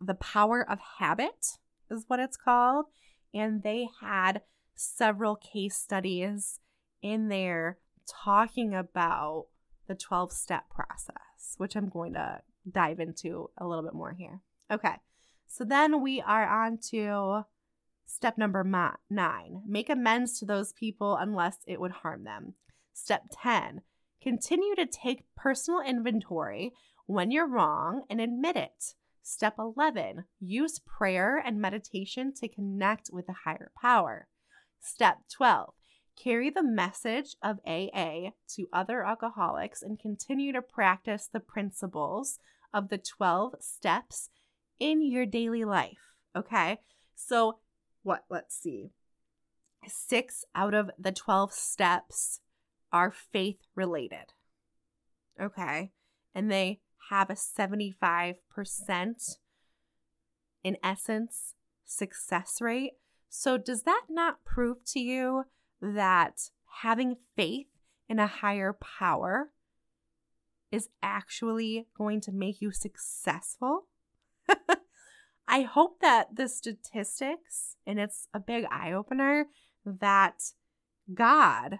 The 0.00 0.14
Power 0.14 0.64
of 0.68 0.78
Habit, 0.98 1.58
is 1.90 2.04
what 2.06 2.20
it's 2.20 2.36
called. 2.36 2.86
And 3.34 3.62
they 3.62 3.88
had 4.00 4.42
several 4.74 5.36
case 5.36 5.76
studies 5.76 6.60
in 7.02 7.28
there 7.28 7.78
talking 8.08 8.74
about 8.74 9.46
the 9.88 9.94
12 9.94 10.32
step 10.32 10.70
process, 10.70 11.54
which 11.58 11.76
I'm 11.76 11.88
going 11.88 12.14
to 12.14 12.40
dive 12.70 13.00
into 13.00 13.50
a 13.58 13.66
little 13.66 13.84
bit 13.84 13.94
more 13.94 14.14
here. 14.16 14.40
Okay, 14.70 14.94
so 15.46 15.64
then 15.64 16.02
we 16.02 16.20
are 16.20 16.48
on 16.64 16.78
to 16.90 17.42
step 18.06 18.38
number 18.38 18.64
nine 19.10 19.62
make 19.66 19.90
amends 19.90 20.38
to 20.38 20.46
those 20.46 20.72
people 20.72 21.16
unless 21.16 21.58
it 21.66 21.80
would 21.80 21.90
harm 21.90 22.24
them. 22.24 22.54
Step 22.92 23.24
10 23.42 23.82
continue 24.22 24.74
to 24.74 24.86
take 24.86 25.22
personal 25.36 25.80
inventory 25.80 26.72
when 27.06 27.30
you're 27.30 27.48
wrong 27.48 28.02
and 28.10 28.20
admit 28.20 28.56
it. 28.56 28.94
Step 29.22 29.54
11 29.58 30.24
use 30.40 30.78
prayer 30.78 31.42
and 31.44 31.60
meditation 31.60 32.32
to 32.34 32.48
connect 32.48 33.10
with 33.12 33.28
a 33.28 33.40
higher 33.44 33.72
power. 33.80 34.28
Step 34.80 35.18
12 35.32 35.74
Carry 36.16 36.48
the 36.48 36.62
message 36.62 37.36
of 37.42 37.58
AA 37.66 38.30
to 38.54 38.68
other 38.72 39.04
alcoholics 39.04 39.82
and 39.82 39.98
continue 39.98 40.50
to 40.52 40.62
practice 40.62 41.28
the 41.30 41.40
principles 41.40 42.38
of 42.72 42.88
the 42.88 42.98
12 42.98 43.56
steps 43.60 44.30
in 44.80 45.02
your 45.02 45.26
daily 45.26 45.64
life. 45.64 46.14
Okay. 46.34 46.78
So, 47.14 47.58
what? 48.02 48.24
Let's 48.30 48.56
see. 48.56 48.92
Six 49.86 50.44
out 50.54 50.72
of 50.72 50.90
the 50.98 51.12
12 51.12 51.52
steps 51.52 52.40
are 52.92 53.12
faith 53.12 53.58
related. 53.74 54.32
Okay. 55.40 55.92
And 56.34 56.50
they 56.50 56.80
have 57.10 57.30
a 57.30 57.34
75% 57.34 58.36
in 60.64 60.76
essence 60.82 61.54
success 61.84 62.60
rate. 62.60 62.92
So, 63.28 63.56
does 63.58 63.82
that 63.82 64.04
not 64.08 64.44
prove 64.44 64.84
to 64.86 65.00
you 65.00 65.44
that 65.80 66.50
having 66.82 67.16
faith 67.36 67.68
in 68.08 68.18
a 68.18 68.26
higher 68.26 68.72
power 68.72 69.50
is 70.72 70.88
actually 71.02 71.86
going 71.96 72.20
to 72.22 72.32
make 72.32 72.60
you 72.60 72.72
successful? 72.72 73.86
I 75.48 75.62
hope 75.62 76.00
that 76.00 76.34
the 76.36 76.48
statistics, 76.48 77.76
and 77.86 78.00
it's 78.00 78.26
a 78.34 78.40
big 78.40 78.64
eye 78.70 78.92
opener, 78.92 79.46
that 79.84 80.52
God 81.12 81.78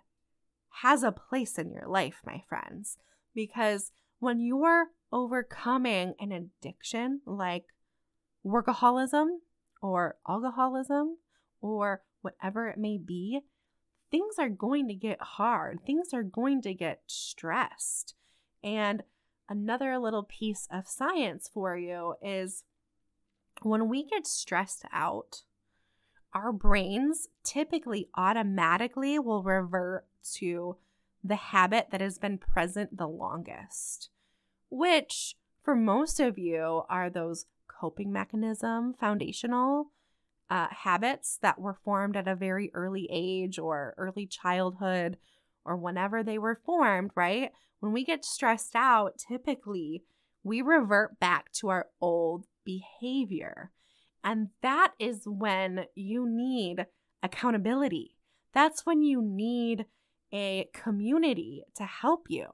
has 0.82 1.02
a 1.02 1.10
place 1.10 1.58
in 1.58 1.72
your 1.72 1.88
life, 1.88 2.20
my 2.24 2.42
friends. 2.48 2.98
Because 3.34 3.90
when 4.18 4.40
you're 4.40 4.86
overcoming 5.12 6.14
an 6.20 6.32
addiction 6.32 7.20
like 7.26 7.64
workaholism 8.44 9.26
or 9.82 10.16
alcoholism 10.28 11.16
or 11.60 12.02
whatever 12.22 12.68
it 12.68 12.78
may 12.78 12.98
be, 12.98 13.40
things 14.10 14.36
are 14.38 14.48
going 14.48 14.88
to 14.88 14.94
get 14.94 15.20
hard. 15.20 15.80
Things 15.86 16.08
are 16.12 16.22
going 16.22 16.62
to 16.62 16.74
get 16.74 17.02
stressed. 17.06 18.14
And 18.62 19.02
another 19.48 19.98
little 19.98 20.24
piece 20.24 20.66
of 20.70 20.88
science 20.88 21.50
for 21.52 21.76
you 21.76 22.14
is 22.22 22.64
when 23.62 23.88
we 23.88 24.04
get 24.04 24.26
stressed 24.26 24.84
out, 24.92 25.42
our 26.34 26.52
brains 26.52 27.28
typically 27.42 28.08
automatically 28.16 29.18
will 29.18 29.42
revert 29.42 30.06
to 30.34 30.76
the 31.24 31.36
habit 31.36 31.88
that 31.90 32.00
has 32.00 32.18
been 32.18 32.38
present 32.38 32.96
the 32.96 33.08
longest, 33.08 34.10
which 34.70 35.36
for 35.62 35.74
most 35.74 36.20
of 36.20 36.38
you 36.38 36.82
are 36.88 37.10
those 37.10 37.46
coping 37.68 38.12
mechanism 38.12 38.94
foundational 38.94 39.90
uh, 40.48 40.68
habits 40.70 41.38
that 41.42 41.58
were 41.58 41.74
formed 41.84 42.16
at 42.16 42.28
a 42.28 42.36
very 42.36 42.70
early 42.74 43.08
age 43.10 43.58
or 43.58 43.94
early 43.98 44.26
childhood 44.26 45.16
or 45.64 45.76
whenever 45.76 46.22
they 46.22 46.38
were 46.38 46.60
formed, 46.64 47.10
right? 47.14 47.50
When 47.80 47.92
we 47.92 48.04
get 48.04 48.24
stressed 48.24 48.76
out, 48.76 49.18
typically 49.18 50.04
we 50.44 50.62
revert 50.62 51.18
back 51.18 51.50
to 51.54 51.68
our 51.68 51.88
old 52.00 52.46
behavior. 52.64 53.72
And 54.22 54.50
that 54.62 54.92
is 54.98 55.22
when 55.26 55.86
you 55.94 56.26
need 56.28 56.86
accountability. 57.22 58.16
That's 58.54 58.86
when 58.86 59.02
you 59.02 59.20
need 59.20 59.86
a 60.32 60.68
community 60.72 61.64
to 61.74 61.84
help 61.84 62.26
you. 62.28 62.46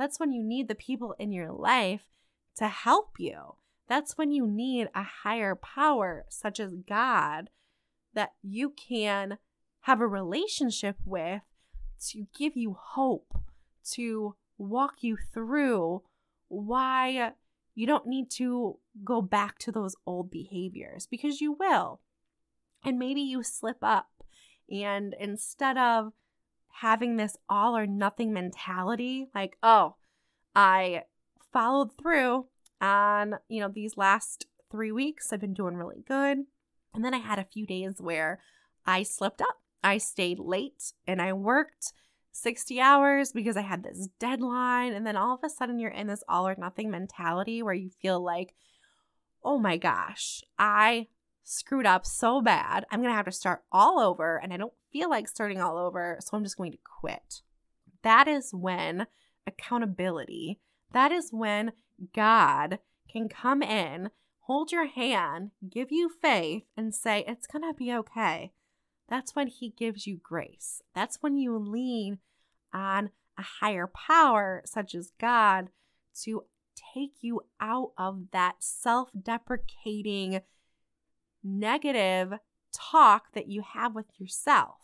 That's 0.00 0.18
when 0.18 0.32
you 0.32 0.42
need 0.42 0.68
the 0.68 0.74
people 0.74 1.14
in 1.18 1.30
your 1.30 1.52
life 1.52 2.06
to 2.56 2.68
help 2.68 3.16
you. 3.18 3.56
That's 3.86 4.16
when 4.16 4.32
you 4.32 4.46
need 4.46 4.88
a 4.94 5.02
higher 5.02 5.54
power, 5.54 6.24
such 6.30 6.58
as 6.58 6.74
God, 6.74 7.50
that 8.14 8.32
you 8.42 8.70
can 8.70 9.36
have 9.82 10.00
a 10.00 10.06
relationship 10.06 10.96
with 11.04 11.42
to 12.08 12.28
give 12.34 12.56
you 12.56 12.78
hope, 12.80 13.34
to 13.90 14.36
walk 14.56 15.02
you 15.02 15.18
through 15.18 16.00
why 16.48 17.32
you 17.74 17.86
don't 17.86 18.06
need 18.06 18.30
to 18.30 18.78
go 19.04 19.20
back 19.20 19.58
to 19.58 19.70
those 19.70 19.96
old 20.06 20.30
behaviors 20.30 21.06
because 21.06 21.42
you 21.42 21.52
will. 21.52 22.00
And 22.82 22.98
maybe 22.98 23.20
you 23.20 23.42
slip 23.42 23.78
up 23.82 24.08
And 24.70 25.14
instead 25.18 25.76
of 25.76 26.12
having 26.80 27.16
this 27.16 27.36
all 27.48 27.76
or 27.76 27.86
nothing 27.86 28.32
mentality, 28.32 29.28
like, 29.34 29.56
oh, 29.62 29.96
I 30.54 31.02
followed 31.52 31.90
through 31.98 32.46
on, 32.80 33.34
you 33.48 33.60
know, 33.60 33.68
these 33.68 33.98
last 33.98 34.46
three 34.70 34.90
weeks, 34.90 35.32
I've 35.32 35.40
been 35.40 35.52
doing 35.52 35.76
really 35.76 36.02
good. 36.08 36.38
And 36.94 37.04
then 37.04 37.12
I 37.12 37.18
had 37.18 37.38
a 37.38 37.44
few 37.44 37.66
days 37.66 37.96
where 37.98 38.40
I 38.86 39.02
slipped 39.02 39.42
up. 39.42 39.58
I 39.84 39.98
stayed 39.98 40.38
late 40.38 40.92
and 41.06 41.20
I 41.20 41.34
worked 41.34 41.92
60 42.32 42.80
hours 42.80 43.32
because 43.32 43.56
I 43.58 43.62
had 43.62 43.82
this 43.82 44.08
deadline. 44.18 44.94
And 44.94 45.06
then 45.06 45.16
all 45.16 45.34
of 45.34 45.40
a 45.44 45.50
sudden, 45.50 45.78
you're 45.78 45.90
in 45.90 46.06
this 46.06 46.24
all 46.28 46.48
or 46.48 46.56
nothing 46.56 46.90
mentality 46.90 47.62
where 47.62 47.74
you 47.74 47.90
feel 48.00 48.24
like, 48.24 48.54
oh 49.44 49.58
my 49.58 49.76
gosh, 49.76 50.42
I 50.58 51.08
screwed 51.44 51.86
up 51.86 52.06
so 52.06 52.40
bad. 52.40 52.86
I'm 52.90 53.00
going 53.00 53.12
to 53.12 53.16
have 53.16 53.26
to 53.26 53.32
start 53.32 53.64
all 53.70 54.00
over. 54.00 54.38
And 54.42 54.52
I 54.52 54.56
don't 54.56 54.72
feel 54.92 55.10
like 55.10 55.28
starting 55.28 55.60
all 55.60 55.76
over. 55.76 56.18
So 56.20 56.36
I'm 56.36 56.44
just 56.44 56.56
going 56.56 56.72
to 56.72 56.78
quit. 57.00 57.42
That 58.02 58.28
is 58.28 58.52
when 58.52 59.06
accountability, 59.46 60.60
that 60.92 61.12
is 61.12 61.30
when 61.32 61.72
God 62.14 62.78
can 63.10 63.28
come 63.28 63.62
in, 63.62 64.10
hold 64.40 64.72
your 64.72 64.86
hand, 64.86 65.50
give 65.68 65.88
you 65.90 66.10
faith, 66.22 66.64
and 66.76 66.94
say, 66.94 67.24
it's 67.26 67.46
going 67.46 67.62
to 67.62 67.76
be 67.76 67.92
okay. 67.92 68.52
That's 69.08 69.34
when 69.34 69.48
He 69.48 69.70
gives 69.76 70.06
you 70.06 70.18
grace. 70.22 70.82
That's 70.94 71.18
when 71.20 71.36
you 71.36 71.58
lean 71.58 72.18
on 72.72 73.10
a 73.36 73.42
higher 73.42 73.88
power, 73.88 74.62
such 74.64 74.94
as 74.94 75.12
God, 75.20 75.68
to 76.22 76.44
take 76.94 77.14
you 77.20 77.42
out 77.60 77.92
of 77.98 78.30
that 78.32 78.56
self 78.60 79.10
deprecating, 79.20 80.40
negative 81.42 82.34
talk 82.72 83.32
that 83.34 83.48
you 83.48 83.62
have 83.74 83.94
with 83.94 84.06
yourself. 84.18 84.76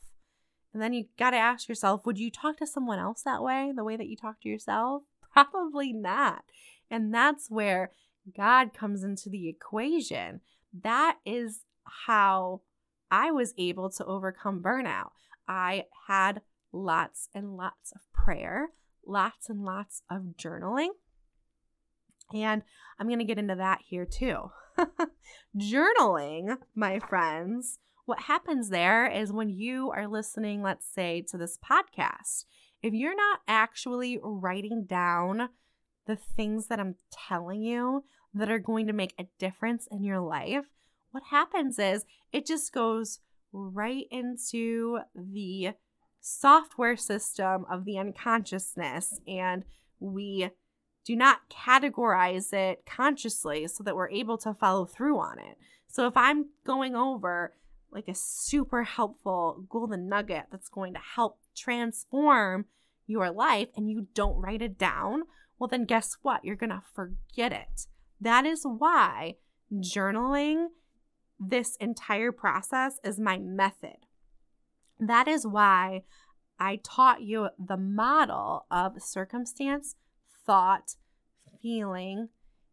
And 0.72 0.82
then 0.82 0.92
you 0.92 1.06
got 1.18 1.30
to 1.30 1.36
ask 1.36 1.68
yourself 1.68 2.04
would 2.04 2.18
you 2.18 2.30
talk 2.30 2.58
to 2.58 2.66
someone 2.66 2.98
else 2.98 3.22
that 3.22 3.42
way, 3.42 3.72
the 3.74 3.84
way 3.84 3.96
that 3.96 4.08
you 4.08 4.16
talk 4.16 4.40
to 4.42 4.48
yourself? 4.48 5.04
Probably 5.32 5.92
not. 5.92 6.44
And 6.90 7.12
that's 7.12 7.50
where 7.50 7.90
God 8.36 8.74
comes 8.74 9.02
into 9.02 9.28
the 9.28 9.48
equation. 9.48 10.40
That 10.82 11.18
is 11.24 11.60
how 12.06 12.62
I 13.10 13.30
was 13.30 13.54
able 13.56 13.90
to 13.90 14.04
overcome 14.04 14.62
burnout. 14.62 15.10
I 15.48 15.84
had 16.08 16.42
lots 16.72 17.28
and 17.34 17.56
lots 17.56 17.92
of 17.92 18.00
prayer, 18.12 18.70
lots 19.06 19.48
and 19.48 19.64
lots 19.64 20.02
of 20.10 20.34
journaling. 20.36 20.90
And 22.34 22.62
I'm 22.98 23.06
going 23.06 23.20
to 23.20 23.24
get 23.24 23.38
into 23.38 23.54
that 23.54 23.80
here 23.88 24.04
too. 24.04 24.50
journaling, 25.56 26.56
my 26.74 26.98
friends, 26.98 27.78
what 28.04 28.20
happens 28.20 28.68
there 28.68 29.06
is 29.06 29.32
when 29.32 29.48
you 29.48 29.90
are 29.90 30.06
listening, 30.06 30.62
let's 30.62 30.86
say, 30.86 31.22
to 31.30 31.36
this 31.36 31.58
podcast, 31.58 32.44
if 32.82 32.94
you're 32.94 33.16
not 33.16 33.40
actually 33.48 34.20
writing 34.22 34.84
down 34.84 35.48
the 36.06 36.16
things 36.16 36.68
that 36.68 36.78
I'm 36.78 36.94
telling 37.10 37.62
you 37.62 38.04
that 38.32 38.50
are 38.50 38.58
going 38.58 38.86
to 38.86 38.92
make 38.92 39.14
a 39.18 39.26
difference 39.38 39.88
in 39.90 40.04
your 40.04 40.20
life, 40.20 40.66
what 41.10 41.24
happens 41.30 41.78
is 41.78 42.04
it 42.32 42.46
just 42.46 42.72
goes 42.72 43.20
right 43.52 44.06
into 44.10 45.00
the 45.14 45.70
software 46.20 46.96
system 46.96 47.64
of 47.70 47.84
the 47.84 47.98
unconsciousness 47.98 49.20
and 49.26 49.64
we 49.98 50.50
do 51.06 51.14
not 51.14 51.48
categorize 51.48 52.52
it 52.52 52.84
consciously 52.84 53.66
so 53.68 53.84
that 53.84 53.94
we're 53.94 54.10
able 54.10 54.36
to 54.38 54.52
follow 54.52 54.84
through 54.84 55.18
on 55.18 55.38
it. 55.38 55.56
So 55.86 56.06
if 56.06 56.16
I'm 56.16 56.46
going 56.66 56.96
over 56.96 57.54
like 57.92 58.08
a 58.08 58.14
super 58.14 58.82
helpful 58.82 59.64
golden 59.70 60.08
nugget 60.08 60.46
that's 60.50 60.68
going 60.68 60.92
to 60.94 61.00
help 61.14 61.38
transform 61.56 62.66
your 63.06 63.30
life 63.30 63.68
and 63.76 63.88
you 63.88 64.08
don't 64.14 64.40
write 64.40 64.60
it 64.60 64.76
down, 64.76 65.22
well, 65.58 65.68
then 65.68 65.84
guess 65.84 66.16
what? 66.22 66.44
You're 66.44 66.56
going 66.56 66.70
to 66.70 66.82
forget 66.92 67.52
it. 67.52 67.86
That 68.20 68.44
is 68.44 68.64
why 68.64 69.36
journaling 69.72 70.66
this 71.38 71.76
entire 71.76 72.32
process 72.32 72.98
is 73.04 73.20
my 73.20 73.38
method. 73.38 73.98
That 74.98 75.28
is 75.28 75.46
why 75.46 76.02
I 76.58 76.80
taught 76.82 77.22
you 77.22 77.48
the 77.58 77.76
model 77.76 78.66
of 78.70 79.00
circumstance, 79.00 79.94
thought, 80.46 80.96
feeling, 81.60 82.28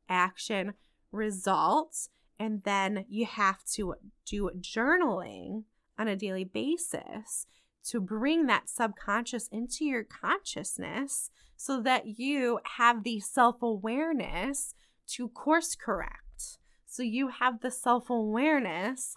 action, 0.07 0.73
results. 1.11 2.09
And 2.39 2.63
then 2.63 3.05
you 3.09 3.25
have 3.25 3.63
to 3.73 3.95
do 4.25 4.49
journaling 4.59 5.63
on 5.97 6.07
a 6.07 6.15
daily 6.15 6.43
basis 6.43 7.45
to 7.85 7.99
bring 7.99 8.45
that 8.45 8.69
subconscious 8.69 9.47
into 9.49 9.85
your 9.85 10.03
consciousness 10.03 11.29
so 11.55 11.81
that 11.81 12.19
you 12.19 12.59
have 12.77 13.03
the 13.03 13.19
self 13.19 13.61
awareness 13.61 14.73
to 15.07 15.29
course 15.29 15.75
correct. 15.75 16.57
So 16.85 17.03
you 17.03 17.29
have 17.29 17.61
the 17.61 17.71
self 17.71 18.09
awareness 18.09 19.15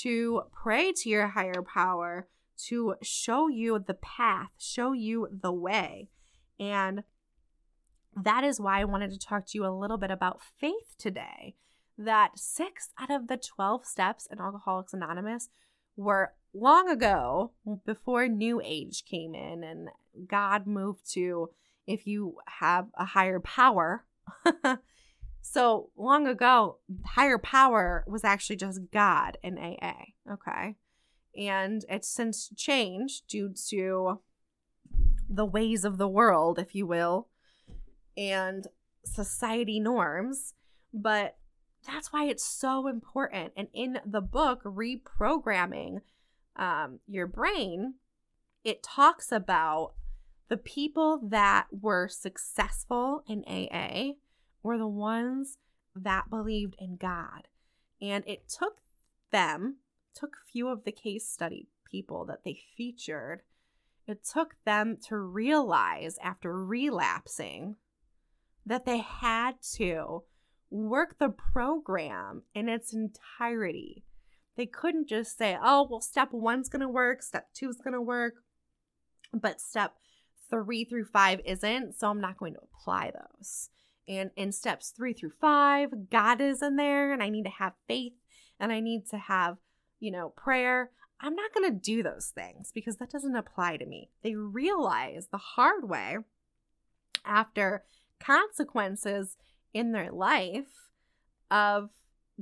to 0.00 0.42
pray 0.52 0.92
to 0.92 1.08
your 1.08 1.28
higher 1.28 1.62
power 1.62 2.28
to 2.66 2.94
show 3.02 3.48
you 3.48 3.78
the 3.78 3.94
path, 3.94 4.48
show 4.58 4.92
you 4.92 5.28
the 5.30 5.52
way. 5.52 6.08
And 6.58 7.02
that 8.16 8.44
is 8.44 8.60
why 8.60 8.80
I 8.80 8.84
wanted 8.84 9.10
to 9.12 9.18
talk 9.18 9.46
to 9.46 9.58
you 9.58 9.66
a 9.66 9.78
little 9.78 9.98
bit 9.98 10.10
about 10.10 10.40
faith 10.58 10.96
today. 10.98 11.54
That 11.98 12.38
six 12.38 12.90
out 12.98 13.10
of 13.10 13.28
the 13.28 13.36
12 13.36 13.86
steps 13.86 14.26
in 14.30 14.40
Alcoholics 14.40 14.92
Anonymous 14.92 15.48
were 15.96 16.32
long 16.52 16.88
ago 16.88 17.52
before 17.84 18.28
New 18.28 18.60
Age 18.64 19.04
came 19.04 19.34
in 19.34 19.62
and 19.62 19.88
God 20.26 20.66
moved 20.66 21.10
to 21.12 21.50
if 21.86 22.06
you 22.06 22.36
have 22.46 22.88
a 22.94 23.04
higher 23.04 23.40
power. 23.40 24.04
so 25.40 25.90
long 25.96 26.26
ago, 26.26 26.78
higher 27.04 27.38
power 27.38 28.04
was 28.06 28.24
actually 28.24 28.56
just 28.56 28.90
God 28.90 29.38
in 29.42 29.58
AA. 29.58 29.94
Okay 30.30 30.76
and 31.36 31.84
it's 31.88 32.08
since 32.08 32.50
changed 32.56 33.28
due 33.28 33.52
to 33.68 34.20
the 35.28 35.44
ways 35.44 35.84
of 35.84 35.98
the 35.98 36.08
world, 36.08 36.58
if 36.58 36.74
you 36.74 36.86
will, 36.86 37.28
and 38.16 38.66
society 39.04 39.80
norms. 39.80 40.54
But 40.92 41.36
that's 41.86 42.12
why 42.12 42.26
it's 42.26 42.44
so 42.44 42.88
important. 42.88 43.52
And 43.56 43.68
in 43.72 44.00
the 44.04 44.20
book, 44.20 44.62
Reprogramming 44.64 46.00
um, 46.56 47.00
Your 47.06 47.26
Brain, 47.26 47.94
it 48.64 48.82
talks 48.82 49.30
about 49.30 49.92
the 50.48 50.56
people 50.56 51.20
that 51.28 51.66
were 51.70 52.08
successful 52.08 53.22
in 53.28 53.44
AA 53.46 54.12
were 54.62 54.78
the 54.78 54.86
ones 54.86 55.58
that 55.94 56.30
believed 56.30 56.76
in 56.78 56.96
God. 56.96 57.48
And 58.00 58.24
it 58.26 58.48
took 58.48 58.78
them 59.30 59.76
took 60.16 60.36
few 60.50 60.68
of 60.68 60.84
the 60.84 60.92
case 60.92 61.28
study 61.28 61.68
people 61.84 62.24
that 62.24 62.42
they 62.44 62.58
featured, 62.76 63.42
it 64.06 64.24
took 64.24 64.54
them 64.64 64.96
to 65.08 65.16
realize 65.16 66.18
after 66.22 66.64
relapsing 66.64 67.76
that 68.66 68.84
they 68.84 68.98
had 68.98 69.62
to 69.76 70.24
work 70.70 71.18
the 71.18 71.28
program 71.28 72.42
in 72.54 72.68
its 72.68 72.92
entirety. 72.92 74.04
They 74.56 74.66
couldn't 74.66 75.08
just 75.08 75.38
say, 75.38 75.56
oh, 75.62 75.86
well, 75.88 76.00
step 76.00 76.32
one's 76.32 76.68
going 76.68 76.80
to 76.80 76.88
work, 76.88 77.22
step 77.22 77.48
two's 77.54 77.78
going 77.78 77.94
to 77.94 78.00
work, 78.00 78.34
but 79.32 79.60
step 79.60 79.94
three 80.50 80.84
through 80.84 81.06
five 81.06 81.40
isn't, 81.44 81.98
so 81.98 82.08
I'm 82.08 82.20
not 82.20 82.38
going 82.38 82.54
to 82.54 82.60
apply 82.60 83.12
those. 83.12 83.70
And 84.08 84.30
in 84.36 84.52
steps 84.52 84.90
three 84.90 85.12
through 85.12 85.32
five, 85.40 86.10
God 86.10 86.40
is 86.40 86.62
in 86.62 86.76
there, 86.76 87.12
and 87.12 87.22
I 87.22 87.28
need 87.28 87.44
to 87.44 87.50
have 87.50 87.72
faith 87.86 88.14
and 88.58 88.72
I 88.72 88.80
need 88.80 89.06
to 89.10 89.18
have 89.18 89.58
you 90.00 90.10
know, 90.10 90.30
prayer. 90.30 90.90
I'm 91.20 91.34
not 91.34 91.54
going 91.54 91.70
to 91.70 91.78
do 91.78 92.02
those 92.02 92.32
things 92.34 92.70
because 92.72 92.96
that 92.96 93.10
doesn't 93.10 93.36
apply 93.36 93.78
to 93.78 93.86
me. 93.86 94.10
They 94.22 94.34
realize 94.34 95.28
the 95.30 95.38
hard 95.38 95.88
way 95.88 96.18
after 97.24 97.84
consequences 98.20 99.36
in 99.72 99.92
their 99.92 100.10
life 100.10 100.90
of 101.50 101.90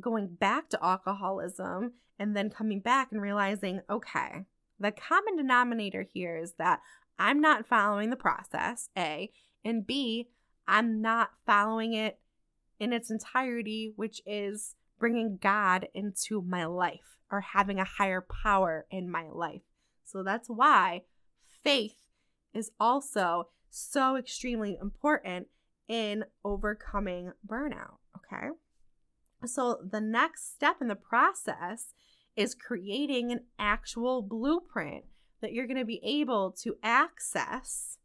going 0.01 0.29
back 0.29 0.69
to 0.71 0.85
alcoholism 0.85 1.93
and 2.19 2.37
then 2.37 2.51
coming 2.51 2.81
back 2.81 3.09
and 3.13 3.21
realizing, 3.21 3.81
okay, 3.89 4.45
the 4.79 4.91
common 4.91 5.37
denominator 5.37 6.03
here 6.03 6.37
is 6.37 6.55
that 6.59 6.81
I'm 7.19 7.41
not 7.41 7.67
following 7.67 8.11
the 8.11 8.17
process, 8.17 8.89
A, 8.97 9.31
and 9.65 9.87
B, 9.87 10.29
I'm 10.67 11.01
not 11.01 11.31
following 11.47 11.93
it 11.93 12.19
in 12.81 12.93
its 12.93 13.11
entirety, 13.11 13.93
which 13.97 14.21
is 14.27 14.75
bringing 14.99 15.39
God 15.41 15.89
into 15.95 16.43
my 16.43 16.65
life 16.65 17.19
or 17.31 17.41
having 17.41 17.79
a 17.79 17.85
higher 17.85 18.25
power 18.43 18.87
in 18.91 19.11
my 19.11 19.29
life. 19.29 19.63
So 20.05 20.23
that's 20.23 20.49
why 20.49 21.03
faith 21.63 21.97
is 22.53 22.71
also 22.79 23.49
so 23.71 24.17
extremely 24.17 24.79
important 24.81 25.49
in 25.89 26.25
overcoming 26.45 27.33
burnout. 27.47 27.99
Okay. 28.17 28.49
So 29.47 29.79
the 29.91 30.01
next 30.01 30.55
step 30.55 30.77
in 30.81 30.89
the 30.89 30.95
process 30.95 31.93
is 32.37 32.55
creating 32.55 33.31
an 33.31 33.41
actual 33.59 34.23
blueprint 34.23 35.05
that 35.41 35.53
you're 35.53 35.67
going 35.67 35.79
to 35.79 35.85
be 35.85 36.01
able 36.03 36.53
to 36.63 36.77
access 36.83 37.99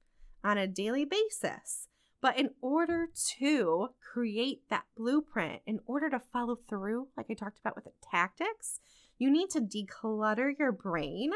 on 0.44 0.58
a 0.58 0.68
daily 0.68 1.06
basis. 1.06 1.88
But 2.22 2.38
in 2.38 2.50
order 2.62 3.08
to 3.40 3.90
create 4.14 4.64
that 4.70 4.84
blueprint, 4.98 5.62
in 5.66 5.80
order 5.86 6.10
to 6.10 6.20
follow 6.20 6.56
through, 6.56 7.08
like 7.16 7.28
I 7.30 7.34
talked 7.34 7.60
about 7.60 7.76
with 7.76 7.86
the 7.86 7.92
tactics, 8.12 8.82
you 9.18 9.32
need 9.32 9.50
to 9.52 9.62
declutter 9.62 10.52
your 10.58 10.74
brain 10.74 11.32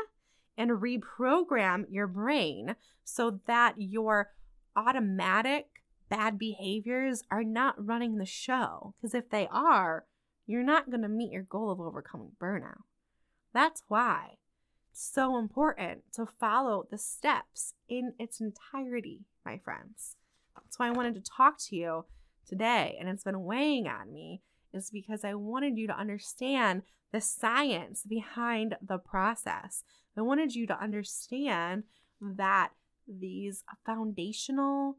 and 0.58 0.72
reprogram 0.72 1.86
your 1.90 2.08
brain 2.08 2.76
so 3.04 3.40
that 3.48 3.76
your 3.78 4.32
automatic 4.76 5.68
bad 6.14 6.38
behaviors 6.38 7.24
are 7.32 7.44
not 7.44 7.84
running 7.84 8.18
the 8.18 8.26
show. 8.26 8.94
Because 9.02 9.16
if 9.16 9.30
they 9.32 9.48
are, 9.52 10.06
you're 10.46 10.64
not 10.64 10.92
going 10.92 11.02
to 11.02 11.08
meet 11.08 11.32
your 11.32 11.44
goal 11.44 11.72
of 11.72 11.80
overcoming 11.80 12.34
burnout. 12.40 12.84
That's 13.52 13.82
why 13.88 14.38
it's 14.92 15.12
so 15.12 15.40
important 15.40 16.04
to 16.14 16.28
follow 16.28 16.86
the 16.92 17.00
steps 17.00 17.74
in 17.90 18.14
its 18.20 18.40
entirety, 18.40 19.22
my 19.44 19.58
friends. 19.58 20.18
That's 20.56 20.78
why 20.78 20.88
I 20.88 20.92
wanted 20.92 21.16
to 21.16 21.32
talk 21.32 21.58
to 21.70 21.76
you 21.76 22.06
today, 22.48 22.96
and 23.00 23.10
it's 23.10 23.24
been 23.24 23.44
weighing 23.44 23.88
on 23.88 24.14
me, 24.14 24.42
is 24.72 24.92
because 24.92 25.24
I 25.24 25.34
wanted 25.34 25.78
you 25.78 25.88
to 25.88 25.98
understand 25.98 26.84
the 27.12 27.22
science 27.22 28.04
behind 28.08 28.76
the 28.86 29.00
process. 29.00 29.84
I 30.16 30.22
wanted 30.22 30.54
you 30.54 30.68
to 30.68 30.80
understand 30.80 31.84
that 32.22 32.70
these 33.08 33.64
foundational 33.86 34.98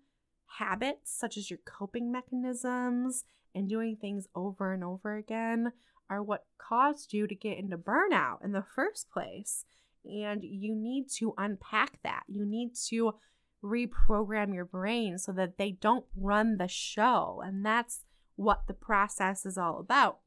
habits, 0.59 1.17
such 1.19 1.37
as 1.37 1.51
your 1.51 1.61
coping 1.65 2.11
mechanisms 2.11 3.25
and 3.55 3.69
doing 3.69 3.97
things 3.97 4.27
over 4.35 4.73
and 4.73 4.83
over 4.83 5.17
again, 5.17 5.73
are 6.11 6.23
what 6.23 6.47
caused 6.59 7.13
you 7.13 7.27
to 7.27 7.35
get 7.35 7.59
into 7.59 7.79
burnout 7.79 8.45
in 8.45 8.53
the 8.53 8.65
first 8.75 9.11
place. 9.11 9.65
And 10.05 10.43
you 10.43 10.75
need 10.75 11.07
to 11.17 11.35
unpack 11.39 12.03
that. 12.03 12.25
You 12.29 12.45
need 12.45 12.75
to 12.89 13.15
reprogram 13.63 14.55
your 14.55 14.67
brain 14.67 15.19
so 15.19 15.33
that 15.33 15.57
they 15.57 15.73
don't 15.73 16.05
run 16.15 16.59
the 16.59 16.69
show. 16.69 17.43
And 17.45 17.65
that's 17.65 18.03
what 18.37 18.67
the 18.67 18.75
process 18.75 19.47
is 19.47 19.57
all 19.57 19.81
about. 19.81 20.19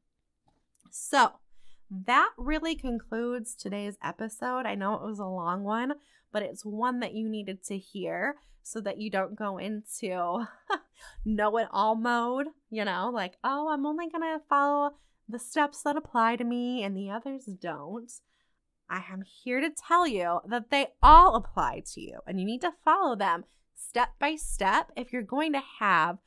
So, 0.90 1.32
that 1.90 2.30
really 2.36 2.74
concludes 2.74 3.54
today's 3.54 3.96
episode. 4.02 4.66
I 4.66 4.74
know 4.74 4.94
it 4.94 5.02
was 5.02 5.18
a 5.18 5.26
long 5.26 5.64
one, 5.64 5.94
but 6.32 6.42
it's 6.42 6.64
one 6.64 7.00
that 7.00 7.14
you 7.14 7.28
needed 7.28 7.64
to 7.64 7.78
hear 7.78 8.36
so 8.62 8.80
that 8.80 8.98
you 8.98 9.10
don't 9.10 9.36
go 9.36 9.58
into 9.58 10.46
know 11.24 11.56
it 11.56 11.68
all 11.70 11.94
mode, 11.94 12.48
you 12.70 12.84
know, 12.84 13.10
like, 13.12 13.38
oh, 13.42 13.68
I'm 13.70 13.86
only 13.86 14.08
going 14.10 14.22
to 14.22 14.44
follow 14.48 14.92
the 15.28 15.38
steps 15.38 15.82
that 15.82 15.96
apply 15.96 16.36
to 16.36 16.44
me 16.44 16.82
and 16.82 16.96
the 16.96 17.10
others 17.10 17.44
don't. 17.44 18.10
I 18.90 19.04
am 19.10 19.22
here 19.22 19.60
to 19.60 19.70
tell 19.70 20.06
you 20.06 20.40
that 20.48 20.70
they 20.70 20.88
all 21.02 21.34
apply 21.34 21.82
to 21.94 22.00
you 22.00 22.20
and 22.26 22.40
you 22.40 22.46
need 22.46 22.62
to 22.62 22.72
follow 22.84 23.16
them 23.16 23.44
step 23.74 24.10
by 24.18 24.36
step 24.36 24.90
if 24.96 25.12
you're 25.12 25.22
going 25.22 25.52
to 25.52 25.62
have 25.78 26.18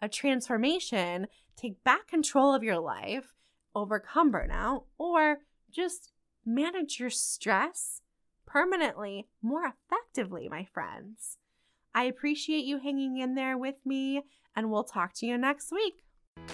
a 0.00 0.08
transformation, 0.08 1.26
take 1.56 1.82
back 1.84 2.08
control 2.08 2.54
of 2.54 2.62
your 2.62 2.78
life, 2.78 3.34
overcome 3.74 4.32
burnout, 4.32 4.84
or 4.98 5.38
just 5.70 6.12
manage 6.44 7.00
your 7.00 7.10
stress 7.10 8.00
permanently 8.56 9.26
more 9.42 9.70
effectively, 9.70 10.48
my 10.48 10.64
friends. 10.72 11.36
I 11.94 12.04
appreciate 12.04 12.64
you 12.64 12.78
hanging 12.78 13.18
in 13.18 13.34
there 13.34 13.58
with 13.58 13.74
me, 13.84 14.22
and 14.56 14.70
we'll 14.70 14.82
talk 14.82 15.12
to 15.16 15.26
you 15.26 15.36
next 15.36 15.70
week. 15.70 15.92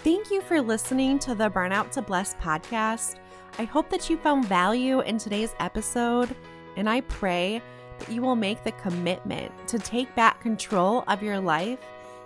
Thank 0.02 0.28
you 0.28 0.40
for 0.40 0.60
listening 0.60 1.20
to 1.20 1.36
the 1.36 1.48
Burnout 1.48 1.92
to 1.92 2.02
Blessed 2.02 2.40
podcast. 2.40 3.20
I 3.56 3.62
hope 3.62 3.88
that 3.90 4.10
you 4.10 4.16
found 4.16 4.46
value 4.46 4.98
in 5.02 5.16
today's 5.16 5.54
episode, 5.60 6.34
and 6.76 6.90
I 6.90 7.02
pray 7.02 7.62
that 8.00 8.10
you 8.10 8.20
will 8.20 8.34
make 8.34 8.64
the 8.64 8.72
commitment 8.72 9.52
to 9.68 9.78
take 9.78 10.12
back 10.16 10.40
control 10.40 11.04
of 11.06 11.22
your 11.22 11.38
life 11.38 11.78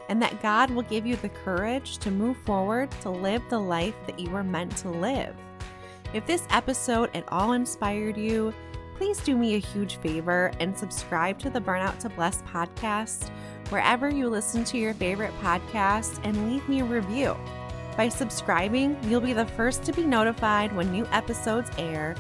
and 0.09 0.23
that 0.23 0.41
God 0.41 0.71
will 0.71 0.85
give 0.85 1.05
you 1.05 1.17
the 1.17 1.29
courage 1.29 1.99
to 1.99 2.11
move 2.11 2.39
forward 2.47 2.91
to 3.03 3.11
live 3.11 3.43
the 3.51 3.61
life 3.61 3.95
that 4.07 4.19
you 4.19 4.31
were 4.31 4.43
meant 4.43 4.75
to 4.79 4.89
live. 4.89 5.37
If 6.15 6.25
this 6.25 6.47
episode 6.49 7.11
at 7.13 7.31
all 7.31 7.53
inspired 7.53 8.17
you, 8.17 8.55
please 8.97 9.19
do 9.21 9.37
me 9.37 9.55
a 9.55 9.59
huge 9.59 9.97
favor 9.97 10.51
and 10.59 10.77
subscribe 10.77 11.39
to 11.39 11.51
the 11.51 11.61
Burnout 11.61 11.99
to 11.99 12.09
Blessed 12.09 12.45
podcast 12.47 13.29
wherever 13.69 14.09
you 14.09 14.29
listen 14.29 14.65
to 14.65 14.79
your 14.79 14.95
favorite 14.95 15.33
podcast 15.43 16.19
and 16.25 16.51
leave 16.51 16.67
me 16.67 16.81
a 16.81 16.85
review. 16.85 17.37
By 17.97 18.09
subscribing, 18.09 18.97
you'll 19.05 19.21
be 19.21 19.35
the 19.35 19.47
first 19.47 19.83
to 19.85 19.93
be 19.93 20.05
notified 20.05 20.75
when 20.75 20.93
new 20.93 21.07
episodes 21.13 21.71
air, 21.77 22.17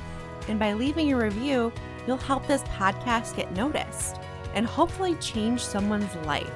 and 0.48 0.58
by 0.58 0.74
leaving 0.74 1.12
a 1.12 1.16
review, 1.16 1.72
you'll 2.06 2.16
help 2.18 2.46
this 2.46 2.62
podcast 2.64 3.36
get 3.36 3.52
noticed 3.52 4.16
and 4.54 4.66
hopefully 4.66 5.14
change 5.16 5.62
someone's 5.62 6.14
life. 6.26 6.50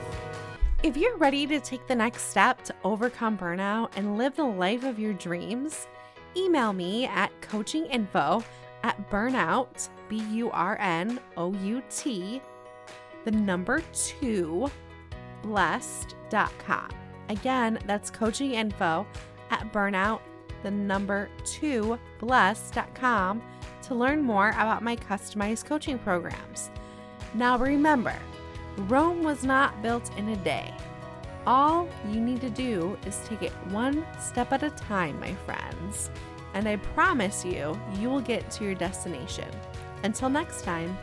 If 0.83 0.97
you're 0.97 1.16
ready 1.16 1.47
to 1.47 1.61
take 1.61 1.87
the 1.87 1.95
next 1.95 2.31
step 2.31 2.62
to 2.64 2.75
overcome 2.85 3.39
burnout 3.39 3.91
and 3.97 4.18
live 4.18 4.37
the 4.37 4.45
life 4.45 4.85
of 4.85 4.99
your 4.99 5.12
dreams, 5.14 5.87
email 6.37 6.73
me 6.73 7.07
at 7.07 7.31
coachinginfo 7.41 8.45
at 8.83 9.11
burnout, 9.11 9.89
B 10.11 10.18
U 10.32 10.50
R 10.50 10.76
N 10.78 11.18
O 11.38 11.54
U 11.54 11.82
T, 11.88 12.42
the 13.24 13.30
number 13.30 13.82
two, 13.94 14.70
blessed.com. 15.42 16.90
Again, 17.30 17.78
that's 17.86 18.11
coaching 18.11 18.52
info 18.52 19.06
at 19.50 19.72
burnout, 19.72 20.20
the 20.62 20.70
number 20.70 21.30
two, 21.44 21.98
blessed.com 22.18 23.40
to 23.82 23.94
learn 23.94 24.20
more 24.20 24.50
about 24.50 24.82
my 24.82 24.96
customized 24.96 25.64
coaching 25.64 25.98
programs. 25.98 26.70
Now 27.34 27.56
remember, 27.56 28.14
Rome 28.88 29.22
was 29.22 29.44
not 29.44 29.80
built 29.82 30.11
in 30.18 30.28
a 30.28 30.36
day. 30.36 30.74
All 31.46 31.88
you 32.08 32.20
need 32.20 32.40
to 32.42 32.50
do 32.50 32.98
is 33.06 33.20
take 33.24 33.42
it 33.42 33.52
one 33.70 34.04
step 34.20 34.52
at 34.52 34.62
a 34.62 34.70
time, 34.70 35.18
my 35.20 35.34
friends, 35.46 36.11
and 36.54 36.68
I 36.68 36.76
promise 36.76 37.44
you, 37.44 37.80
you 37.98 38.11
will 38.11 38.20
get 38.20 38.50
to 38.52 38.64
your 38.64 38.74
destination. 38.74 39.48
Until 40.03 40.28
next 40.30 40.62
time. 40.62 40.96